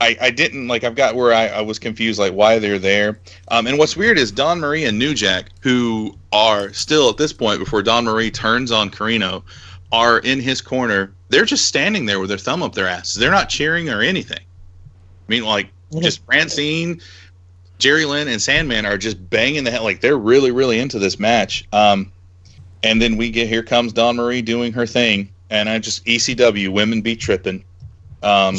[0.01, 3.19] I, I didn't like I've got where I, I was confused like why they're there.
[3.49, 7.33] Um, and what's weird is Dawn Marie and New Jack, who are still at this
[7.33, 9.43] point before Dawn Marie turns on Corino,
[9.93, 11.15] are in his corner.
[11.31, 13.15] They're just standing there with their thumb up their asses.
[13.15, 14.39] They're not cheering or anything.
[14.39, 17.01] I mean, like just Francine,
[17.79, 21.19] Jerry Lynn, and Sandman are just banging the head like they're really, really into this
[21.19, 21.67] match.
[21.73, 22.13] Um,
[22.83, 26.69] and then we get here comes Dawn Marie doing her thing, and I just ECW
[26.69, 27.65] women be tripping.
[28.23, 28.57] Um,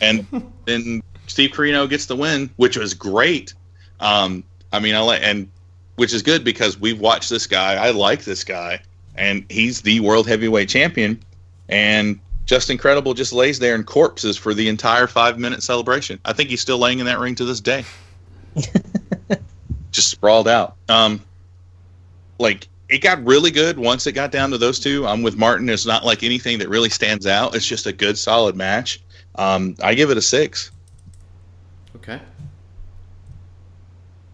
[0.00, 0.26] and
[0.64, 3.54] then Steve Corino gets the win, which was great.
[4.00, 5.50] Um, I mean, I like and
[5.96, 7.74] which is good because we've watched this guy.
[7.74, 8.80] I like this guy,
[9.14, 11.22] and he's the world heavyweight champion.
[11.68, 16.20] And Justin Credible, just lays there in corpses for the entire five minute celebration.
[16.24, 17.84] I think he's still laying in that ring to this day,
[19.90, 20.76] just sprawled out.
[20.88, 21.20] Um,
[22.38, 25.06] like it got really good once it got down to those two.
[25.06, 25.68] I'm with Martin.
[25.68, 27.56] It's not like anything that really stands out.
[27.56, 29.00] It's just a good, solid match.
[29.36, 30.70] Um, I give it a six.
[31.96, 32.20] Okay.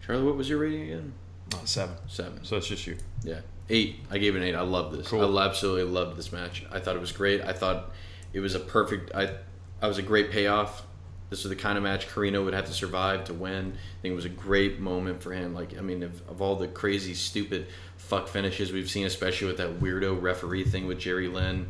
[0.05, 1.13] Charlie, what was your rating again?
[1.55, 1.97] Oh, seven.
[2.09, 2.45] Seven.
[2.45, 2.97] So it's just you.
[3.23, 3.97] Yeah, eight.
[4.11, 4.55] I gave it an eight.
[4.55, 5.09] I love this.
[5.09, 5.39] Cool.
[5.39, 6.65] I absolutely loved this match.
[6.71, 7.43] I thought it was great.
[7.43, 7.93] I thought
[8.33, 9.15] it was a perfect.
[9.15, 9.35] I,
[9.81, 10.85] I was a great payoff.
[11.31, 13.73] This was the kind of match Corino would have to survive to win.
[13.73, 15.55] I think it was a great moment for him.
[15.55, 19.57] Like, I mean, of, of all the crazy, stupid fuck finishes we've seen, especially with
[19.57, 21.69] that weirdo referee thing with Jerry Lynn,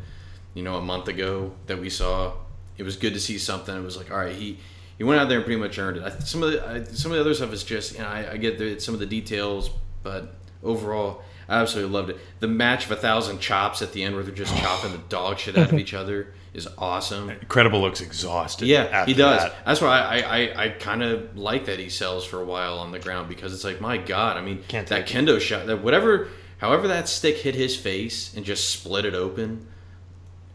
[0.53, 2.33] you know, a month ago that we saw,
[2.77, 3.75] it was good to see something.
[3.75, 4.59] It was like, all right, he
[4.97, 6.03] he went out there and pretty much earned it.
[6.03, 8.31] I, some of the I, some of the other stuff is just, you know, I,
[8.33, 9.69] I get the, some of the details,
[10.03, 12.17] but overall, I absolutely loved it.
[12.39, 15.39] The match of a thousand chops at the end, where they're just chopping the dog
[15.39, 17.29] shit out of each other, is awesome.
[17.29, 18.67] Incredible looks exhausted.
[18.67, 19.41] Yeah, he does.
[19.41, 19.65] that.
[19.65, 22.91] That's why I, I, I kind of like that he sells for a while on
[22.91, 26.29] the ground because it's like, my God, I mean, Can't that kendo shot, that whatever,
[26.59, 29.67] however that stick hit his face and just split it open,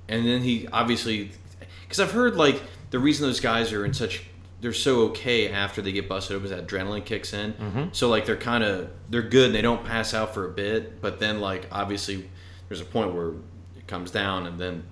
[0.08, 1.32] and then he obviously,
[1.88, 4.22] because I've heard like the reason those guys are in such,
[4.60, 7.54] they're so okay after they get busted open is that adrenaline kicks in.
[7.54, 7.84] Mm-hmm.
[7.92, 11.00] So like they're kind of they're good and they don't pass out for a bit,
[11.00, 12.28] but then like obviously
[12.68, 13.28] there's a point where
[13.76, 14.84] it comes down and then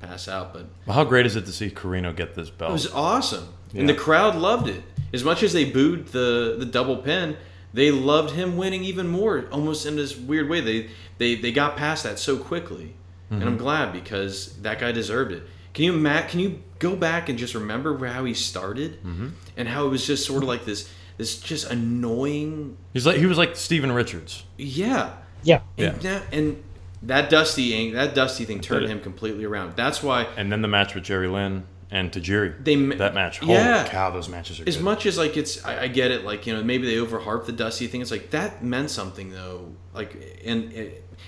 [0.00, 0.66] pass out, but.
[0.86, 2.70] Well, how great is it to see Corino get this belt?
[2.70, 4.82] It was awesome, and the crowd loved it.
[5.12, 7.36] As much as they booed the the double pin,
[7.72, 10.60] they loved him winning even more, almost in this weird way.
[10.60, 12.94] They they they got past that so quickly,
[13.30, 15.42] and I'm glad because that guy deserved it.
[15.78, 16.28] Can you Matt?
[16.28, 19.28] Can you go back and just remember how he started mm-hmm.
[19.56, 23.26] and how it was just sort of like this this just annoying He's like he
[23.26, 24.42] was like Steven Richards.
[24.56, 25.12] yeah
[25.44, 25.60] Yeah.
[25.76, 26.64] and that, and
[27.04, 29.76] that dusty ang- that dusty thing turned him completely around.
[29.76, 32.64] That's why And then the match with Jerry Lynn and Tajiri.
[32.64, 33.38] They ma- that match.
[33.38, 33.86] Holy Yeah.
[33.88, 34.84] cow, those matches are as good.
[34.84, 37.52] much as like it's I, I get it like you know maybe they overharp the
[37.52, 40.72] dusty thing it's like that meant something though like and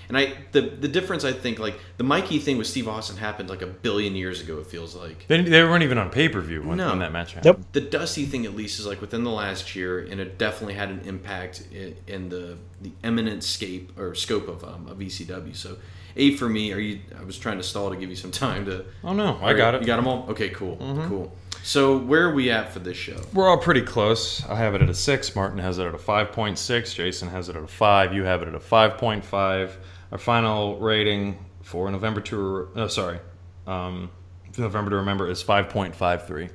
[0.07, 3.49] and i the the difference i think like the mikey thing with steve austin happened
[3.49, 6.41] like a billion years ago it feels like They, they weren't even on pay per
[6.41, 6.89] view when, No.
[6.89, 7.57] when that match happened.
[7.57, 7.67] Nope.
[7.73, 10.89] the dusty thing at least is like within the last year and it definitely had
[10.89, 15.77] an impact in, in the the eminent scape or scope of um, of ecw so
[16.15, 18.65] eight for me are you i was trying to stall to give you some time
[18.65, 19.81] to Oh no, I got it.
[19.81, 20.77] you got them all okay cool
[21.07, 21.33] cool
[21.63, 24.43] so where are we at for this show We're all pretty close.
[24.47, 25.35] I have it at a six.
[25.35, 26.93] Martin has it at a five point six.
[26.95, 28.13] Jason has it at a five.
[28.15, 29.77] You have it at a five point five.
[30.11, 33.19] Our final rating for November to oh, sorry,
[33.67, 34.09] um,
[34.57, 36.49] November to remember is five point five three.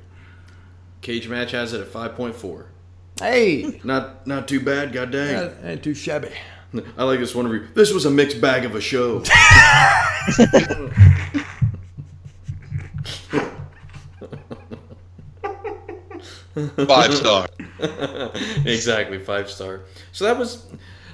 [1.01, 2.65] cage match has it at 5.4
[3.21, 5.51] Hey, Not not too bad, god dang.
[5.63, 6.29] ain't too shabby.
[6.97, 7.69] I like this one review.
[7.73, 9.23] This was a mixed bag of a show.
[16.87, 17.47] Five star.
[18.65, 19.81] exactly, five star.
[20.11, 20.65] So that was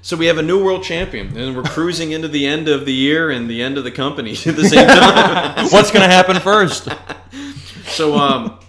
[0.01, 2.93] so we have a new world champion and we're cruising into the end of the
[2.93, 5.67] year and the end of the company at the same time.
[5.69, 6.87] What's gonna happen first?
[7.87, 8.59] so um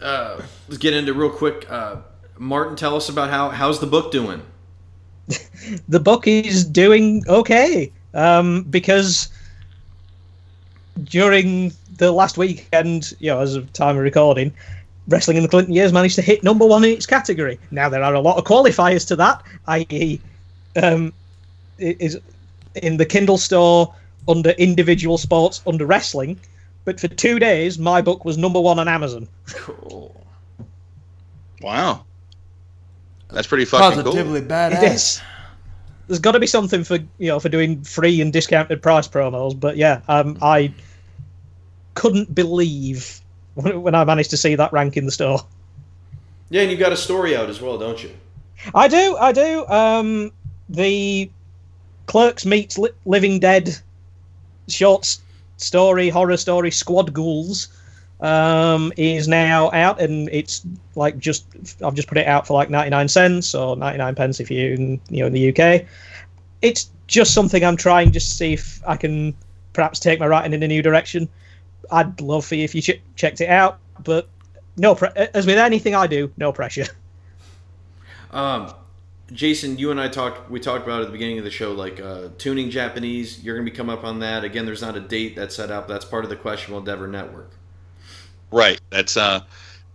[0.00, 1.96] uh let's get into real quick uh
[2.38, 4.42] Martin tell us about how how's the book doing?
[5.88, 9.28] the book is doing okay um, because
[11.04, 14.52] during the last weekend, you know, as of time of recording,
[15.08, 17.58] wrestling in the Clinton years managed to hit number one in its category.
[17.70, 20.20] Now there are a lot of qualifiers to that, i.e.,
[20.82, 21.12] um,
[21.78, 22.18] it is
[22.74, 23.94] in the Kindle store
[24.28, 26.38] under individual sports under wrestling.
[26.84, 29.28] But for two days, my book was number one on Amazon.
[29.48, 30.14] Cool.
[31.60, 32.04] Wow.
[33.36, 34.14] That's pretty fucking cool.
[34.14, 34.82] badass.
[34.82, 35.22] It is.
[36.06, 39.60] There's got to be something for you know for doing free and discounted price promos,
[39.60, 40.72] but yeah, um, I
[41.92, 43.20] couldn't believe
[43.52, 45.40] when, when I managed to see that rank in the store.
[46.48, 48.10] Yeah, and you've got a story out as well, don't you?
[48.74, 49.66] I do, I do.
[49.66, 50.32] Um,
[50.70, 51.30] the
[52.06, 53.76] Clerks meets Li- Living Dead
[54.66, 55.18] short
[55.58, 57.68] story, horror story, Squad Ghouls
[58.20, 61.46] um, is now out, and it's like just
[61.84, 64.50] I've just put it out for like ninety nine cents or ninety nine pence if
[64.50, 65.84] you in, you know in the UK.
[66.62, 69.34] It's just something I'm trying just to see if I can
[69.72, 71.28] perhaps take my writing in a new direction.
[71.90, 74.28] I'd love for you if you ch- checked it out, but
[74.76, 76.86] no, pre- as with anything I do, no pressure.
[78.32, 78.74] Um,
[79.32, 80.50] Jason, you and I talked.
[80.50, 83.42] We talked about at the beginning of the show, like uh, tuning Japanese.
[83.42, 84.66] You're going to be coming up on that again.
[84.66, 85.88] There's not a date that's set up.
[85.88, 87.50] That's part of the Questionable Endeavor Network.
[88.50, 88.80] Right.
[88.90, 89.40] That's uh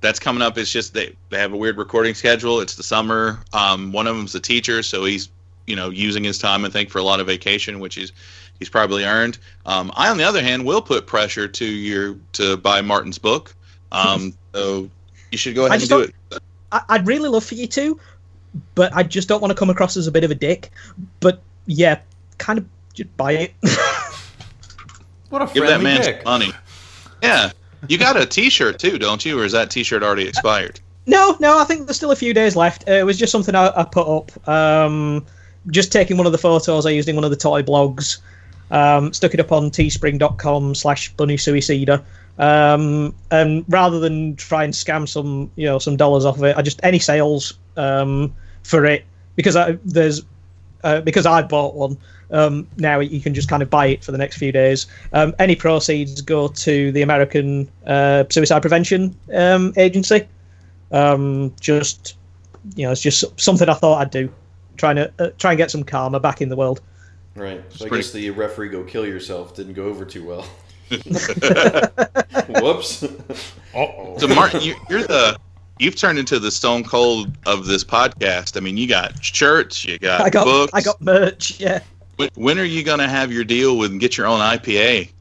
[0.02, 0.58] that's coming up.
[0.58, 2.60] It's just they, they have a weird recording schedule.
[2.60, 3.40] It's the summer.
[3.54, 5.30] Um, one of them's a teacher, so he's
[5.68, 8.12] you know using his time I think for a lot of vacation, which he's
[8.60, 9.38] he's probably earned.
[9.66, 13.54] Um, I on the other hand will put pressure to your to buy Martin's book.
[13.92, 14.90] Um, so
[15.32, 16.00] you should go I ahead and just do
[16.36, 16.42] it.
[16.72, 18.00] I- I'd really love for you to,
[18.76, 20.72] but I just don't want to come across as a bit of a dick.
[21.20, 22.00] But yeah,
[22.38, 23.54] kind of just buy it.
[25.30, 26.16] What a Give that man pick.
[26.18, 26.52] some money.
[27.24, 27.52] Yeah.
[27.88, 29.40] You got a T-shirt too, don't you?
[29.40, 30.80] Or is that T-shirt already expired?
[31.06, 32.88] no, no, I think there's still a few days left.
[32.88, 34.48] Uh, it was just something I, I put up.
[34.48, 35.26] Um,
[35.68, 38.20] just taking one of the photos I used in one of the toy blogs.
[38.72, 42.04] Um, stuck it up on teespring.com slash bunny suicida.
[42.40, 46.58] Um, and rather than try and scam some, you know, some dollars off of it,
[46.58, 48.34] I just any sales um,
[48.64, 49.06] for it
[49.36, 50.24] because I, there's
[50.84, 51.98] uh, because I bought one.
[52.32, 54.88] Um, now you can just kind of buy it for the next few days.
[55.14, 60.28] Um, any proceeds go to the American uh, Suicide Prevention um, Agency.
[60.92, 62.16] Um, just
[62.76, 64.32] you know, it's just something I thought I'd do,
[64.78, 66.82] trying to uh, try and get some karma back in the world.
[67.36, 67.64] Right.
[67.70, 70.46] So I pretty- guess the referee go kill yourself didn't go over too well.
[72.62, 73.04] Whoops.
[73.04, 74.18] Uh-oh.
[74.18, 75.38] So Martin, you, you're the
[75.80, 78.56] you've turned into the Stone Cold of this podcast.
[78.56, 80.74] I mean, you got shirts, you got, I got books.
[80.74, 81.60] I got merch.
[81.60, 81.82] Yeah,
[82.22, 85.10] When, when are you gonna have your deal with and get your own IPA?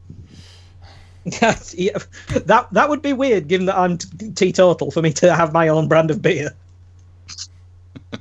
[1.23, 1.99] Yeah,
[2.47, 5.67] that that would be weird, given that I'm t- teetotal, for me to have my
[5.67, 6.49] own brand of beer.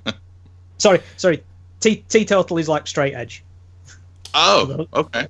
[0.76, 1.42] sorry, sorry.
[1.80, 3.42] Te- teetotal is like straight edge.
[4.34, 5.28] Oh, okay.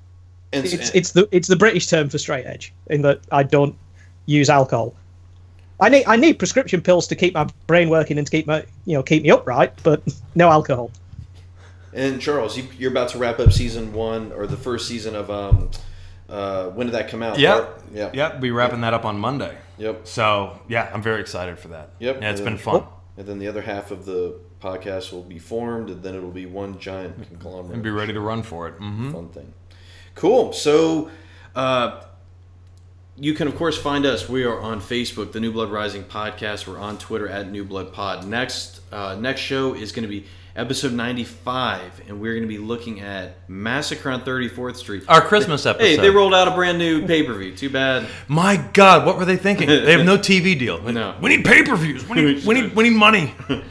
[0.52, 3.44] And, It's uh, it's the it's the British term for straight edge, in that I
[3.44, 3.76] don't
[4.26, 4.92] use alcohol.
[5.78, 8.64] I need I need prescription pills to keep my brain working and to keep my
[8.84, 10.02] you know keep me upright, but
[10.34, 10.90] no alcohol.
[11.92, 15.30] And Charles, you, you're about to wrap up season one or the first season of
[15.30, 15.70] um,
[16.28, 17.38] uh, when did that come out?
[17.38, 18.36] Yeah, Part- yeah, yeah.
[18.36, 19.56] Be wrapping that up on Monday.
[19.78, 20.06] Yep.
[20.06, 21.90] So yeah, I'm very excited for that.
[21.98, 22.20] Yep.
[22.22, 22.84] Yeah, it's And been fun.
[23.16, 26.46] And then the other half of the podcast will be formed, and then it'll be
[26.46, 27.74] one giant conglomerate.
[27.74, 28.74] And be ready to run for it.
[28.74, 29.52] hmm fun thing.
[30.14, 30.52] Cool.
[30.52, 31.10] So,
[31.56, 32.02] uh,
[33.16, 34.28] you can of course find us.
[34.28, 36.66] We are on Facebook, the New Blood Rising podcast.
[36.66, 38.26] We're on Twitter at New Blood Pod.
[38.26, 40.26] Next, uh, next show is going to be
[40.56, 45.04] episode ninety five, and we're going to be looking at Massacre on Thirty Fourth Street.
[45.08, 45.84] Our Christmas episode.
[45.84, 47.54] Hey, they rolled out a brand new pay per view.
[47.54, 48.08] Too bad.
[48.28, 49.68] My God, what were they thinking?
[49.68, 50.80] They have no TV deal.
[50.82, 51.16] No.
[51.20, 52.08] We need pay per views.
[52.08, 53.34] We need, we need we need money.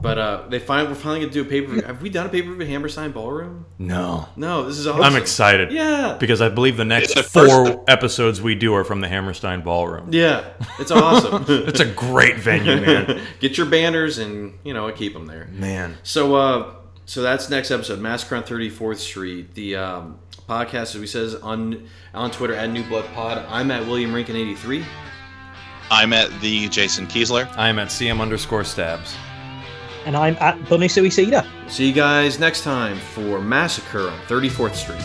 [0.00, 1.84] But uh, they find we're finally going to do a paper.
[1.84, 3.66] Have we done a paper per view Hammerstein Ballroom?
[3.80, 4.28] No.
[4.36, 5.02] No, this is awesome.
[5.02, 5.72] I'm excited.
[5.72, 6.16] Yeah.
[6.20, 9.08] Because I believe the next It's the four first- episodes we do are from the
[9.08, 10.12] Hammerstein Ballroom.
[10.12, 10.44] Yeah,
[10.78, 11.44] it's awesome.
[11.68, 13.20] It's a great venue, man.
[13.40, 15.48] Get your banners and you know keep them there.
[15.50, 15.96] Man.
[16.04, 19.54] So, uh, so that's next episode, Massacre on Thirty Fourth Street.
[19.54, 20.18] The um,
[20.48, 23.44] podcast, as we says on on Twitter at New Blood Pod.
[23.48, 24.84] I'm at William Rankin eighty three.
[25.90, 27.48] I'm at the Jason Kiesler.
[27.56, 29.16] I am at CM underscore stabs.
[30.06, 31.46] And I'm at Bunny Suicida.
[31.68, 35.02] See you guys next time for Massacre on Thirty Fourth Street.